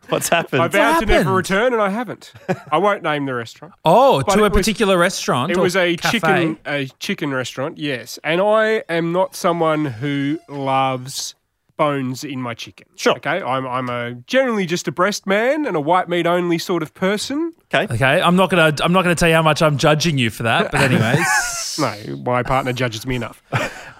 What's 0.08 0.28
happened? 0.28 0.62
I 0.62 0.68
vowed 0.68 1.00
to 1.00 1.06
never 1.06 1.32
return, 1.32 1.72
and 1.72 1.82
I 1.82 1.88
haven't. 1.90 2.32
I 2.70 2.78
won't 2.78 3.02
name 3.02 3.26
the 3.26 3.34
restaurant. 3.34 3.74
Oh, 3.84 4.22
But 4.26 4.34
to 4.34 4.42
a 4.42 4.46
it 4.46 4.52
was- 4.52 4.60
particular 4.60 4.96
restaurant. 4.98 5.50
It 5.52 5.58
or 5.58 5.62
was 5.62 5.76
a 5.76 5.96
cafe? 5.96 6.18
chicken 6.20 6.58
a 6.66 6.86
chicken 6.98 7.32
restaurant, 7.32 7.78
yes. 7.78 8.18
And 8.24 8.40
I 8.40 8.82
am 8.88 9.12
not 9.12 9.34
someone 9.36 9.84
who 9.86 10.38
loves 10.48 11.34
bones 11.76 12.24
in 12.24 12.40
my 12.40 12.54
chicken. 12.54 12.86
Sure. 12.96 13.16
Okay. 13.16 13.42
I'm 13.42 13.66
I'm 13.66 13.88
a 13.90 14.14
generally 14.26 14.64
just 14.64 14.88
a 14.88 14.92
breast 14.92 15.26
man 15.26 15.66
and 15.66 15.76
a 15.76 15.80
white 15.80 16.08
meat 16.08 16.26
only 16.26 16.56
sort 16.58 16.82
of 16.82 16.94
person. 16.94 17.52
Okay. 17.74 17.92
Okay, 17.92 18.20
I'm 18.22 18.34
not 18.36 18.48
gonna 18.50 18.72
I'm 18.82 18.92
not 18.94 19.02
gonna 19.02 19.14
tell 19.14 19.28
you 19.28 19.34
how 19.34 19.42
much 19.42 19.60
I'm 19.60 19.76
judging 19.76 20.16
you 20.16 20.30
for 20.30 20.44
that. 20.44 20.72
But 20.72 20.80
anyways, 20.90 21.76
No, 21.78 22.16
my 22.24 22.42
partner 22.42 22.72
judges 22.72 23.06
me 23.06 23.16
enough. 23.16 23.42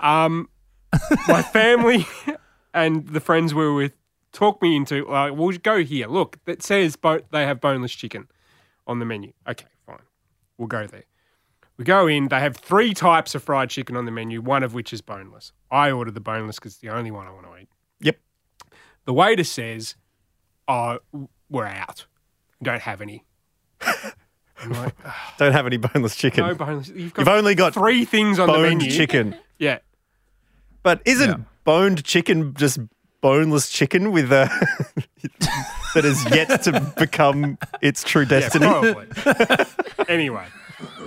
Um, 0.01 0.49
my 1.29 1.43
family 1.43 2.07
and 2.75 3.07
the 3.09 3.21
friends 3.21 3.53
we 3.53 3.63
were 3.65 3.75
with 3.75 3.93
talked 4.37 4.63
me 4.63 4.77
into 4.77 5.05
like, 5.07 5.35
we'll 5.35 5.57
go 5.59 5.83
here. 5.83 6.07
Look, 6.07 6.39
it 6.47 6.63
says 6.63 6.95
bo- 6.97 7.21
they 7.33 7.45
have 7.45 7.61
boneless 7.61 7.93
chicken 7.93 8.29
on 8.87 8.99
the 8.99 9.05
menu. 9.05 9.33
Okay, 9.49 9.67
fine. 9.87 9.99
We'll 10.59 10.69
go 10.69 10.87
there. 10.87 11.05
We 11.79 11.85
go 11.85 12.07
in. 12.07 12.29
They 12.29 12.41
have 12.41 12.57
three 12.57 12.95
types 12.95 13.35
of 13.35 13.43
fried 13.43 13.71
chicken 13.71 13.97
on 13.97 14.05
the 14.05 14.11
menu, 14.11 14.41
one 14.41 14.63
of 14.63 14.73
which 14.75 14.93
is 14.93 15.01
boneless. 15.03 15.53
I 15.71 15.91
ordered 15.91 16.15
the 16.15 16.21
boneless 16.21 16.57
because 16.57 16.73
it's 16.73 16.81
the 16.81 16.89
only 16.91 17.11
one 17.11 17.27
I 17.27 17.33
want 17.33 17.47
to 17.47 17.57
eat. 17.59 17.69
Yep. 18.01 18.17
The 19.05 19.13
waiter 19.13 19.45
says, 19.45 19.95
"Oh, 20.69 20.99
we're 21.51 21.67
out. 21.67 22.07
Don't 22.63 22.81
have 22.83 23.01
any." 23.03 23.25
Like, 24.69 24.95
Don't 25.39 25.53
have 25.53 25.67
any 25.67 25.77
boneless 25.77 26.17
chicken. 26.17 26.47
no 26.47 26.55
boneless. 26.55 26.89
You've, 26.89 27.13
got 27.13 27.23
You've 27.23 27.29
only 27.37 27.55
got 27.55 27.75
three 27.75 28.05
things 28.07 28.39
on 28.39 28.47
the 28.47 28.55
boned 28.55 28.79
menu. 28.79 28.91
chicken. 28.91 29.37
Yeah. 29.59 29.79
But 30.83 31.03
isn't 31.05 31.29
Yeah. 31.29 31.37
boned 31.65 32.05
chicken 32.05 32.55
just 32.55 32.79
boneless 33.27 33.69
chicken 33.69 34.13
with 34.13 34.31
uh, 34.31 34.47
that 35.95 36.05
is 36.05 36.25
yet 36.31 36.63
to 36.63 36.81
become 36.97 37.59
its 37.83 38.05
true 38.05 38.23
Yeah, 38.23 38.29
destiny? 38.41 38.67
probably. 38.67 39.07
anyway, 40.09 40.47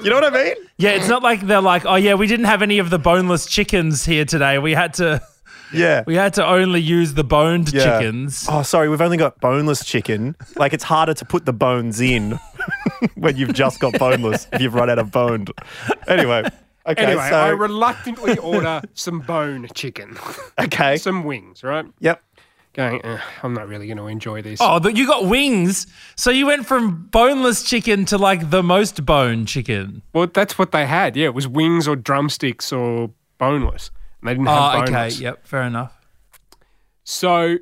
you 0.04 0.10
know 0.10 0.16
what 0.20 0.26
I 0.26 0.44
mean? 0.44 0.56
yeah, 0.78 0.90
it's 0.92 1.08
not 1.08 1.24
like 1.24 1.42
they're 1.48 1.62
like, 1.62 1.86
oh 1.86 1.96
yeah, 1.96 2.16
we 2.16 2.28
didn't 2.28 2.46
have 2.48 2.62
any 2.62 2.80
of 2.80 2.90
the 2.90 3.00
boneless 3.00 3.46
chickens 3.46 4.04
here 4.04 4.26
today. 4.26 4.60
We 4.60 4.74
had 4.74 4.94
to 4.96 5.22
Yeah. 5.72 6.04
we 6.06 6.16
had 6.16 6.34
to 6.34 6.46
only 6.46 6.82
use 6.82 7.14
the 7.14 7.24
boned 7.24 7.72
Yeah. 7.72 7.84
chickens. 8.00 8.46
Oh, 8.50 8.64
sorry, 8.64 8.90
we've 8.90 9.02
only 9.02 9.18
got 9.18 9.40
boneless 9.40 9.86
chicken. 9.86 10.36
Like 10.58 10.74
it's 10.74 10.84
harder 10.84 11.14
to 11.14 11.24
put 11.26 11.46
the 11.46 11.54
bones 11.54 12.02
in 12.02 12.38
when 13.16 13.38
you've 13.38 13.54
just 13.54 13.80
got 13.80 13.98
boneless 13.98 14.48
if 14.52 14.62
you've 14.62 14.74
run 14.76 14.90
out 14.90 15.00
of 15.00 15.10
boned. 15.12 15.52
Anyway, 16.08 16.44
Okay, 16.90 17.04
anyway, 17.04 17.28
so- 17.30 17.36
I 17.38 17.50
reluctantly 17.50 18.38
order 18.40 18.82
some 18.94 19.20
bone 19.22 19.68
chicken. 19.76 20.18
Okay. 20.60 20.98
some 20.98 21.24
wings, 21.24 21.64
right? 21.64 21.86
Yep. 22.00 22.22
Going, 22.74 23.04
"Eh, 23.04 23.18
I'm 23.44 23.54
not 23.54 23.68
really 23.68 23.88
going 23.88 23.98
to 23.98 24.08
enjoy 24.08 24.42
this. 24.42 24.60
Oh, 24.62 24.80
but 24.80 24.96
you 24.98 25.08
got 25.08 25.26
wings. 25.26 25.88
So 26.16 26.30
you 26.32 26.46
went 26.46 26.68
from 26.68 27.08
boneless 27.12 27.64
chicken 27.64 28.06
to 28.06 28.18
like 28.18 28.50
the 28.52 28.62
most 28.62 29.06
bone 29.06 29.46
chicken. 29.46 30.02
Well, 30.14 30.28
that's 30.28 30.58
what 30.60 30.72
they 30.72 30.86
had. 30.86 31.16
Yeah, 31.16 31.26
it 31.28 31.34
was 31.34 31.48
wings 31.48 31.88
or 31.88 31.96
drumsticks 31.96 32.72
or 32.72 33.12
boneless. 33.38 33.90
And 34.22 34.28
they 34.30 34.34
didn't 34.34 34.48
have 34.48 34.76
Oh, 34.76 34.82
okay. 34.84 35.10
Yep. 35.10 35.48
Fair 35.48 35.64
enough. 35.64 35.98
So, 37.04 37.58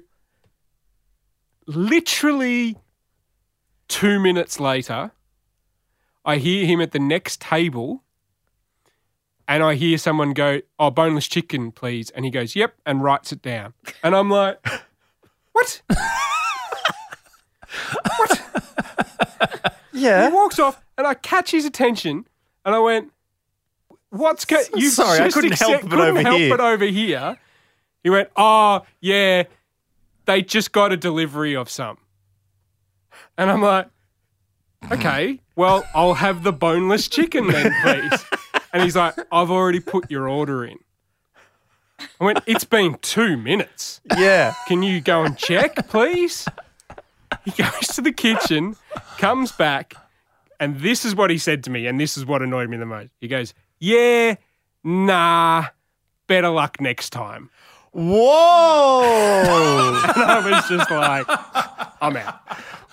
literally 1.66 2.78
two 3.88 4.20
minutes 4.20 4.60
later, 4.60 5.12
I 6.26 6.38
hear 6.38 6.66
him 6.66 6.82
at 6.82 6.92
the 6.92 7.00
next 7.00 7.40
table 7.42 8.04
and 9.48 9.64
I 9.64 9.76
hear 9.76 9.98
someone 9.98 10.34
go, 10.34 10.62
Oh, 10.80 10.90
boneless 10.92 11.28
chicken, 11.28 11.72
please. 11.72 12.10
And 12.12 12.26
he 12.26 12.32
goes, 12.32 12.56
Yep, 12.56 12.76
and 12.86 13.04
writes 13.04 13.32
it 13.32 13.42
down. 13.42 13.74
And 14.04 14.16
I'm 14.16 14.30
like, 14.30 14.66
What? 15.54 15.82
What?" 18.18 18.44
Yeah. 19.94 20.30
He 20.30 20.34
walks 20.36 20.60
off 20.60 20.82
and 20.98 21.08
I 21.08 21.14
catch 21.16 21.52
his 21.52 21.66
attention 21.66 22.28
and 22.66 22.76
I 22.76 22.80
went, 22.80 23.12
What's 24.10 24.46
go- 24.46 24.62
you 24.76 24.90
Sorry, 24.90 25.20
I 25.20 25.30
couldn't 25.30 25.54
help 25.58 25.74
accept- 25.76 25.90
but 25.90 25.98
couldn't 25.98 26.10
over 26.18 26.22
help 26.22 26.38
here." 26.38 26.50
but 26.50 26.60
over 26.62 26.86
here. 26.86 27.38
He 28.04 28.10
went, 28.10 28.30
Oh, 28.36 28.84
yeah, 29.02 29.44
they 30.26 30.42
just 30.42 30.72
got 30.72 30.94
a 30.94 30.98
delivery 30.98 31.56
of 31.56 31.70
some. 31.70 31.98
And 33.38 33.50
I'm 33.52 33.62
like, 33.62 33.88
Okay, 34.92 35.42
well, 35.56 35.84
I'll 35.96 36.14
have 36.14 36.44
the 36.44 36.54
boneless 36.54 37.08
chicken 37.08 37.48
then, 37.48 37.74
please. 37.82 38.24
And 38.74 38.84
he's 38.84 38.96
like, 38.96 39.16
I've 39.32 39.50
already 39.52 39.80
put 39.80 40.12
your 40.12 40.28
order 40.28 40.66
in. 40.66 40.78
I 42.20 42.24
went, 42.24 42.40
It's 42.46 42.64
been 42.64 42.98
two 43.02 43.38
minutes. 43.38 44.02
Yeah. 44.18 44.54
Can 44.68 44.84
you 44.84 45.02
go 45.02 45.24
and 45.24 45.38
check, 45.38 45.88
please? 45.88 46.48
He 47.44 47.52
goes 47.52 47.88
to 47.96 48.02
the 48.02 48.12
kitchen, 48.12 48.76
comes 49.18 49.52
back, 49.52 49.96
and 50.60 50.80
this 50.80 51.06
is 51.06 51.16
what 51.16 51.30
he 51.30 51.38
said 51.38 51.64
to 51.66 51.70
me, 51.70 51.88
and 51.88 52.00
this 52.00 52.18
is 52.18 52.26
what 52.26 52.42
annoyed 52.42 52.70
me 52.70 52.78
the 52.78 52.86
most. 52.86 53.10
He 53.20 53.28
goes, 53.28 53.54
Yeah, 53.80 54.36
nah, 54.84 55.66
better 56.28 56.50
luck 56.50 56.80
next 56.80 57.10
time. 57.12 57.50
Whoa! 57.92 59.04
And 60.18 60.24
I 60.24 60.50
was 60.50 60.70
just 60.70 60.92
like, 60.92 61.26
I'm 62.02 62.16
out. 62.18 62.40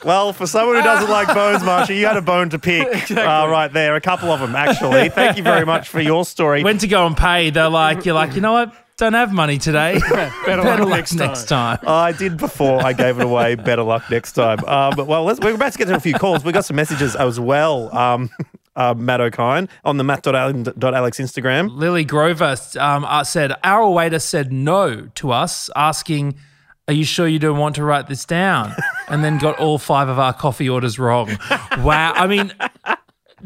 Well, 0.04 0.34
for 0.34 0.46
someone 0.46 0.76
who 0.76 0.82
doesn't 0.82 1.10
like 1.10 1.28
bones, 1.34 1.64
Marshy, 1.64 1.96
you 1.96 2.06
had 2.06 2.16
a 2.16 2.22
bone 2.22 2.50
to 2.50 2.58
pick 2.58 3.10
uh, 3.10 3.46
right 3.48 3.72
there. 3.72 3.96
A 3.96 4.00
couple 4.00 4.30
of 4.30 4.40
them, 4.40 4.54
actually. 4.54 5.08
Thank 5.08 5.36
you 5.36 5.42
very 5.42 5.64
much 5.64 5.88
for 5.88 6.00
your 6.00 6.24
story. 6.24 6.62
Went 6.62 6.82
to 6.82 6.88
go 6.88 7.06
and 7.06 7.16
pay. 7.16 7.50
They're 7.50 7.70
like, 7.70 8.04
you're 8.04 8.14
like, 8.14 8.34
you 8.34 8.40
know 8.40 8.52
what? 8.52 8.74
Don't 8.96 9.14
have 9.14 9.32
money 9.32 9.58
today. 9.58 9.98
Better, 10.46 10.62
luck, 10.62 10.88
next, 10.88 11.14
next 11.14 11.48
time. 11.48 11.78
time. 11.78 11.88
I 11.88 12.12
did 12.12 12.36
before 12.36 12.80
I 12.84 12.92
gave 12.92 13.18
it 13.18 13.24
away. 13.24 13.56
Better 13.56 13.82
luck 13.82 14.08
next 14.08 14.32
time. 14.32 14.62
Um, 14.64 15.06
well, 15.06 15.24
let's, 15.24 15.40
we're 15.40 15.54
about 15.54 15.72
to 15.72 15.78
get 15.78 15.88
to 15.88 15.96
a 15.96 16.00
few 16.00 16.14
calls. 16.14 16.44
We 16.44 16.52
got 16.52 16.64
some 16.64 16.76
messages 16.76 17.16
as 17.16 17.40
well. 17.40 17.96
Um, 17.96 18.30
uh, 18.76 18.94
Matt 18.94 19.18
Okine 19.18 19.68
on 19.84 19.96
the 19.96 20.04
matt.alex 20.04 21.18
Instagram. 21.18 21.76
Lily 21.76 22.04
Grover 22.04 22.56
um, 22.78 23.04
uh, 23.04 23.24
said, 23.24 23.52
Our 23.64 23.90
waiter 23.90 24.20
said 24.20 24.52
no 24.52 25.08
to 25.16 25.32
us, 25.32 25.70
asking, 25.74 26.36
Are 26.86 26.94
you 26.94 27.04
sure 27.04 27.26
you 27.26 27.40
don't 27.40 27.58
want 27.58 27.74
to 27.76 27.84
write 27.84 28.06
this 28.06 28.24
down? 28.24 28.74
And 29.14 29.22
then 29.22 29.38
got 29.38 29.60
all 29.60 29.78
five 29.78 30.08
of 30.08 30.18
our 30.18 30.32
coffee 30.32 30.68
orders 30.68 30.98
wrong. 30.98 31.38
Wow. 31.78 32.12
I 32.14 32.26
mean, 32.26 32.52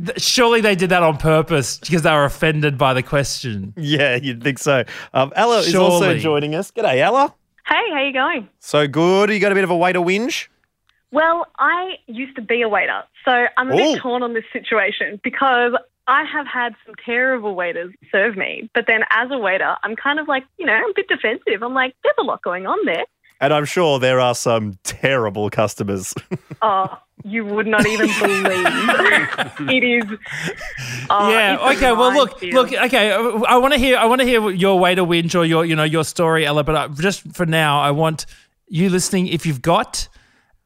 th- 0.07 0.23
surely 0.23 0.63
they 0.63 0.75
did 0.75 0.91
that 0.91 1.03
on 1.03 1.19
purpose 1.19 1.79
because 1.79 2.03
they 2.03 2.11
were 2.11 2.25
offended 2.25 2.79
by 2.79 2.95
the 2.95 3.03
question. 3.03 3.75
Yeah, 3.77 4.17
you'd 4.17 4.43
think 4.43 4.59
so. 4.59 4.85
Um, 5.13 5.31
Ella 5.37 5.59
is 5.59 5.75
also 5.75 6.17
joining 6.17 6.55
us. 6.55 6.71
G'day, 6.71 6.99
Ella. 6.99 7.35
Hey, 7.67 7.83
how 7.93 8.03
you 8.03 8.15
going? 8.15 8.49
So 8.61 8.89
good. 8.89 9.29
You 9.29 9.41
got 9.41 9.53
a 9.53 9.55
bit 9.55 9.65
of 9.65 9.71
a 9.71 9.77
waiter 9.77 9.99
whinge? 9.99 10.49
Well, 11.11 11.47
I 11.59 11.97
used 12.07 12.35
to 12.37 12.43
be 12.43 12.63
a 12.63 12.69
waiter, 12.69 13.03
so 13.27 13.47
I'm 13.59 13.71
a 13.71 13.75
Ooh. 13.75 13.77
bit 13.77 14.01
torn 14.01 14.23
on 14.23 14.33
this 14.33 14.45
situation 14.53 15.21
because 15.23 15.73
I 16.07 16.25
have 16.25 16.47
had 16.47 16.75
some 16.87 16.95
terrible 17.05 17.55
waiters 17.55 17.93
serve 18.11 18.37
me, 18.37 18.71
but 18.75 18.87
then 18.87 19.03
as 19.11 19.31
a 19.31 19.39
waiter, 19.39 19.77
I'm 19.83 19.97
kind 19.97 20.19
of 20.19 20.29
like, 20.29 20.45
you 20.57 20.65
know, 20.65 20.73
I'm 20.73 20.91
a 20.91 20.95
bit 20.95 21.09
defensive. 21.09 21.63
I'm 21.63 21.75
like, 21.75 21.95
there's 22.03 22.17
a 22.19 22.23
lot 22.23 22.43
going 22.43 22.67
on 22.67 22.79
there. 22.87 23.05
And 23.41 23.53
I'm 23.55 23.65
sure 23.65 23.99
there 24.01 24.19
are 24.21 24.35
some 24.35 24.79
terrible 24.85 25.51
customers. 25.51 26.15
Oh, 26.61 26.99
you 27.23 27.45
would 27.45 27.69
not 27.69 27.87
even 27.87 28.09
believe 28.21 29.71
it 29.71 29.85
is. 29.85 30.05
Oh, 31.11 31.31
yeah. 31.31 31.57
Okay. 31.77 31.93
Well, 31.93 32.13
look. 32.13 32.33
minefield. 32.43 32.55
Look. 32.55 32.73
Okay. 32.73 33.13
I 33.13 33.57
want 33.59 33.75
to 33.75 33.79
hear. 33.79 33.97
I 33.97 34.07
want 34.07 34.21
to 34.23 34.27
hear 34.27 34.51
your 34.51 34.77
waiter 34.79 35.03
whinge 35.03 35.39
or 35.39 35.45
your, 35.45 35.65
you 35.65 35.77
know, 35.77 35.85
your 35.85 36.03
story, 36.05 36.45
Ella. 36.45 36.65
But 36.65 36.75
uh, 36.75 36.89
just 37.01 37.23
for 37.33 37.47
now, 37.47 37.81
I 37.81 37.93
want 37.93 38.27
you 38.67 38.89
listening. 38.91 39.29
If 39.29 39.47
you've 39.47 39.63
got 39.63 40.09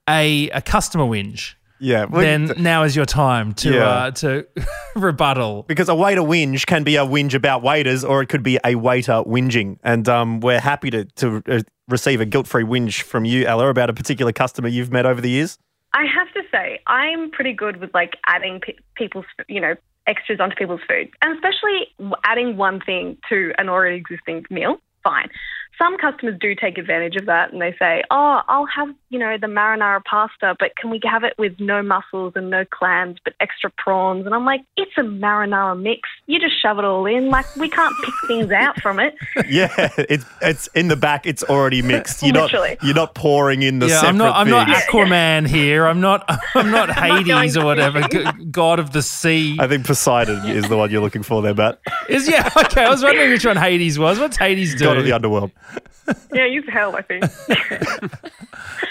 a 0.09 0.49
a 0.51 0.63
customer 0.63 1.05
whinge, 1.05 1.55
yeah. 1.79 2.07
well, 2.07 2.23
then 2.23 2.53
now 2.59 2.83
is 2.85 2.97
your 2.97 3.07
time 3.07 3.53
to 3.55 3.75
Yeah. 3.75 3.85
uh, 3.89 4.11
to 4.13 4.47
rebuttal. 4.97 5.65
Because 5.69 5.89
a 5.91 5.95
waiter 5.95 6.23
whinge 6.23 6.65
can 6.67 6.83
be 6.85 6.97
a 6.97 7.05
whinge 7.05 7.35
about 7.35 7.63
waiters, 7.63 8.03
or 8.03 8.23
it 8.23 8.29
could 8.31 8.43
be 8.43 8.59
a 8.65 8.75
waiter 8.77 9.23
whinging. 9.27 9.79
And 9.85 10.09
um, 10.09 10.41
we're 10.41 10.61
happy 10.61 10.91
to, 10.91 11.05
to 11.05 11.43
uh, 11.49 11.61
receive 11.89 12.21
a 12.21 12.25
guilt 12.25 12.47
free 12.47 12.65
whinge 12.65 13.03
from 13.03 13.25
you, 13.25 13.45
Ella, 13.45 13.69
about 13.69 13.91
a 13.91 13.93
particular 13.93 14.33
customer 14.33 14.69
you've 14.69 14.93
met 14.93 15.07
over 15.07 15.21
the 15.21 15.31
years. 15.31 15.59
I 15.95 16.05
have 16.07 16.33
to 16.33 16.43
say, 16.51 16.81
I'm 16.87 17.31
pretty 17.31 17.53
good 17.53 17.77
with 17.77 17.93
like 17.93 18.17
adding 18.27 18.61
pe- 18.61 18.77
people's, 18.95 19.27
you 19.49 19.61
know, 19.61 19.75
extras 20.07 20.41
onto 20.41 20.57
people's 20.57 20.81
food, 20.89 21.11
and 21.21 21.35
especially 21.35 21.89
adding 22.25 22.57
one 22.57 22.81
thing 22.81 23.19
to 23.29 23.53
an 23.59 23.69
already 23.69 23.97
existing 23.97 24.45
meal. 24.51 24.79
Fine. 25.05 25.31
Some 25.79 25.97
customers 25.99 26.39
do 26.41 26.55
take 26.55 26.79
advantage 26.79 27.17
of 27.17 27.27
that, 27.27 27.53
and 27.53 27.61
they 27.61 27.75
say, 27.79 28.03
"Oh, 28.11 28.43
I'll 28.49 28.67
have, 28.67 28.89
you 29.09 29.19
know, 29.19 29.37
the 29.39 29.47
marinara 29.47 30.05
pasta, 30.05 30.55
but 30.59 30.77
can 30.77 30.91
we 30.91 31.01
have 31.05 31.25
it 31.25 31.35
with 31.39 31.59
no 31.59 31.83
mussels 31.83 32.35
and 32.37 32.51
no 32.51 32.65
clams, 32.65 33.19
but 33.25 33.35
extra 33.41 33.71
prawns?" 33.71 34.27
And 34.27 34.35
I'm 34.35 34.45
like, 34.45 34.61
"It's 34.77 34.93
a 34.97 35.03
marinara 35.03 35.81
mix. 35.81 36.09
You 36.27 36.39
just 36.39 36.61
shove 36.61 36.79
it 36.79 36.85
all 36.85 37.07
in. 37.07 37.31
Like 37.31 37.47
we 37.57 37.69
can't 37.69 37.95
pick 38.05 38.15
things 38.29 38.51
out 38.53 38.81
from 38.81 39.01
it." 39.01 39.15
Yeah, 39.49 39.91
it's 39.99 40.25
it's 40.41 40.67
in 40.69 40.89
the 40.89 40.97
back. 40.97 41.27
It's 41.27 41.43
already 41.43 41.83
mixed. 41.83 42.23
You're 42.23 42.33
Literally. 42.33 42.71
not 42.71 42.85
you're 42.85 42.95
not 42.95 43.15
pouring 43.15 43.63
in 43.63 43.81
the 43.81 43.89
yeah, 43.89 44.01
separate 44.01 44.09
I'm 44.11 44.19
not. 44.19 44.37
I'm 44.37 44.49
not 44.49 44.69
things. 44.69 44.85
Aquaman 44.85 45.47
here. 45.47 45.87
I'm 45.87 46.01
not. 46.01 46.25
I'm 46.55 46.71
not 46.71 46.91
Hades 46.95 47.57
or 47.57 47.65
whatever. 47.65 48.07
God 48.51 48.79
of 48.79 48.93
the 48.93 49.03
sea. 49.03 49.57
I 49.59 49.67
think 49.67 49.85
Poseidon 49.85 50.47
is 50.47 50.69
the 50.69 50.77
one 50.77 50.91
you're 50.91 51.03
looking 51.03 51.23
for 51.23 51.43
there, 51.43 51.55
Matt. 51.55 51.81
Is 52.09 52.29
yeah. 52.29 52.49
Okay. 52.57 52.85
I 52.85 52.89
was 52.89 53.03
wondering 53.03 53.31
which 53.31 53.45
one 53.45 53.57
Hades 53.57 53.99
was. 53.99 54.19
What's 54.19 54.37
Hades 54.37 54.75
do? 54.75 54.85
God 54.85 54.97
of 54.97 55.05
the 55.05 55.13
underworld. 55.13 55.51
yeah, 56.33 56.47
use 56.47 56.65
hell, 56.69 56.97
I 56.97 57.03
think. 57.03 57.25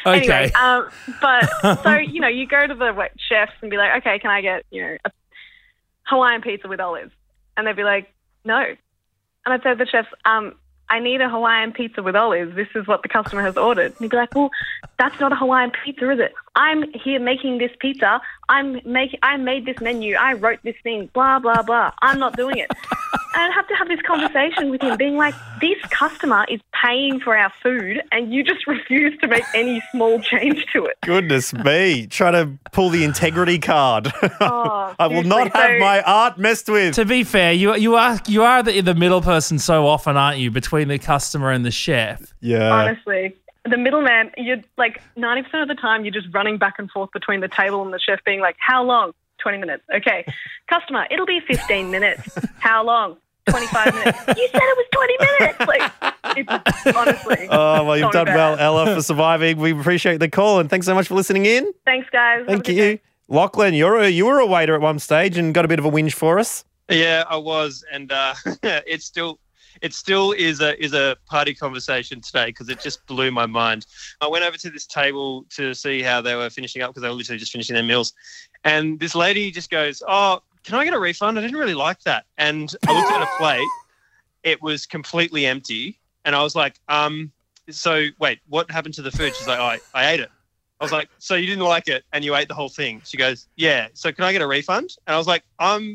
Okay. 0.05 0.17
Anyway, 0.17 0.51
um, 0.53 0.89
but 1.21 1.83
so 1.83 1.95
you 1.97 2.21
know, 2.21 2.27
you 2.27 2.47
go 2.47 2.65
to 2.65 2.73
the 2.73 3.09
chefs 3.29 3.51
and 3.61 3.69
be 3.69 3.77
like, 3.77 4.01
okay, 4.01 4.17
can 4.17 4.31
I 4.31 4.41
get 4.41 4.65
you 4.71 4.81
know 4.81 4.97
a 5.05 5.11
Hawaiian 6.03 6.41
pizza 6.41 6.67
with 6.67 6.79
olives? 6.79 7.11
And 7.55 7.67
they'd 7.67 7.75
be 7.75 7.83
like, 7.83 8.11
no. 8.43 8.57
And 8.57 9.53
I'd 9.53 9.61
say 9.61 9.69
to 9.71 9.75
the 9.75 9.85
chefs, 9.85 10.07
um, 10.25 10.55
I 10.89 10.99
need 10.99 11.21
a 11.21 11.29
Hawaiian 11.29 11.71
pizza 11.71 12.01
with 12.01 12.15
olives. 12.15 12.55
This 12.55 12.67
is 12.75 12.87
what 12.87 13.03
the 13.03 13.09
customer 13.09 13.41
has 13.43 13.57
ordered. 13.57 13.91
And 13.91 13.99
he'd 13.99 14.11
be 14.11 14.17
like, 14.17 14.33
well, 14.33 14.49
that's 14.97 15.19
not 15.19 15.31
a 15.31 15.35
Hawaiian 15.35 15.71
pizza, 15.83 16.09
is 16.09 16.19
it? 16.19 16.33
I'm 16.55 16.83
here 16.93 17.19
making 17.19 17.59
this 17.59 17.71
pizza. 17.79 18.19
I'm 18.49 18.81
making. 18.85 19.19
I 19.23 19.37
made 19.37 19.65
this 19.65 19.79
menu. 19.79 20.15
I 20.15 20.33
wrote 20.33 20.59
this 20.63 20.75
thing. 20.83 21.09
Blah 21.13 21.39
blah 21.39 21.61
blah. 21.63 21.91
I'm 22.01 22.19
not 22.19 22.35
doing 22.35 22.57
it. 22.57 22.71
And 23.33 23.41
I'd 23.43 23.55
have 23.55 23.67
to 23.69 23.75
have 23.75 23.87
this 23.87 24.01
conversation 24.01 24.71
with 24.71 24.81
him, 24.81 24.97
being 24.97 25.15
like, 25.15 25.33
this 25.61 25.77
customer 25.89 26.45
is 26.49 26.59
paying 26.73 27.21
for 27.21 27.37
our 27.37 27.49
food, 27.63 28.01
and 28.11 28.33
you 28.33 28.43
just 28.43 28.67
refuse 28.67 29.17
to 29.21 29.27
make 29.29 29.45
any 29.55 29.81
small 29.93 30.19
change 30.19 30.65
to 30.73 30.83
it. 30.83 30.97
Goodness 31.01 31.53
me, 31.53 32.07
trying 32.07 32.33
to 32.33 32.59
pull 32.73 32.89
the 32.89 33.05
integrity 33.05 33.57
card. 33.57 34.11
Oh, 34.41 34.93
I 34.99 35.07
will 35.07 35.23
not 35.23 35.53
seriously. 35.53 35.61
have 35.61 35.69
So- 35.75 35.79
my 35.79 36.01
art 36.01 36.37
messed 36.39 36.67
with. 36.67 36.95
To 36.95 37.05
be 37.05 37.23
fair, 37.23 37.53
you 37.53 37.73
you 37.77 37.95
are 37.95 38.19
you 38.27 38.43
are 38.43 38.61
the, 38.61 38.81
the 38.81 38.95
middle 38.95 39.21
person 39.21 39.59
so 39.59 39.87
often, 39.87 40.17
aren't 40.17 40.39
you, 40.39 40.51
between 40.51 40.89
the 40.89 40.99
customer 40.99 41.51
and 41.51 41.63
the 41.63 41.71
chef? 41.71 42.33
Yeah. 42.41 42.69
Honestly, 42.69 43.33
the 43.69 43.77
middleman, 43.77 44.31
you're 44.37 44.61
like 44.77 45.01
90% 45.17 45.61
of 45.61 45.67
the 45.67 45.75
time, 45.75 46.03
you're 46.03 46.13
just 46.13 46.27
running 46.33 46.57
back 46.57 46.75
and 46.77 46.89
forth 46.89 47.11
between 47.11 47.41
the 47.41 47.47
table 47.47 47.83
and 47.83 47.93
the 47.93 47.99
chef, 47.99 48.23
being 48.25 48.39
like, 48.39 48.55
how 48.59 48.83
long? 48.83 49.13
20 49.41 49.57
minutes. 49.57 49.83
Okay. 49.93 50.25
Customer, 50.69 51.05
it'll 51.09 51.25
be 51.25 51.39
15 51.47 51.91
minutes. 51.91 52.37
How 52.59 52.83
long? 52.83 53.17
25 53.49 53.93
minutes. 53.93 54.19
You 54.27 54.47
said 54.51 54.61
it 54.61 54.77
was 54.77 54.85
20 54.91 55.17
minutes. 55.19 55.59
Like, 55.67 56.37
it's 56.37 56.97
honestly. 56.97 57.47
Oh 57.51 57.83
well, 57.83 57.97
you've 57.97 58.11
so 58.13 58.23
done 58.23 58.25
bad. 58.27 58.35
well, 58.35 58.57
Ella, 58.59 58.95
for 58.95 59.01
surviving. 59.01 59.57
We 59.57 59.71
appreciate 59.71 60.19
the 60.19 60.29
call 60.29 60.59
and 60.59 60.69
thanks 60.69 60.85
so 60.85 60.93
much 60.93 61.07
for 61.07 61.15
listening 61.15 61.45
in. 61.45 61.71
Thanks, 61.85 62.07
guys. 62.11 62.45
Thank 62.47 62.67
you, 62.67 62.75
day. 62.75 63.01
Lachlan. 63.27 63.73
You're 63.73 63.97
a 63.97 64.09
you 64.09 64.27
were 64.27 64.39
a 64.39 64.45
waiter 64.45 64.75
at 64.75 64.81
one 64.81 64.99
stage 64.99 65.37
and 65.37 65.53
got 65.53 65.65
a 65.65 65.67
bit 65.67 65.79
of 65.79 65.85
a 65.85 65.91
whinge 65.91 66.13
for 66.13 66.37
us. 66.39 66.63
Yeah, 66.89 67.23
I 67.27 67.37
was, 67.37 67.83
and 67.91 68.11
uh, 68.11 68.35
it 68.63 69.01
still 69.01 69.39
it 69.81 69.93
still 69.93 70.31
is 70.31 70.61
a 70.61 70.81
is 70.83 70.93
a 70.93 71.17
party 71.25 71.53
conversation 71.53 72.21
today 72.21 72.47
because 72.47 72.69
it 72.69 72.79
just 72.79 73.05
blew 73.07 73.31
my 73.31 73.45
mind. 73.45 73.85
I 74.21 74.27
went 74.27 74.43
over 74.43 74.57
to 74.57 74.69
this 74.69 74.85
table 74.85 75.45
to 75.51 75.73
see 75.73 76.01
how 76.01 76.21
they 76.21 76.35
were 76.35 76.49
finishing 76.49 76.81
up 76.81 76.91
because 76.91 77.01
they 77.01 77.09
were 77.09 77.15
literally 77.15 77.39
just 77.39 77.51
finishing 77.51 77.73
their 77.73 77.83
meals, 77.83 78.13
and 78.63 78.99
this 78.99 79.15
lady 79.15 79.51
just 79.51 79.69
goes, 79.69 80.01
"Oh, 80.07 80.41
can 80.63 80.75
I 80.75 80.83
get 80.83 80.93
a 80.93 80.99
refund? 80.99 81.37
I 81.37 81.41
didn't 81.41 81.57
really 81.57 81.73
like 81.73 82.01
that. 82.01 82.25
And 82.37 82.73
I 82.87 82.93
looked 82.93 83.11
at 83.11 83.21
a 83.21 83.29
plate. 83.37 83.67
It 84.43 84.61
was 84.61 84.85
completely 84.85 85.45
empty. 85.45 85.99
And 86.25 86.35
I 86.35 86.43
was 86.43 86.55
like, 86.55 86.79
um, 86.87 87.31
so 87.69 88.07
wait, 88.19 88.39
what 88.47 88.69
happened 88.69 88.93
to 88.95 89.01
the 89.01 89.11
food? 89.11 89.35
She's 89.35 89.47
like, 89.47 89.59
oh, 89.59 89.63
I, 89.63 89.79
I 89.93 90.11
ate 90.11 90.19
it. 90.19 90.29
I 90.79 90.83
was 90.83 90.91
like, 90.91 91.09
so 91.19 91.35
you 91.35 91.45
didn't 91.45 91.63
like 91.63 91.87
it 91.87 92.03
and 92.11 92.25
you 92.25 92.35
ate 92.35 92.47
the 92.47 92.55
whole 92.55 92.69
thing? 92.69 93.01
She 93.05 93.17
goes, 93.17 93.47
yeah. 93.55 93.87
So 93.93 94.11
can 94.11 94.23
I 94.23 94.31
get 94.31 94.41
a 94.41 94.47
refund? 94.47 94.95
And 95.05 95.13
I 95.13 95.17
was 95.17 95.27
like, 95.27 95.43
I'm 95.59 95.93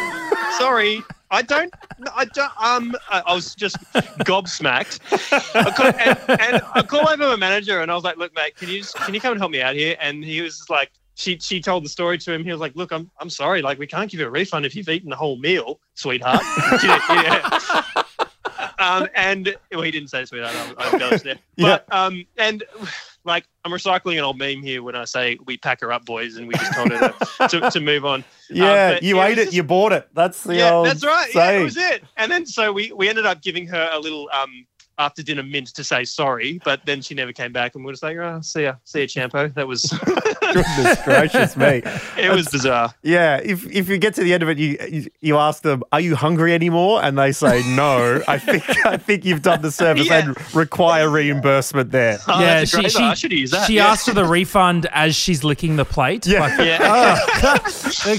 sorry, 0.58 1.02
I 1.32 1.40
don't, 1.40 1.72
I 2.14 2.26
don't, 2.26 2.52
um, 2.62 2.94
I, 3.08 3.22
I 3.26 3.34
was 3.34 3.54
just 3.54 3.76
gobsmacked. 4.20 5.00
I 5.54 5.70
call, 5.70 5.86
and, 5.86 6.40
and 6.40 6.62
I 6.74 6.82
called 6.82 7.08
over 7.08 7.30
my 7.30 7.36
manager 7.36 7.80
and 7.80 7.90
I 7.90 7.94
was 7.94 8.04
like, 8.04 8.18
look, 8.18 8.34
mate, 8.34 8.54
can 8.54 8.68
you 8.68 8.80
just, 8.80 8.94
can 8.96 9.14
you 9.14 9.20
come 9.20 9.32
and 9.32 9.40
help 9.40 9.50
me 9.50 9.62
out 9.62 9.74
here? 9.74 9.96
And 9.98 10.22
he 10.22 10.42
was 10.42 10.68
like, 10.68 10.92
she, 11.14 11.38
she 11.38 11.60
told 11.60 11.84
the 11.84 11.88
story 11.88 12.18
to 12.18 12.32
him. 12.32 12.44
He 12.44 12.52
was 12.52 12.60
like, 12.60 12.76
look, 12.76 12.92
I'm, 12.92 13.10
I'm 13.18 13.30
sorry. 13.30 13.62
Like, 13.62 13.78
we 13.78 13.86
can't 13.86 14.10
give 14.10 14.20
you 14.20 14.26
a 14.26 14.30
refund 14.30 14.66
if 14.66 14.76
you've 14.76 14.88
eaten 14.90 15.08
the 15.08 15.16
whole 15.16 15.38
meal, 15.38 15.80
sweetheart. 15.94 16.42
yeah, 16.84 17.00
yeah. 17.08 18.02
Um, 18.78 19.08
and 19.14 19.56
well, 19.70 19.82
he 19.82 19.90
didn't 19.90 20.08
say 20.08 20.24
sweetheart. 20.26 20.54
I'm, 20.54 20.74
I'm 20.78 20.98
jealous 20.98 21.22
there. 21.22 21.38
But 21.56 21.86
um, 21.92 22.26
and 22.36 22.64
like 23.24 23.44
I'm 23.64 23.72
recycling 23.72 24.14
an 24.14 24.24
old 24.24 24.38
meme 24.38 24.62
here 24.62 24.82
when 24.82 24.96
I 24.96 25.04
say 25.04 25.38
we 25.46 25.56
pack 25.56 25.80
her 25.80 25.92
up, 25.92 26.04
boys, 26.04 26.36
and 26.36 26.48
we 26.48 26.54
just 26.54 26.72
told 26.74 26.90
her 26.92 27.14
to, 27.40 27.48
to, 27.48 27.70
to 27.70 27.80
move 27.80 28.04
on. 28.04 28.24
Yeah, 28.50 28.96
Um, 28.96 28.98
you 29.00 29.22
ate 29.22 29.38
it, 29.38 29.54
you 29.54 29.62
bought 29.62 29.92
it. 29.92 30.08
That's 30.12 30.42
the 30.42 30.56
yeah, 30.56 30.72
old 30.74 30.86
that's 30.86 31.02
right. 31.02 31.28
Yeah, 31.34 31.40
saying. 31.40 31.58
that 31.60 31.64
was 31.64 31.76
it. 31.78 32.04
And 32.18 32.30
then 32.30 32.44
so 32.44 32.70
we 32.70 32.92
we 32.92 33.08
ended 33.08 33.24
up 33.24 33.40
giving 33.40 33.66
her 33.68 33.88
a 33.90 33.98
little 33.98 34.28
um 34.30 34.66
after 34.98 35.22
dinner 35.22 35.42
mint 35.42 35.68
to 35.68 35.82
say 35.82 36.04
sorry, 36.04 36.60
but 36.62 36.84
then 36.84 37.00
she 37.00 37.14
never 37.14 37.32
came 37.32 37.50
back, 37.50 37.74
and 37.74 37.82
we 37.82 37.86
were 37.88 37.92
just 37.92 38.02
like, 38.02 38.18
oh, 38.18 38.40
see 38.42 38.64
ya, 38.64 38.74
see 38.84 39.00
ya, 39.00 39.06
Champo. 39.06 39.54
That 39.54 39.66
was 39.66 39.84
Goodness 40.52 41.02
gracious 41.04 41.56
me. 41.56 41.82
it 42.18 42.30
was 42.34 42.48
bizarre. 42.48 42.94
Yeah, 43.02 43.36
if 43.42 43.66
if 43.70 43.88
you 43.88 43.98
get 43.98 44.14
to 44.14 44.22
the 44.22 44.32
end 44.34 44.42
of 44.42 44.48
it, 44.48 44.58
you 44.58 44.76
you, 44.90 45.10
you 45.20 45.36
ask 45.38 45.62
them, 45.62 45.82
"Are 45.92 46.00
you 46.00 46.14
hungry 46.16 46.54
anymore?" 46.54 47.02
and 47.02 47.18
they 47.18 47.32
say 47.32 47.62
no. 47.74 48.22
I 48.28 48.38
think 48.38 48.64
I 48.86 48.96
think 48.96 49.24
you've 49.24 49.42
done 49.42 49.62
the 49.62 49.70
service 49.70 50.10
and 50.10 50.36
require 50.54 51.08
reimbursement 51.10 51.90
there. 51.90 52.18
Oh, 52.28 52.40
yeah, 52.40 52.64
she, 52.64 52.88
she, 52.88 53.46
she 53.46 53.78
asked 53.80 54.06
for 54.06 54.14
the 54.14 54.24
refund 54.38 54.86
as 54.92 55.14
she's 55.16 55.44
licking 55.44 55.76
the 55.76 55.84
plate. 55.84 56.26
Yeah. 56.26 56.40
Like, 56.40 56.58
Yeah. 56.58 57.18
"Oh, 57.20 57.58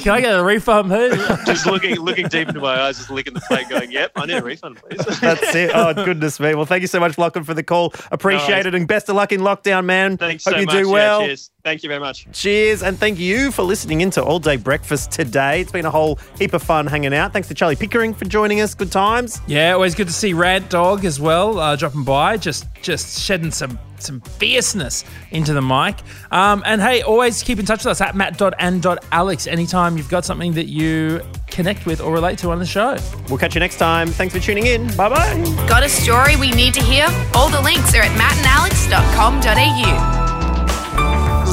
can 0.01 0.11
I 0.13 0.21
get 0.21 0.37
a 0.39 0.43
refund, 0.43 0.89
please? 0.89 1.15
just 1.45 1.65
looking 1.65 1.95
looking 1.99 2.27
deep 2.27 2.47
into 2.47 2.59
my 2.61 2.81
eyes, 2.81 2.97
just 2.97 3.09
licking 3.09 3.33
the 3.33 3.41
plate, 3.41 3.69
going, 3.69 3.91
"Yep, 3.91 4.11
I 4.15 4.25
need 4.25 4.37
a 4.37 4.41
refund, 4.43 4.77
please." 4.77 5.05
That's 5.19 5.55
it. 5.55 5.71
Oh 5.73 5.93
goodness 5.93 6.39
me. 6.39 6.55
Well, 6.55 6.65
thank 6.65 6.81
you 6.81 6.87
so 6.87 6.99
much, 6.99 7.17
Lachlan, 7.17 7.43
for 7.43 7.53
the 7.53 7.63
call. 7.63 7.93
Appreciate 8.11 8.49
worries. 8.49 8.65
it, 8.67 8.75
and 8.75 8.87
best 8.87 9.09
of 9.09 9.15
luck 9.15 9.31
in 9.31 9.41
lockdown, 9.41 9.85
man. 9.85 10.17
Thanks 10.17 10.45
Hope 10.45 10.53
so 10.55 10.59
you 10.59 10.65
much. 10.65 10.73
do 10.75 10.87
Yeah, 10.87 10.93
well. 10.93 11.21
cheers. 11.21 11.49
Thank 11.63 11.81
you 11.81 11.87
very 11.87 12.01
much. 12.01 12.27
Cheers, 12.33 12.83
and 12.83 12.99
thank 12.99 13.17
you 13.17 13.49
for 13.49 13.63
listening 13.63 14.01
into 14.01 14.21
All 14.21 14.37
Day 14.37 14.57
Breakfast 14.57 15.11
today. 15.11 15.61
It's 15.61 15.71
been 15.71 15.85
a 15.85 15.91
whole 15.91 16.19
heap 16.37 16.51
of 16.53 16.61
fun 16.61 16.85
hanging 16.87 17.13
out. 17.13 17.31
Thanks 17.31 17.47
to 17.47 17.53
Charlie 17.53 17.77
Pickering 17.77 18.13
for 18.13 18.25
joining 18.25 18.59
us. 18.59 18.75
Good 18.75 18.91
times. 18.91 19.39
Yeah, 19.47 19.71
always 19.71 19.95
good 19.95 20.07
to 20.07 20.13
see 20.13 20.33
Rad 20.33 20.67
Dog 20.67 21.05
as 21.05 21.21
well, 21.21 21.57
uh, 21.59 21.77
dropping 21.77 22.03
by, 22.03 22.35
just 22.35 22.65
just 22.81 23.21
shedding 23.21 23.49
some 23.49 23.79
some 23.97 24.19
fierceness 24.19 25.05
into 25.31 25.53
the 25.53 25.61
mic. 25.61 25.95
Um, 26.31 26.63
and 26.65 26.81
hey, 26.81 27.01
always 27.01 27.41
keep 27.41 27.59
in 27.59 27.65
touch 27.65 27.85
with 27.85 27.91
us 27.91 28.01
at 28.01 28.13
matt.and.alex 28.13 29.47
anytime 29.47 29.95
you've 29.95 30.09
got 30.09 30.25
something 30.25 30.51
that 30.55 30.67
you 30.67 31.21
connect 31.47 31.85
with 31.85 32.01
or 32.01 32.11
relate 32.11 32.37
to 32.39 32.51
on 32.51 32.59
the 32.59 32.65
show. 32.65 32.97
We'll 33.29 33.37
catch 33.37 33.55
you 33.55 33.61
next 33.61 33.77
time. 33.77 34.09
Thanks 34.09 34.33
for 34.33 34.41
tuning 34.41 34.65
in. 34.65 34.87
Bye 34.97 35.07
bye. 35.07 35.41
Got 35.69 35.83
a 35.83 35.89
story 35.89 36.35
we 36.35 36.51
need 36.51 36.73
to 36.73 36.81
hear? 36.81 37.07
All 37.33 37.47
the 37.47 37.61
links 37.61 37.95
are 37.95 38.01
at 38.01 38.11
mattandalex.com.au. 38.19 40.42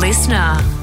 Listener. 0.01 0.80